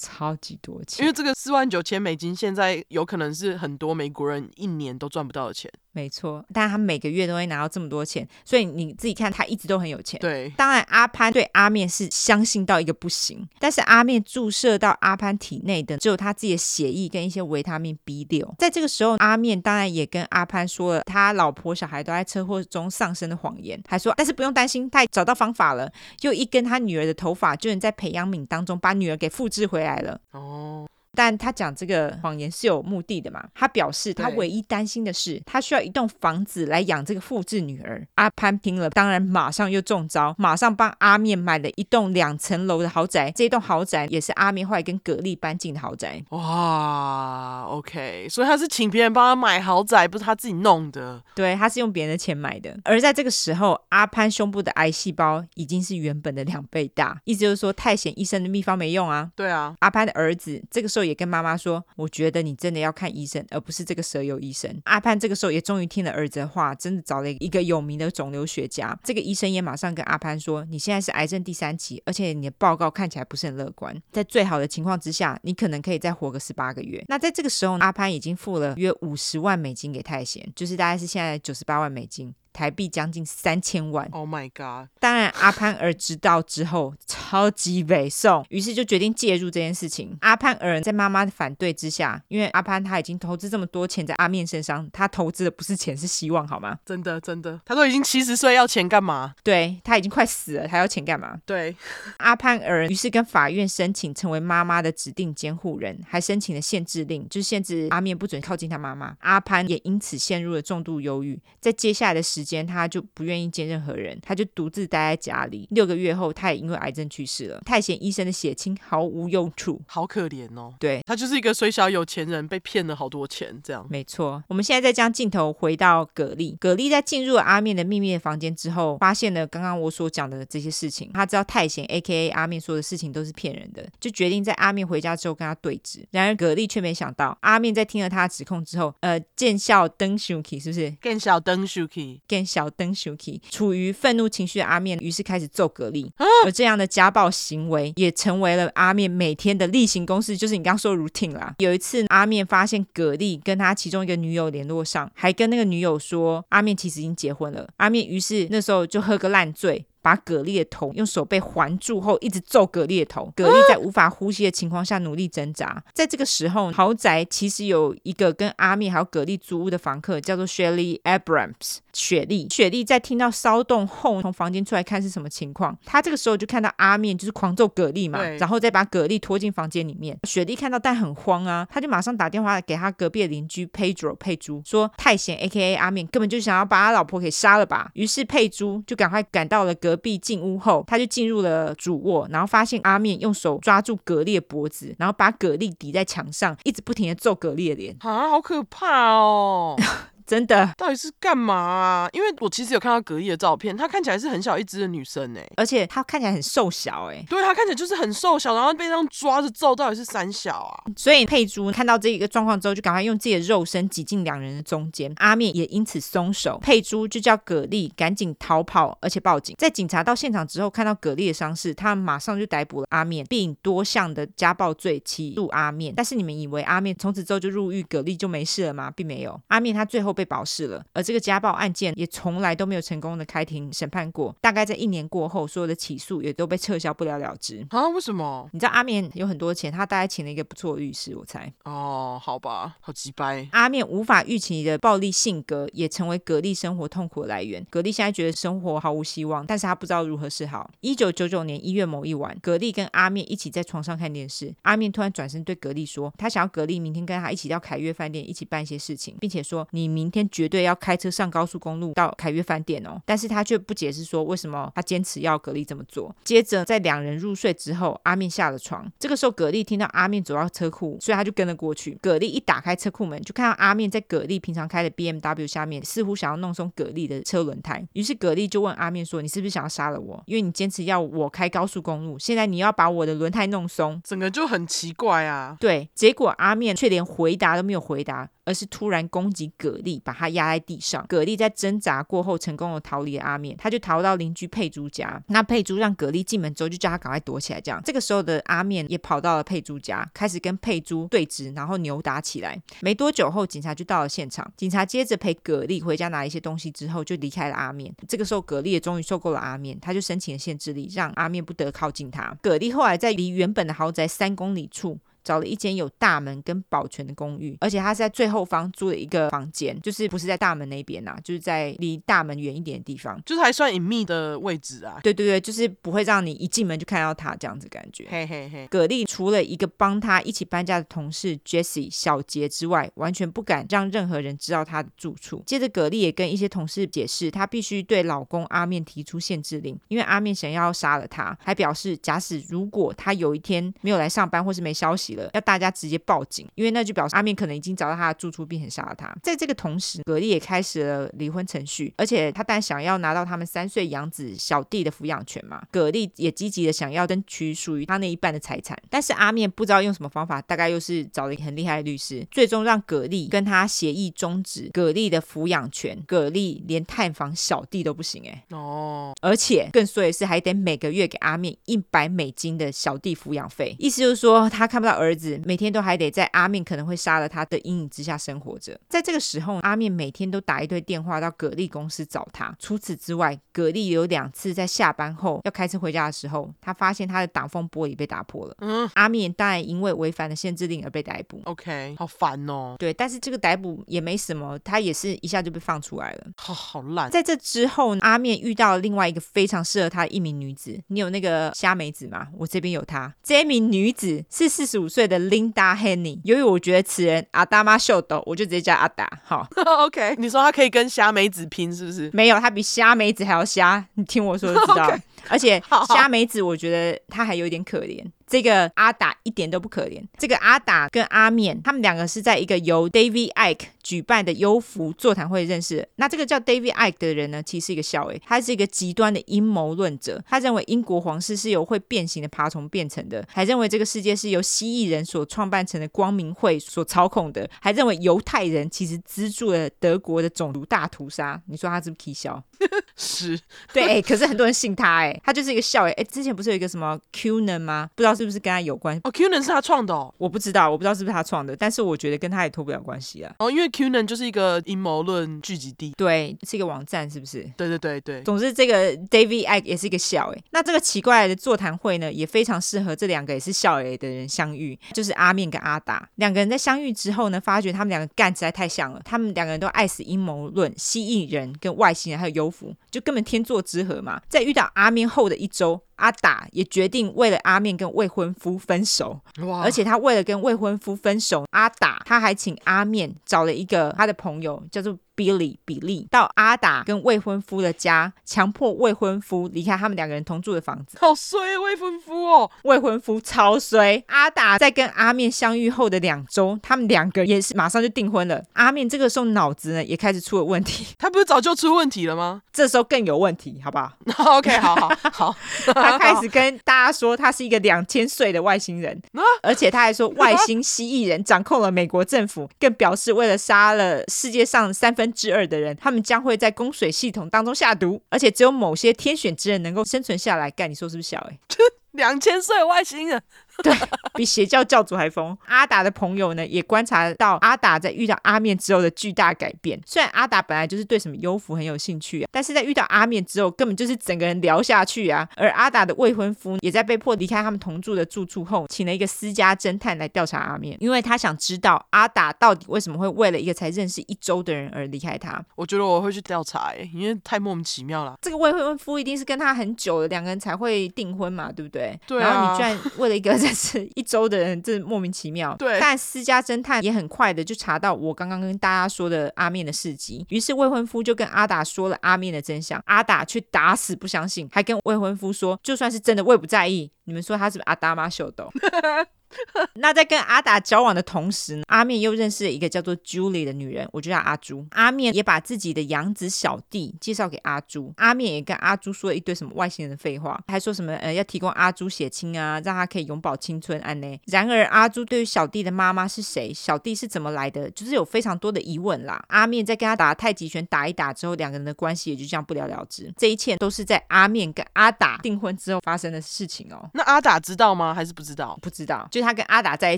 [0.05, 5.71] 超级多钱，因为这个四万九千美金，现在有可能是很多美国人一年都赚不到的钱。
[5.95, 10.19] 没错，但他每个月都会拿到这么多钱，所以你自己看，他一直都很有钱。
[10.19, 18.53] 对，当然阿潘对阿面是相信到一个不行，但是阿面注射到阿潘体内的只有他自己的血液跟一些维他命 B 六。
[18.59, 25.89] 在这个时候，阿面当然也跟阿潘说了他老婆小孩都在车祸中丧生的谎言，还说但是不用担心，他也找到方法了，
[26.21, 30.19] 又一根他女儿的头发就能在培养皿当中把女儿给复制回来了。
[30.31, 30.85] 哦。
[31.15, 33.43] 但他讲这个谎言是有目的的嘛？
[33.53, 38.05] 他表示他唯一担心的是，他需要一栋房子来养这个复制女儿。
[38.15, 43.31] 阿潘听了，当然马上又中招，马上帮阿面买了一栋两层楼的豪宅。
[43.33, 46.21] 这栋豪宅也是阿面后来跟格力搬进的豪宅。
[46.31, 51.23] 哇，OK，所以他是请别人帮他买豪宅，不是他自己弄的。
[51.33, 52.77] 对，他是用别人的钱买的。
[52.83, 59.31] 而在这个时候，阿潘胸部的癌细胞已经是原本的两倍大，意思就是说太显医生的秘方没用啊。
[59.35, 61.04] 对啊，阿潘的儿子这个时候。
[61.05, 64.81] 也跟妈妈说，我觉得你真的要看医生，而不是这个蛇友医生。
[64.85, 68.97] 阿潘这个时候也终于听了儿子的话，真的找了一个有名的肿瘤学家。
[69.03, 73.95] 这个医生也马上跟阿潘说，你现在是癌症第三期，而且你的报告看起来不是很乐观。
[74.11, 77.03] 在最好的情况之下，你可能可以再活个十八个月。
[77.07, 82.33] 那在这个时候，阿潘已经付了约五十万美金给太贤，就是大概是现在九十八万美金。
[82.55, 84.87] 台币将近三千万，Oh my god！
[84.99, 90.17] 当然，阿潘儿知道之后超级北宋，于是就决定介入这件事情。
[90.21, 96.79] 阿潘儿在妈妈的反对之下，因为阿潘他已经投资这么多钱在阿面身上，他投资的不是钱，是希望，好吗？
[96.85, 99.35] 真的，真的，他都已经七十岁，要钱干嘛？
[99.43, 101.37] 对，他已经快死了，他要钱干嘛？
[101.45, 101.75] 对，
[102.17, 109.17] 阿潘儿于是跟法院申请成为妈妈的指定监护人，还申请了限制令，就是限制阿面不准靠近他妈妈。
[109.19, 115.67] 阿潘也因此陷入了重度忧郁，在接下来的时间，他就不愿意见任何人，他就独自待在家里。
[115.71, 117.59] 六个月后，他也因为癌症去世了。
[117.65, 120.73] 太贤医生的血清毫无用处，好可怜哦。
[120.79, 123.85] 对，他就是一个虽小有钱人，被骗了好多钱，这样。
[123.89, 124.43] 没错。
[124.47, 126.55] 我们现在再将镜头回到葛丽。
[126.59, 131.09] 葛丽在进入了阿面的秘密的房间之后，发现了刚刚我所讲的这些事情。
[131.13, 132.29] 他知道太贤 （A.K.A.
[132.29, 136.03] 阿面）说的事情都是骗人的，就决定在阿面回家之后跟他对峙。
[136.11, 140.91] 然而葛丽却没想到，阿面在听了他的指控之后，呃，见笑登羞气，是不是？
[141.01, 142.69] 见笑登羞气，见笑。
[142.77, 146.11] 登生气，处于愤怒情绪的阿面，于是开始揍葛丽。
[146.43, 151.55] 而这样的家暴行为也成为了阿面每天的例行公事，就是你刚刚说的 routine 啦。
[151.59, 157.69] 有一次，阿面发现葛丽跟他其中一个女友联络上，还跟那个女友说阿面其实已经结婚了。
[157.77, 159.85] 阿面于是那时候就喝个烂醉。
[160.05, 163.33] 把蛤蜊的头用手背环住后，一直揍蛤蜊的头。
[163.35, 165.83] 蛤蜊在无法呼吸的情况下努力挣扎。
[165.95, 171.77] 在这个时候，豪宅其实有一个跟阿面还有蛤蜊租屋的房客，叫做 Shelly Abrams。
[171.95, 175.75] 雪莉，雪莉在听到骚动后，从房间出来看是什么情况。
[175.83, 180.15] 她这个时候就看到阿面就是狂揍蛤蜊嘛，然后再把蛤蜊拖进房间里面。
[180.23, 185.75] 雪莉看到，但很慌啊，她就马上打电话给她隔壁的邻居 Pedro 佩珠，说太贤 A.K.A.
[185.75, 187.89] 阿面根本就想要把他老婆给杀了吧。
[187.95, 189.95] 于是佩珠就赶快赶到了隔。
[189.95, 197.95] 壁进屋后，他就进入了主卧，然后发现阿面用手抓住蛤蜊的脖子，然后把蛤蜊抵在墙上，一直不停的揍蛤蜊的脸。
[198.01, 199.75] 啊，好可怕哦！
[200.25, 202.09] 真的，到底是干嘛啊？
[202.13, 210.83] 因为我其实有看到葛丽的照片，她看起来是很小一只的女生哎，而且她看起来很瘦小哎，对，她看起来就是很瘦小，然后被这样抓着揍，到底是三小啊？
[210.95, 219.55] 所以佩珠看到这一个状况之后，就赶快用自己的肉身挤进两人的中间，阿面也因此松手，佩珠就叫葛丽赶紧逃跑，而且报警。
[219.59, 225.93] 在警察到现场之后，看到葛丽的伤势，他们马上就逮捕了阿面，并多项的家暴罪起诉阿面。
[225.95, 228.91] 但是你们以为阿面从此之后就入狱，葛丽就没事了吗？
[228.91, 234.35] 并没有，阿面他最后被保释了，而这个家暴案件也从来都没有成功的开庭审判过。
[234.41, 237.63] 大概在一年过后，所有的起诉也都被撤销不了了之。
[237.69, 237.87] 啊？
[237.89, 238.49] 为什么？
[238.53, 241.51] 你知道阿面有很多钱，他大概请了一个不错的律师，我猜。
[241.65, 243.47] 哦，好吧，好鸡掰。
[243.51, 247.65] 阿面无法预期的暴力性格，也成为格力生活痛苦的来源。
[247.69, 250.71] 格力现在觉得生活毫无希望，但是他不知道如何是好。
[250.79, 260.04] 一九九九年一月某一晚，格力跟阿面一起在床上看电视，阿面突然转身对格力说，他想要格力明天跟他一起到凯悦饭店一起办一些事情，并且说你明。
[260.05, 263.01] 明天绝对要开车上高速公路到凯悦饭店哦。
[263.05, 266.15] 但是他却不解释说为什么他坚持要格力这么做。
[266.23, 268.89] 接着在两人入睡之后，阿面下了床。
[268.99, 271.97] 这个时候葛丽听到阿面走到车库，所以他就跟了过去。
[272.01, 277.85] 葛丽一打开车库门，就看到阿面在葛丽平常开的 BMW 下面，似乎想要弄松葛丽的车轮胎。
[277.93, 280.21] 于是葛丽就问阿面说：“你是不是想要杀了我？
[280.27, 288.29] 因为你坚持要我开高速公路，现在你要把我的轮胎弄松，整个就很奇怪啊。”对，结果阿面却连回答都没有回答。
[288.45, 291.05] 而是突然攻击葛丽，把他压在地上。
[291.09, 295.21] 葛丽在挣扎过后成功的逃离了阿面，他就逃到邻居佩珠家。
[295.27, 297.59] 那佩珠让葛丽进门之后，就叫他赶快躲起来。
[297.59, 302.61] 这样，这个时候的阿面也跑到了佩珠家，开始跟佩珠对峙，然后扭打起来。
[302.81, 304.49] 没多久后，警察就到了现场。
[304.55, 307.93] 警察接着陪葛丽回家拿一些东西之后，就离开了阿面。
[308.07, 312.37] 这个时候，葛丽也终于受够了阿面，他就申请了限制令，让阿面不得靠近他。
[312.41, 314.99] 葛丽后来在离原本的豪宅三公里处。
[315.25, 324.99] 找了一间有大门跟保全的公寓，而且他是在最后方租了一个房间，就是不是在大门那边呐、啊，就是在离大门远一点的地方，就是还算隐秘的位置啊。
[325.03, 328.05] 对对对，就是不会让你一进门就看到他这样子感觉。
[328.09, 328.67] 嘿嘿嘿。
[328.69, 335.41] 葛丽除了一个帮他一起搬家的同事 Jessie 小杰之外，完全不敢让任何人知道他的住处。
[335.45, 349.13] 接着葛丽也跟一些同事解释，她必须对老公阿面提出限制令，因为阿面想要杀了他，还表示假使如果他有一天没有来上班或是没消息了，要大家直接报警，因为那就表示阿面可能已经找到他的住处，并且杀了他。
[349.23, 355.61] 在这个同时，葛丽也开始了离婚程序，而且他当然想要拿到他们三岁养子小弟的抚养权嘛。
[355.71, 365.97] 葛丽也积极的想要争取属于他那一半的财产，但是阿面不知道用什么方法，大概又是找了一个很厉害的律师，最终让葛丽跟他协议终止葛丽的抚养权。
[366.05, 378.79] 葛丽连探访小弟都不行哎、欸，哦，而且更衰的是，还得每个月给阿面一百美金的小弟抚养费，意思就是说他看不到儿子，每天都还得在阿面可能会杀了他的阴影之下生活着。
[378.87, 382.55] 在这个时候，阿面每天都打一堆电话到格力公司找他。
[382.57, 388.55] 除此之外，葛丽有两次在下班后要开车回家的时候，他发现他的挡风玻璃被打破了。
[388.59, 391.41] 嗯，阿面当然因为违反了限制令而被逮捕。
[391.43, 392.75] OK，好烦哦。
[392.79, 396.27] 对，但是这个逮捕也没什么，他也是一下就被放出来了。
[396.37, 397.11] 好好烂。
[397.11, 400.79] 在这之后，阿面遇到了另外一个非常适合他的一名女子。
[400.87, 402.27] 你有那个虾梅子吗？
[402.37, 403.13] 我这边有她。
[403.23, 406.19] 这一名女子是四十五岁的 Linda Henny。
[406.23, 409.09] 由于我觉得此人阿达妈秀逗，我就直接叫阿达。
[409.25, 409.45] 好，
[409.83, 410.15] OK。
[410.17, 412.09] 你说他可以跟虾梅子拼，是不是？
[412.13, 413.85] 没有，他比虾梅子还要虾。
[413.95, 414.89] 你听我说就知道。
[415.25, 415.31] Okay.
[415.31, 418.05] 而且虾梅子，我觉得他还有点可怜。
[418.27, 420.03] 这个阿达一点都不可怜。
[420.17, 425.87] 这个阿达跟阿面，他们两个是在一个由 David Icke 举办的优福座谈会认识的。
[425.97, 430.23] 那这个叫 David Icke 的人呢，其实是一个笑诶，他是一个极端的阴谋论者。
[430.27, 441.39] 他认为英国皇室是由会变形的爬虫变成的，还认为这个世界是由蜥蜴人所创办成的光明会所操控的，还认为犹太人其实资助了德国的种族大屠杀。
[441.45, 442.43] 你说他是不是起笑？
[442.97, 443.39] 是，
[443.71, 445.91] 对，可是很多人信他诶，他就是一个笑诶。
[445.91, 447.87] 哎，之前不是有一个什么 QAnon 吗？
[447.93, 448.14] 不知道。
[448.15, 448.97] 是不是跟他有关？
[449.03, 453.35] 哦，QAnon 是他创的哦，我不知道，我不知道是不是他创的，但是我觉得跟他也脱不了关系啊。
[453.39, 457.43] 哦，因为 QAnon 就是一个阴谋论聚集地，对，是一个网站，是不是？
[457.57, 458.21] 对对对对。
[458.23, 460.43] 总之，这个 David Icke 也是一个笑诶。
[460.51, 474.21] 那这个奇怪的座谈会呢，也非常适合这两个也是笑诶的人相遇，就是阿面跟阿达两个人在相遇之后呢，发觉他们两个干实在太像了，他们两个人都爱死阴谋论、蜥蜴人跟外星人，还有幽浮，就根本天作之合嘛。
[474.29, 475.79] 在遇到阿面后的一周。
[475.95, 484.97] 阿达也决定为了阿面跟未婚夫分手，哇而且他为了跟未婚夫分手，阿达他还请阿面找了一个他的朋友，叫做。
[485.15, 490.97] Billy 比利到阿达跟未婚夫的家，强迫未婚夫离开他们两个人同住的房子。
[490.99, 494.03] 好衰，未婚夫哦，未婚夫超衰。
[494.07, 498.43] 阿达在跟阿面相遇后的两周，他们两个也是马上就订婚了。
[498.53, 502.41] 阿面这个时候脑子呢也开始出了问题， 他不是早就出问题了吗？
[502.51, 503.93] 这时候更有问题，好不好？
[504.37, 505.35] OK，好好好。
[505.73, 509.01] 他开始跟大家说他是一个两千岁的外星人，
[509.41, 515.04] 而且他还说外星蜥蜴人掌控了美国政府，更表示为了杀了世界上三分。
[515.05, 520.49] 分之二的人，他们将会在供水系统当中下毒，而且只有某些天选之人能够生存下来。
[520.49, 521.39] 干，你说是不是小欸？
[521.91, 523.21] 两千岁外星人。
[523.63, 523.73] 对，
[524.13, 525.35] 比邪教教主还疯。
[525.45, 529.79] 阿达的朋友呢，也观察到阿达在遇到阿面之后的巨大改变。
[529.85, 535.27] 虽然阿达本来就是对什么幽浮很有兴趣啊，但是在遇到阿面之后，根本就是整个人聊下去啊。
[535.35, 545.41] 而阿达的未婚夫也在被迫离开他们同住的住处后，请了一个私家侦探来调查阿面，因为他想知道阿达到底为什么会为了一个才认识一周的人而离开他。
[545.55, 548.15] 我觉得我会去调查，哎，因为太莫名其妙了。
[548.21, 551.97] 这个未婚夫一定是跟他很久了，两个人才会订婚嘛，对不对？
[552.05, 552.29] 对啊。
[552.29, 553.44] 然后你居然为了一个。
[553.45, 555.55] 在是一周的人，真莫名其妙。
[555.57, 566.91] 对，但私家侦探也很快的就查到我刚刚跟大家说的阿面的事迹，于是未婚夫就跟阿达说了阿面的真相，阿达却打死不相信，还跟未婚夫说，就算是真的，我也不在意。
[567.05, 568.49] 你们说他是不是阿达妈秀逗？
[569.75, 574.65] 那在跟阿达交往的同时呢，阿面又认识了一个叫做 Julie 的女人，我就叫阿朱。
[574.71, 584.19] 阿面也把自己的养子小弟介绍给阿朱，阿面也跟阿朱说了一堆什么外星人的废话，还说什么呃要提供阿朱血亲啊，让他可以永葆青春安呢。
[584.27, 589.21] 然而阿朱对于小弟的妈妈是谁，小弟是怎么来的，就是有非常多的疑问啦。
[589.27, 593.13] 阿面在跟他打太极拳打一打之后，两个人的关系也就这样不了了之。
[593.17, 596.89] 这一切都是在阿面跟阿达订婚之后发生的事情哦。
[596.93, 597.93] 那阿达知道吗？
[597.93, 598.57] 还是不知道？
[598.61, 599.24] 不知道，就。
[599.25, 599.97] 他跟阿达在一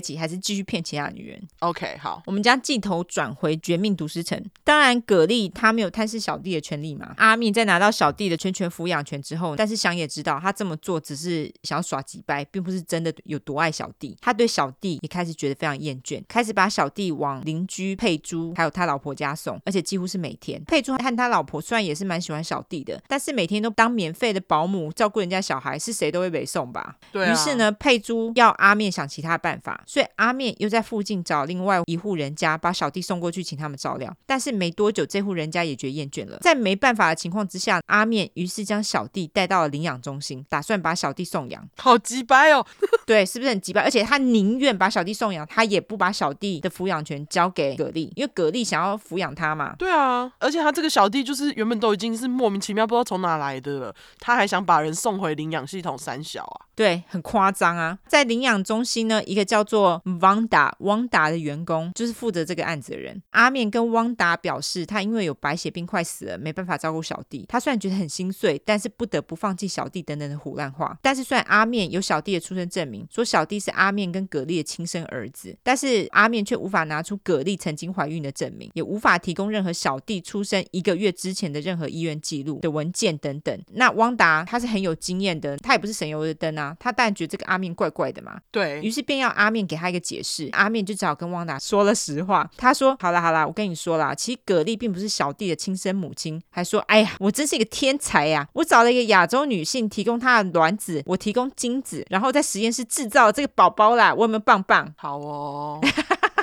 [0.00, 4.42] 起，还是继续骗其他女人？OK，好，我们将镜头转回绝命毒师城。
[4.64, 7.14] 当然，蛤蜊他没有探视小弟的权利嘛。
[7.18, 14.16] 阿面在拿到小弟的全权抚养权之后，但是想也知道，他这么做只是想要耍几掰，并不是真的有多爱小弟。
[14.20, 20.62] 他对小弟也开始觉得非常厌倦，开始把小弟往邻居佩珠还有他老婆家送，而且几乎是每天。
[20.64, 26.96] 佩珠和他老婆虽然也是蛮喜欢小弟的，但是每天都当免费的保姆照顾人家小孩，是谁都会被送吧？
[27.12, 27.32] 对啊。
[27.32, 34.16] 于是呢，佩珠要阿面想其他办法，所以阿面又在附近找另外一户人家，把小弟送过去，请他们照料。
[34.24, 41.68] 但是没多久，这户人家也觉得厌倦了，在没办法的情况之下，阿面于是将小弟带到了领养中心，打算把小弟送养。
[41.78, 42.64] 好鸡掰哦，
[43.04, 43.82] 对，是不是很鸡掰？
[43.82, 49.74] 而且他宁愿把小弟送养，他也不把小弟的抚养权交给蛤蜊，因为蛤蜊想要抚养他嘛。
[49.76, 56.70] 对啊，而且他这个小弟就是原本都已经是莫名其妙不知道从哪来的了，他还想把人送回领养系统三小啊。
[56.76, 57.98] 对，很夸张啊！
[58.06, 63.22] 在领养中心呢，一个叫做汪达汪达的员工就是负责这个案子的人。
[63.30, 67.44] 阿面跟汪达表示，他因为有白血病快死了，没办法照顾小弟。
[67.48, 70.98] 他虽然觉得很心碎，但是不得不放弃小弟等等的胡乱话。
[71.02, 83.58] 但是虽然阿面有小弟的出生证明，说小弟是阿面跟蛤蜊的亲生儿子，但是阿面却无法拿出蛤蜊曾经怀孕的证明，也无法提供任何小弟出生一个月之前的任何医院记录的文件等等。
[83.72, 86.76] 那汪达他是很有经验的，他也不是省油的灯啊。
[86.80, 90.48] 他当然觉得这个阿面怪怪的嘛，对，于是便要阿面给他一个解释。
[90.52, 92.50] 阿面就只好跟汪达 说了实话。
[92.56, 98.48] 他说：“好啦好啦，我跟你说啦，其实蛤蜊并不是小弟的亲生母亲。”还说：“哎呀，我真是一个天才呀！
[98.54, 104.14] 我找了一个亚洲女性提供她的卵子，我提供精子，然后在实验室制造这个宝宝啦。
[104.14, 104.90] 我有没有棒棒？
[104.96, 105.78] 好哦。”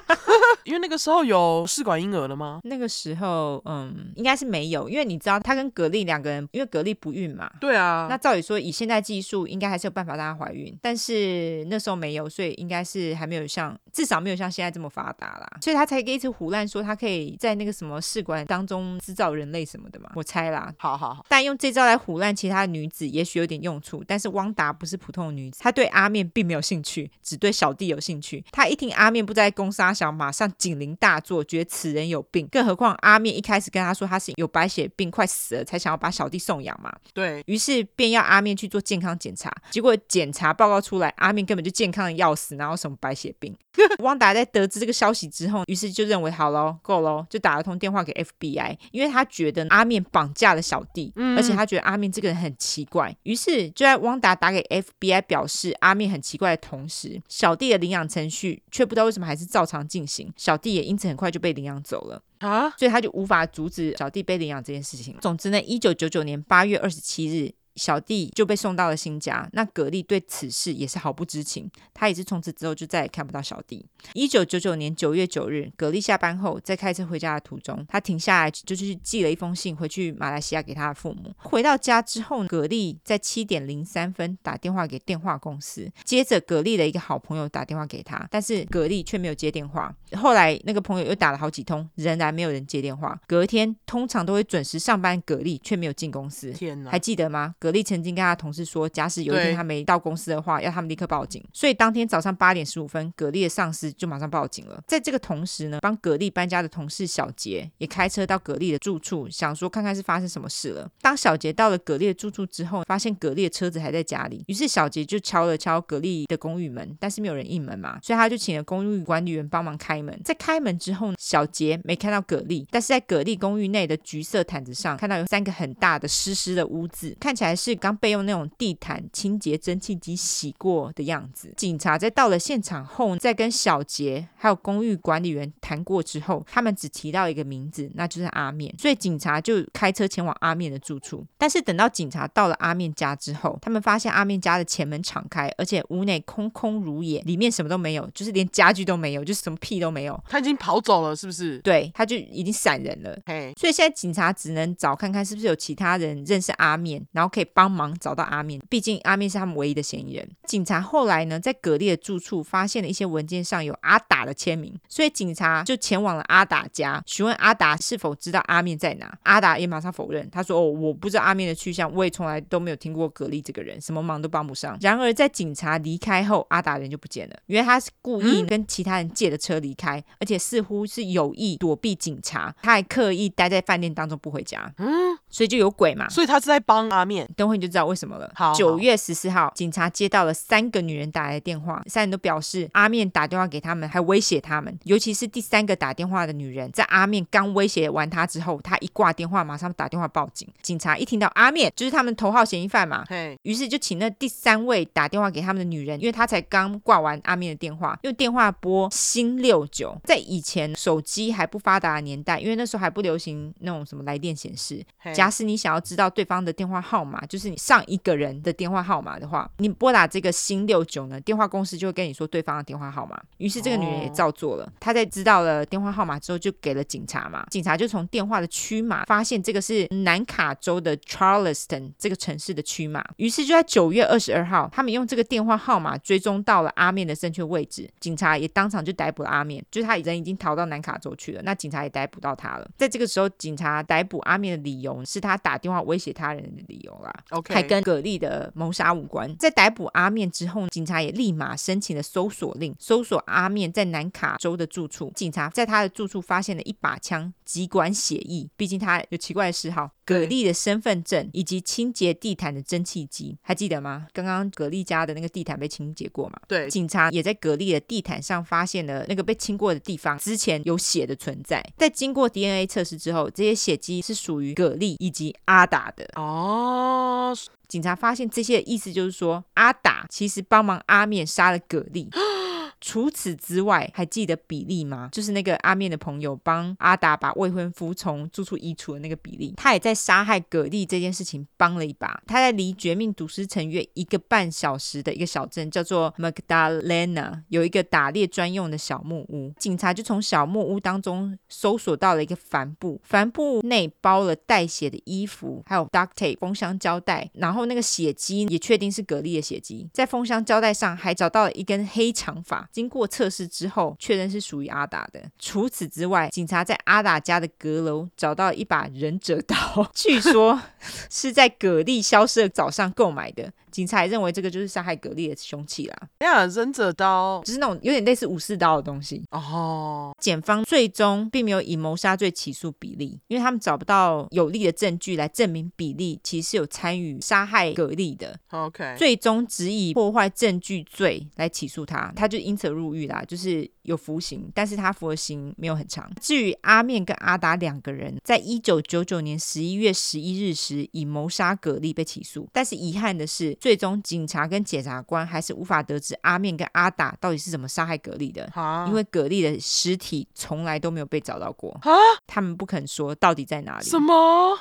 [0.65, 2.59] 因为那个时候有试管婴儿了吗？
[2.63, 4.89] 那个时候，嗯，应该是没有。
[4.89, 7.49] 因为你知道，他跟格力两个人，因为格力不孕嘛。
[7.59, 8.07] 对啊。
[8.09, 10.75] 那照理说，以现在技术，应该还是有办法让她怀孕。
[10.81, 15.57] 但是那时候没有，所以应该是还没有像，至少没有像现在这么发达啦。
[15.61, 20.09] 所以他才可以一直胡乱说，他可以在那个什么试管当中制造人类什么的嘛。
[20.15, 20.73] 我猜啦。
[20.77, 21.25] 好好好。
[21.29, 24.03] 但用这招来胡乱其他女子，也许有点用处。
[24.07, 28.43] 但是汪达不是普通的女子，她对阿面并没有兴趣，只对小弟有兴趣。
[28.51, 31.43] 她一听阿面不在攻杀小，马上警铃大作。
[31.43, 36.93] 觉得此人有病，更何况阿面一开始跟他说他是有白血病，快死了，才想要把小弟送养嘛。
[37.13, 43.55] 对，于是便要阿面去做健康检查，结果检查报告出来，阿面根本就健康的要死，然后什么白血病？
[43.99, 53.15] 汪达在得知这个消息之后，于是就认为好喽，够喽，就打了通电话给 FBI，因为他觉得阿面绑架了小弟，嗯、而且他觉得阿面这个人很奇怪。
[53.23, 65.15] 于是就在汪达打给 FBI 表示阿面很奇怪的同时，小弟的领养程序却不知道为什么还是照常进行，小弟也因此很快就被领养走了啊，所以他就无法阻止小弟被领养这件事情。
[65.21, 67.53] 总之呢，一九九九年八月二十七日。
[67.75, 73.85] 小弟就被送到了新家，那格力对此事也是毫不知情，他也是从此之后就再也看不到小弟。
[74.13, 81.33] 一九九九年九月九日，格力下班后在开车回家的途中，他停下来就去寄了一封信回去马来西亚给他的父母。
[81.37, 89.93] 回到家之后，格力在七点零三分打电话给电话公司，接着格力的一个好朋友打电话给他，但是格力却没有接电话。
[90.13, 93.19] 后来那个朋友又打了好几通，仍然没有人接电话。
[93.27, 96.51] 隔天通常都会准时上班，格力却没有进公司。
[96.51, 97.55] 天哪，还记得吗？
[97.65, 101.43] 蛤蜊曾经跟他同事说，假使有一天他没到公司的话，要他们立刻报警。
[101.51, 104.81] 所以当天早上八点十五分，格力的上司就马上报警了。
[104.87, 110.87] 在这个同时呢，帮格力搬家的同事小杰也开车到格力的住处，想说看看是发生什么事了。
[111.01, 120.19] 当小杰到了格力的住处之后，发现格力的车子还在家里，于是小杰就敲了敲格力的公寓门，但是没有人应门嘛，所以他就请了公寓管理员帮忙开门。
[120.23, 127.54] 在开门之后，小杰没看到格力，但是在格力公寓内的橘色毯子上看到有三个很大的湿湿的污渍，看起来。
[127.55, 131.53] 来是刚被用那种地毯清洁蒸汽机洗过的样子。
[131.55, 138.73] 警察在到了现场后，在跟小杰还有公寓管理员谈过之后，他们只提到一个名字，那就是阿面。
[138.77, 141.25] 所以警察就开车前往阿面的住处。
[141.37, 150.21] 但是等到警察到了阿面家之后，他们发现阿面家的前门敞开，而且屋内空空如也，里面什么都没有，就是连家具都没有，就是什么屁都没有。
[150.27, 151.59] 他已经跑走了，是不是？
[151.59, 153.17] 对，他就已经闪人了。
[153.25, 158.61] 嘿，所以现在警察只能找看看是不是有其他人认识阿面，然后可以帮忙找到阿面。
[158.69, 160.27] 毕竟阿面是他们唯一的嫌疑人。
[160.45, 169.17] 警察后来呢，在葛力的住处发现了一些文件上有阿达的签名，所以警察就前往了阿达家，询问阿达是否知道阿面在哪。
[169.23, 177.35] 阿达也马上否认，他说：“哦，我不知道阿面的去向，我也从来都没有听过葛力这个人，什么忙都帮不上。”然而在警察离开后，阿达人就不见了。
[177.45, 184.73] 因为他是故意跟其他人借的车离开，而且似乎是有意躲避警察，他还刻意待在饭店当中不回家。
[184.77, 185.17] 嗯。
[185.29, 187.29] 所以就有鬼嘛，所以他是在帮阿面。
[187.35, 188.31] 等会你就知道为什么了。
[188.35, 194.77] 好，九月十四号，警察接到了三个女人打来的电话，三人都表示阿面打电话给他们，还威胁他们。
[194.83, 200.47] 尤其是第三个打电话的女人，在阿面刚威胁完她之后，她一挂电话，马上打电话报警。
[200.61, 209.95] 警察一听到阿面就是他们头号嫌疑犯嘛，嘿，于是就请那第三位打电话给他们的女人，因为她才刚挂完阿面的电话，用电话拨新六九。
[210.03, 214.83] 在以前手机还不发达的年代，因为那时候还不流行那种什么来电显示。
[215.13, 223.19] 假使你想要知道对方的电话号码，就是你上一个人的电话号码的话，你拨打这个新六九呢，电话公司就会跟你说对方的电话号码。
[223.37, 224.71] 于是这个女人也照做了。
[224.79, 227.45] 她在知道了电话号码之后，就给了警察嘛。
[227.49, 233.03] 警察就从电话的区码发现这个是南卡州的 Charleston 这个城市的区码。
[233.17, 237.89] 于是就在九月二十二号，他们用这个电话号码追踪到了阿面的正确位置。
[237.99, 241.41] 警察也当场就逮捕了阿面，就是他人已经逃到南卡州去了。
[241.43, 242.69] 那警察也逮捕到他了。
[242.77, 245.55] 在这个时候，警察逮捕阿面的理由是他打。
[245.55, 249.33] 打电话威胁他人的理由啦，OK，还跟葛丽的谋杀无关。
[249.37, 255.11] 在逮捕阿面之后，警察也立马申请了搜索令，搜索阿面在南卡州的住处。
[255.15, 259.91] 警察在他的住处发现了一把枪、几管血液，毕竟他有奇怪的嗜好。
[260.05, 264.05] 蛤蜊的身份证以及清洁地毯的蒸汽机，还记得吗？
[264.13, 266.39] 刚刚蛤蜊家的那个地毯被清洁过嘛？
[266.47, 271.63] 对，警察也在蛤蜊的地毯上发现了那个被清过的地方，之前有血的存在。
[271.77, 276.07] 在经过 DNA 测试之后，这些血迹是属于蛤蜊以及阿达的。
[276.15, 277.35] 哦，
[277.67, 282.09] 警察发现这些的意思就是说，阿达其实帮忙阿面杀了葛丽。
[282.81, 285.09] 除此之外，还记得比利吗？
[285.11, 292.21] 就是那个阿面的朋友帮阿达把未婚夫从住处移除的那个比利，他也在杀害葛丽这件事情帮了一把。
[292.27, 299.51] 他在离绝命毒师城约一个半小时的一个小镇叫做 Magdalena，有一个打猎专用的小木屋。
[299.57, 309.89] 警察就从小木屋当中搜索到了一个帆布，帆布内包了带血的衣服，还有 duct tape 封箱胶带，然后那个血迹也确定是葛丽的血迹。
[309.93, 312.64] 在封箱胶带上还找到了一根黑长发。
[312.71, 315.21] 经过测试之后，确认是属于阿达的。
[315.39, 319.55] 除此之外，警察在阿达家的阁楼找到一把忍者刀，
[319.93, 320.61] 据说
[321.09, 323.51] 是在蛤蜊消失的早上购买的。
[323.75, 325.97] 警察也认为这个就是杀害格力的凶器啦。
[326.19, 330.15] 哎呀，忍者刀就是那种有点类似武士刀的东西哦。
[330.17, 338.39] 检方最终并没有以谋杀罪起诉比利，因为他们找不到有力的证据来证明比利其实是有参与杀害格力的。
[338.51, 346.11] OK，最终只以破坏证据罪来起诉他，他就因此入狱啦，就是有服刑，但是他服的刑没有很长。
[346.21, 353.55] 至于阿面跟阿达两个人，在一九九九年十一月十一日时以谋杀葛丽被起诉，但是遗憾的是。
[353.59, 358.51] 最终，警察跟检察官还是无法得知阿面跟阿达到底是怎么杀害葛丽的，
[358.87, 361.79] 因为葛丽的尸体从来都没有被找到过，
[362.27, 363.85] 他们不肯说到底在哪里。
[363.85, 364.13] 什么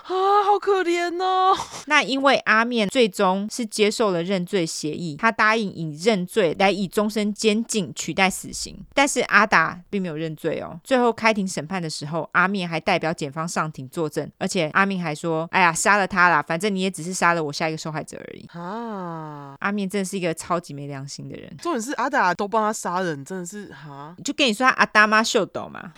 [0.05, 0.45] 啊？
[0.45, 1.57] 好可怜哦！
[1.87, 10.79] 那因为阿面最终是接受了认罪协议，他答应以认罪来以终身监禁取代死刑，但是阿达并没有认罪哦。
[10.85, 21.55] 最后开庭审判的时候，阿面还代表检方上庭作证，而且阿面还说：“哎呀，杀了他啦，反正你也只是杀了我下一个受害者而已。”啊，阿面真的是一个超级没良心的人。
[21.59, 24.15] 重点是阿达都帮他杀人，真的是哈？
[24.25, 25.93] 就跟你说他阿达妈秀斗嘛。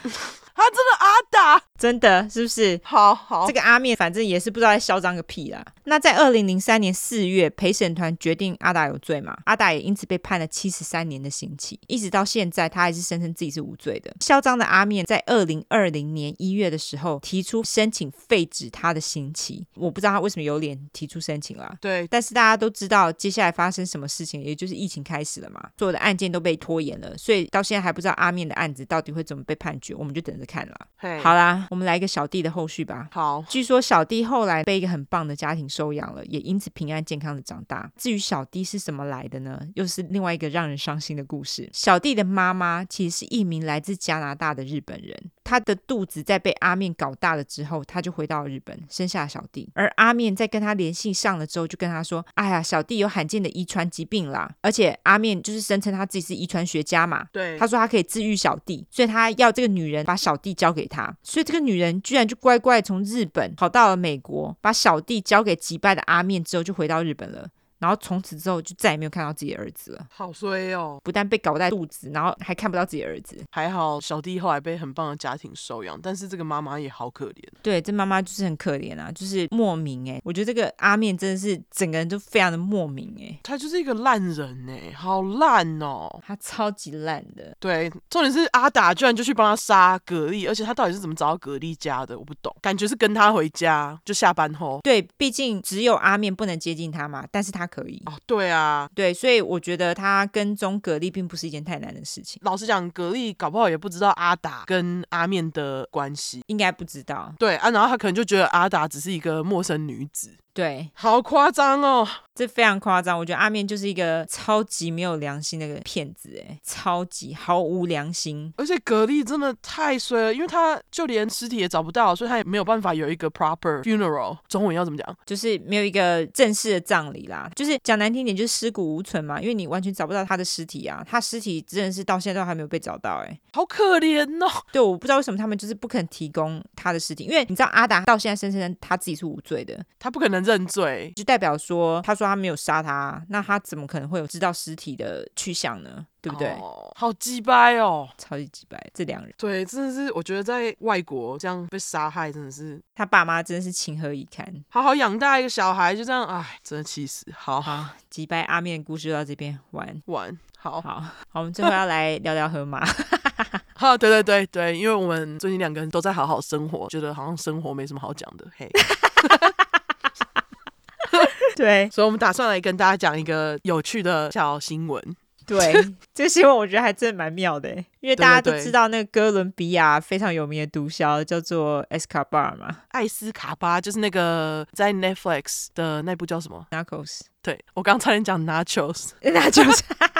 [0.56, 2.80] 他真的阿达，真的是不是？
[2.82, 5.64] 好好，这个阿面反正也是不知道在嚣张个屁啦。
[5.84, 14.14] 那在二零零三年四月，陪审团决定阿达有罪嘛，阿达也因此被判了七十三年的刑期，一直到现在他还是声称自己是无罪的。
[14.20, 21.76] 嚣张的阿面在二零二零年一月的时候提出申请废止他的刑期，我不知道他为什么有脸提出申请啦。
[21.80, 30.74] 对，但是大家都知道接下来发生什么事情，也就是疫情开始了嘛，所有的案件都被拖延了，所以到现在还不知道阿面的案子到底会怎么被判决，我们就等着看了。
[31.22, 33.08] 好啦，我们来一个小弟的后续吧。
[33.12, 37.90] 好，据说小弟后来被一个很棒的家庭收养了，也因此平安健康的长大。
[37.96, 39.60] 至于小弟是怎么来的呢？
[39.74, 41.68] 又是另外一个让人伤心的故事。
[41.72, 49.70] 小弟的妈妈其实是一名来自加拿大的日本人，她的肚子在被阿面搞大了之后，他就回到了日本生下小弟。
[49.74, 57.24] 而阿面在跟他联系上了之后，就跟他说：“哎呀，小弟有罕见的遗传疾病啦，而且阿面就是声称他自己是遗传学家嘛。
[57.32, 61.16] 对，他说他可以治愈小弟，所以他要这个女人把小弟交给他。
[61.22, 67.48] 所以这个女人居然就乖乖从日本跑到了美国，把小弟交给击败的阿面之后，就回到日本了。”
[67.86, 71.00] 然后从此之后就再也没有看到自己的儿子了，好衰哦！
[71.04, 73.40] 不但被搞在肚子，然后还看不到自己的儿子。
[73.52, 77.44] 还好小弟后来被很棒的家庭收养，但是这个妈妈也好可怜。
[77.62, 87.56] 对，这妈妈就是很可怜啊，就是莫名哎，我觉得这个阿面真的是整个人都非常的莫名哎，他就是一个烂人哎，好烂哦，他超级烂的。
[87.60, 92.18] 对，重点是阿达居然就去帮他杀蛤蜊，而且他到底是怎么找到蛤蜊家的？
[92.18, 94.80] 我不懂，感觉是跟他回家就下班后。
[94.82, 98.02] 对，毕竟只有阿面不能接近他嘛，但是他可以。
[98.06, 98.46] 哦，对。
[98.46, 102.40] 啊，对，所以我觉得他跟踪蛤蜊并不是一件太难的事情。
[102.44, 107.34] 老实讲，蛤蜊搞不好也不知道阿达跟阿面的关系，应该不知道。
[107.38, 110.34] 对啊，然后他可能就觉得阿达只是一个陌生女子。
[110.56, 113.18] 对，好夸张哦，这非常夸张。
[113.18, 118.50] 我觉得阿面就是一个超级没有良心的骗子，哎，超级毫无良心。
[118.56, 124.38] 而且蛤蜊真的太衰了，因为他就连尸体也找不到，所以他也没有办法有一个 proper funeral。
[124.48, 125.16] 中文要怎么讲？
[125.26, 127.50] 就是没有一个正式的葬礼啦。
[127.54, 131.04] 就是讲难听点，就是尸骨无存嘛，因为你完全找不到他的尸体啊。
[131.06, 134.50] 他尸体真的是到现在都还没有被找到，哎，好可怜哦。
[134.72, 140.45] 对，我不知道为什么他们就是不肯提供他的尸体，因为你知道阿达到现在声称他自己是无罪的，他不可能。
[140.46, 146.06] 认罪就代表说，他说他没有杀他，那他怎么可能会有知道尸体的去向呢？
[146.22, 146.48] 对不对？
[146.60, 154.44] 哦、好鸡掰哦，超级鸡掰，这两人对，真的是我觉得在外国这样被杀害，真的是他爸妈真的是情何以堪？
[154.68, 157.24] 好好养大一个小孩，就这样，哎，真的气死。
[157.36, 162.84] 好好，鸡掰阿面的故事就到这边完完，好好好，我们最后要来聊聊河马。
[163.76, 168.68] 好，对对对对，因为我们最近两个人都在好好生活，觉得好像生活没什么好讲的，嘿。
[171.56, 175.02] 对，所以，我们打算来跟大家讲一个有趣的小新闻。
[175.46, 175.72] 对，
[176.12, 177.70] 这个新闻我觉得还真的蛮妙的，
[178.00, 187.20] 因为大家都知道那个哥伦比亚非常有名的毒枭叫做 Escobar 嘛，艾斯卡巴，就是那个在 Netflix 的那部叫什么？Narcos。
[187.42, 189.80] 对，我刚刚差点讲 Nachos，Nachos。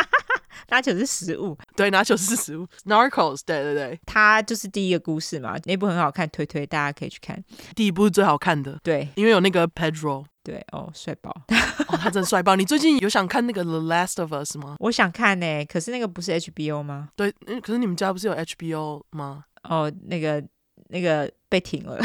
[0.68, 2.66] 拿球是食物，对，拿球是食物。
[2.84, 7.42] Narcos，对对对，它就是第一个故事嘛，那部很好看，推推大家可以去看。
[7.74, 11.30] 第一部是最好看的，对，因为有那个 Pedro，对，哦，帅爆，
[11.88, 12.56] 哦，他真的帅爆。
[12.56, 14.76] 你最近有想看那个 The Last of Us 吗？
[14.80, 17.08] 我想看呢，可是那个不是 HBO 吗？
[17.16, 19.44] 对，嗯，可是你们家不是有 HBO 吗？
[19.64, 20.42] 哦，那个
[20.88, 21.98] 那个被停了。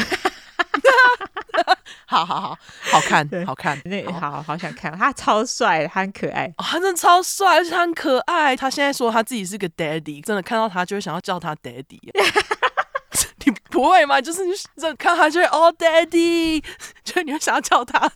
[2.12, 2.58] 好好好，
[2.90, 8.54] 好看，好看，那好好，好想看，他超帅，他很可爱，哦，他真的超帅，而且他很可爱。
[8.54, 11.98] 他现在说他自己是个 daddy，真的看到他就会想要叫他 daddy。
[13.44, 14.20] 你不会吗？
[14.20, 16.62] 就是你这看他就会哦 daddy，
[17.02, 18.06] 就你会想要叫他。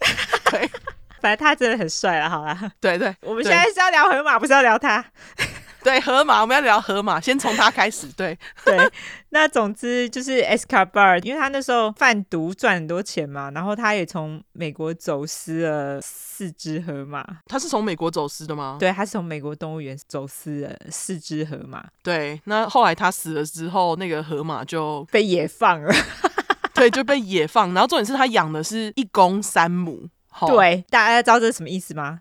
[0.50, 0.70] 对，
[1.20, 5.02] 反正他真的很帅了，好了，对对，我们现在是要聊河马，不是要聊他。
[5.82, 8.08] 对，河马，我们要聊河马，先从他开始。
[8.16, 8.76] 对对，
[9.38, 17.22] 那总之就是 Escobar，因为他那时候贩毒赚很多钱嘛，然后他也从美国走私了四只河马。
[17.44, 18.78] 他是从美国走私的吗？
[18.80, 21.84] 对，他是从美国动物园走私了四只河马。
[22.02, 25.94] 对，那后来他死了之后，那个河马就被野放了。
[26.72, 27.74] 对，就被野放。
[27.74, 30.08] 然后重点是他养的是一公三母。
[30.46, 32.20] 对，大家知道这是什么意思吗？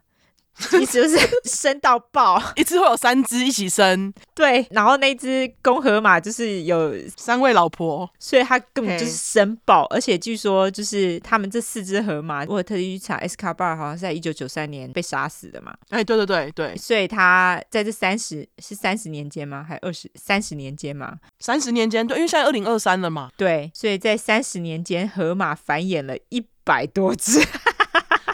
[0.80, 4.14] 意思就是生到爆， 一次会有三只一起生。
[4.34, 9.86] 对，然后那只公河马就是有三位老婆，所以它根本就是生爆。
[9.86, 15.74] 而且据说就是他们这四只河马，我有特地去查，Escobar 好像是在一九九三年被杀死的嘛。
[15.90, 19.66] 哎，对对对对，所以他在这三十是三十年间吗？
[19.68, 21.18] 还二十三十年间吗？
[21.40, 23.30] 三十年间，对，因为现在二零二三了嘛。
[23.38, 27.40] 对，所以在三十年间，河马繁衍了一百多只。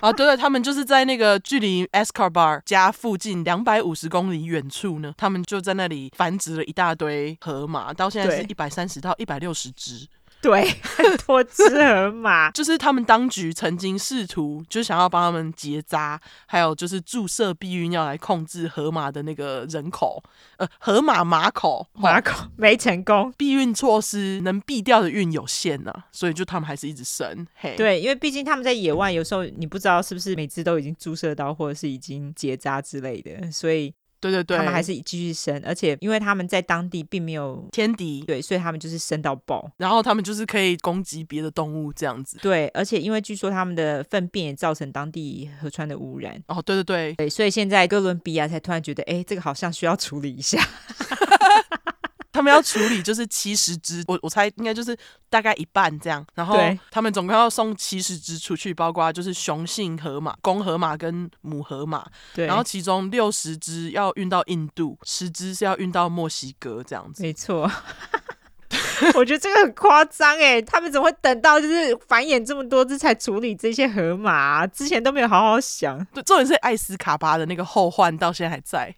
[0.02, 10.08] 啊，对对，他们就是在那个距离 Escobar 家附近两百五十公里远处呢，他们就在那里繁殖了一大堆河马，到现在是一百三十到一百六十只。
[10.44, 20.22] 对，很 多只河马， 就是他们当局曾经试图，就想要帮他们结扎，还有就是注射避孕药来控制河马的那个人口，
[20.58, 27.46] 呃，河马马口马口没成功，避孕措施能避掉的孕有限呐、啊，所以就他们还是一直生。
[27.56, 33.94] 嘿，对，因为毕竟他们在野外，有时候你不知道是不是每只都已经注射到，或者是已经结扎之类的，所以。
[34.22, 42.38] 对对对，他们还是继续生，而且因为他们在当地并没有天敌，对，所以他们就是生到爆，然后他们就是可以攻击别的动物这样子。
[42.42, 46.42] 对，而且因为据说他们的粪便也造成当地河川的污染。
[46.48, 50.62] 哦，对对对，对，所以现在哥伦比亚才突然觉得，哎，这个好像需要处理一下。
[52.32, 54.98] 他们要处理就是七十只，我我猜应该就是
[55.30, 56.26] 大概一半这样。
[56.34, 56.58] 然后
[56.90, 62.06] 他们总共要送七十只出去，包括就是雄性河马、公河马跟母河马。
[62.34, 62.46] 对。
[62.46, 67.22] 然后其中六十只要运到印度，十只是要运到墨西哥这样子。
[67.22, 67.70] 没错。
[69.16, 74.68] 我觉得这个很夸张哎，他们怎么会等到就是繁衍这么多只才处理这些河马啊？
[74.68, 76.06] 之前都没有好好想。
[76.14, 78.96] 对，重点是艾斯卡巴的那个后患到现在还在。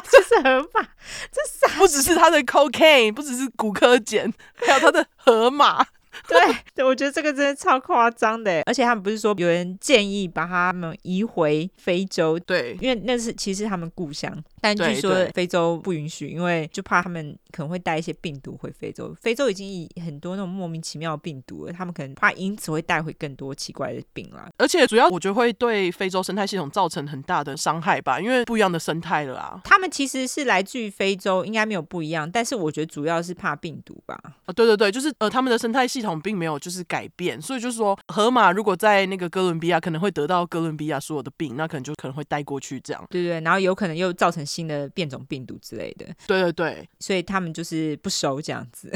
[0.00, 0.10] 对。
[0.10, 0.82] 就是河马，
[1.30, 5.84] 这不只是他的 cocaine，不只是骨科碱，还有他的河马。
[6.26, 6.40] 对
[6.74, 12.38] 对，我觉得这个真的超夸张的，而且他们不是说有人建议把他们移回非洲？
[12.38, 19.14] 对，因为那是其实他们故乡，但据说非洲不允许，因为就怕他们可能会带一些病毒回非洲。
[19.20, 24.48] 非洲已经以很多那种莫名其妙的病毒了，他们可能怕因此会带回更多奇怪的病啦。
[24.58, 29.60] 而且主要我觉得会对非洲生态系统造成很大的伤害吧，因为不一样的生态了啊。
[29.64, 34.18] 他们其实是来自于非洲，应该没有不一样，但是我觉得主要是怕病毒吧。
[34.44, 43.04] 啊，对对对，就是呃，他们的生态系统并没有就是改变，所以就是说，河马如果在那个哥伦比亚，可能会得到哥伦比亚所有的病，那可能就可能会带过去这样。
[43.10, 46.06] 对对，然后有可能又造成新的变种病毒之类的。
[46.26, 48.90] 对对对，所以他们就是不熟这样子，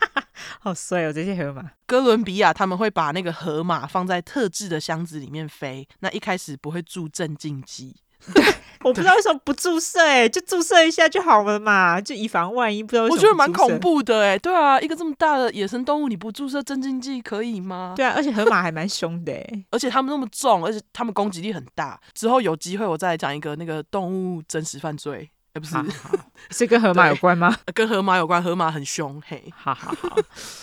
[0.60, 1.70] 好帅哦，这些河马。
[1.86, 7.96] 哥伦比亚他们会把那个河马放在特制的箱子里面飞，那一开始不会注镇静剂。
[8.86, 12.82] 对，我不知道为什么不注射，哎，就注射一下就好了嘛，就以防万一。
[12.82, 17.94] 不知道我觉得蛮恐怖的，哎，对啊，一个这么大的野生动物，你不注射镇静剂可以吗？
[17.96, 22.00] 对啊，而且河马还蛮凶的，欸， 而且它们那么重，而且它们攻击力很大。
[22.14, 25.30] 之后有机会我再来讲一个那个动物真实犯罪。
[25.56, 25.74] 欸、不是，
[26.50, 27.56] 是跟河马有关吗？
[27.72, 30.08] 跟河马有关，河马很凶，嘿，好好好，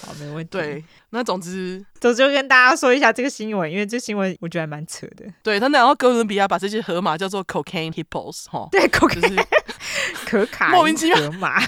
[0.06, 0.49] 好没问题。
[0.52, 5.26] 对，那总之，总之就跟大家说一下这个新闻，因为这新闻我觉得还蛮扯的。
[5.41, 9.48] 对他，然后哥伦比亚把这些河马叫做 cocaine hippos，哈，对，cocaine，就是
[10.28, 11.60] 可卡莫名其妙河马。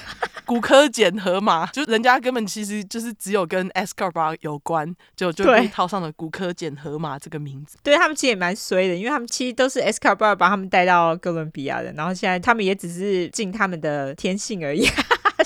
[0.46, 7.78] 古柯碱河马，就人家根本其实就是只有跟 Escobar 有关，就就被套上了古柯碱河马这个名字。
[7.84, 14.88] 对，他们其实也蛮衰的，因为他们其实都是 Escobar 把他们带到哥伦比亚的，然后现在他们也只是尽他们的天性而已。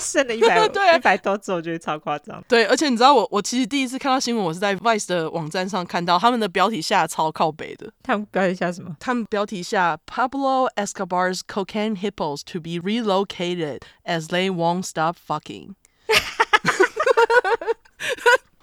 [0.00, 2.42] 生了一百 对一百多只，我觉得超夸张。
[2.48, 7.92] 对，而且你知道我我其实第一次看到新闻，我是在 Vice 的网站上看到他们的标题下超靠北的。
[8.02, 8.96] 他们标题下什么？
[8.98, 15.74] 他们标题下 Pablo Escobar's cocaine hippos to be relocated as they won't stop fucking。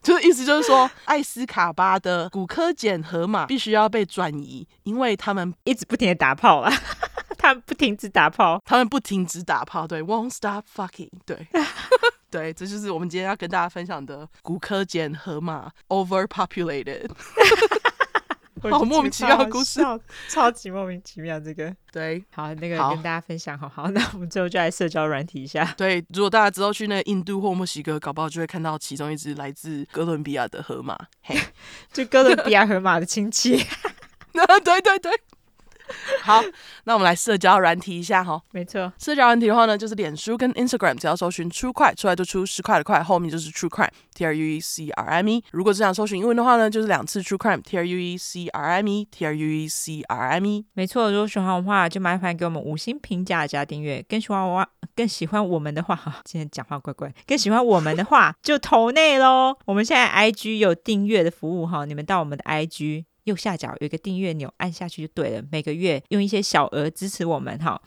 [0.01, 6.72] 就是意思就是说，艾斯卡巴的古柯碱河马必须要被转移，因为他们一直不停的打炮了。
[7.48, 11.48] 他们不停止打炮，他们不停止打炮，对，won't stop fucking，对，
[12.30, 17.10] 对，这就是我们今天要跟大家分享的骨科碱河马 overpopulated，
[18.69, 19.80] 好莫名其妙的故事，
[20.28, 21.74] 超级莫名其妙，这个。
[21.90, 31.40] 对，好，那个跟大家分享，好好，那我们最后就来社交软体一下，对，如果大家之后去那印度或墨西哥，搞不好就会看到其中一只来自哥伦比亚的河马，嘿，
[31.94, 33.56] 就哥伦比亚河马的亲戚，
[34.34, 35.11] 对对对。
[36.22, 36.41] 好，
[36.84, 38.41] 那我们来社交软体一下哈。
[38.51, 45.43] 没错，社交软体的话呢，就是脸书跟 Instagram，只要搜寻 True Crime 出来就出十块的块，后面就是 True Crime，T R U E C R M E。
[45.51, 50.45] 如果只想搜寻英文的话呢，就是两次 True Crime，T R U E C R M E，T R U E C R M
[50.45, 50.65] E。
[50.73, 54.03] 没错，如果喜欢的话，就麻烦给我们五星评价加订阅。
[54.07, 57.14] 更喜欢我，更喜欢我们的话，哈， 今天讲话怪怪。
[57.26, 59.55] 更喜欢我们的话，就投内喽。
[59.65, 63.05] 我们现在 IG 有订阅的服务哈，你们到我们的 IG。
[63.28, 65.44] 右下角有一个订阅钮，按下去就对了。
[65.52, 67.80] 每个月用一些小额支持我们哈。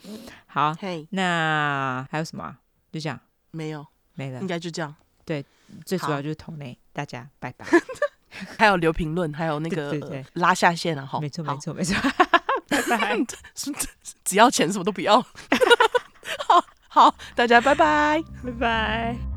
[0.45, 0.75] 好.
[1.09, 2.59] 那还有什么啊？
[2.91, 3.19] 就这样，
[3.49, 4.95] 没有，没了，应该就这样。
[5.25, 5.43] 对，
[5.85, 7.65] 最主要就是同类，大家拜拜。
[8.57, 11.95] 还有留评论，还有那个拉下线啊，哈，没错，没错，没错。
[12.67, 13.17] 拜拜，
[14.23, 15.19] 只要钱，什么都不要。
[16.47, 19.30] 好好，大家拜拜，拜拜。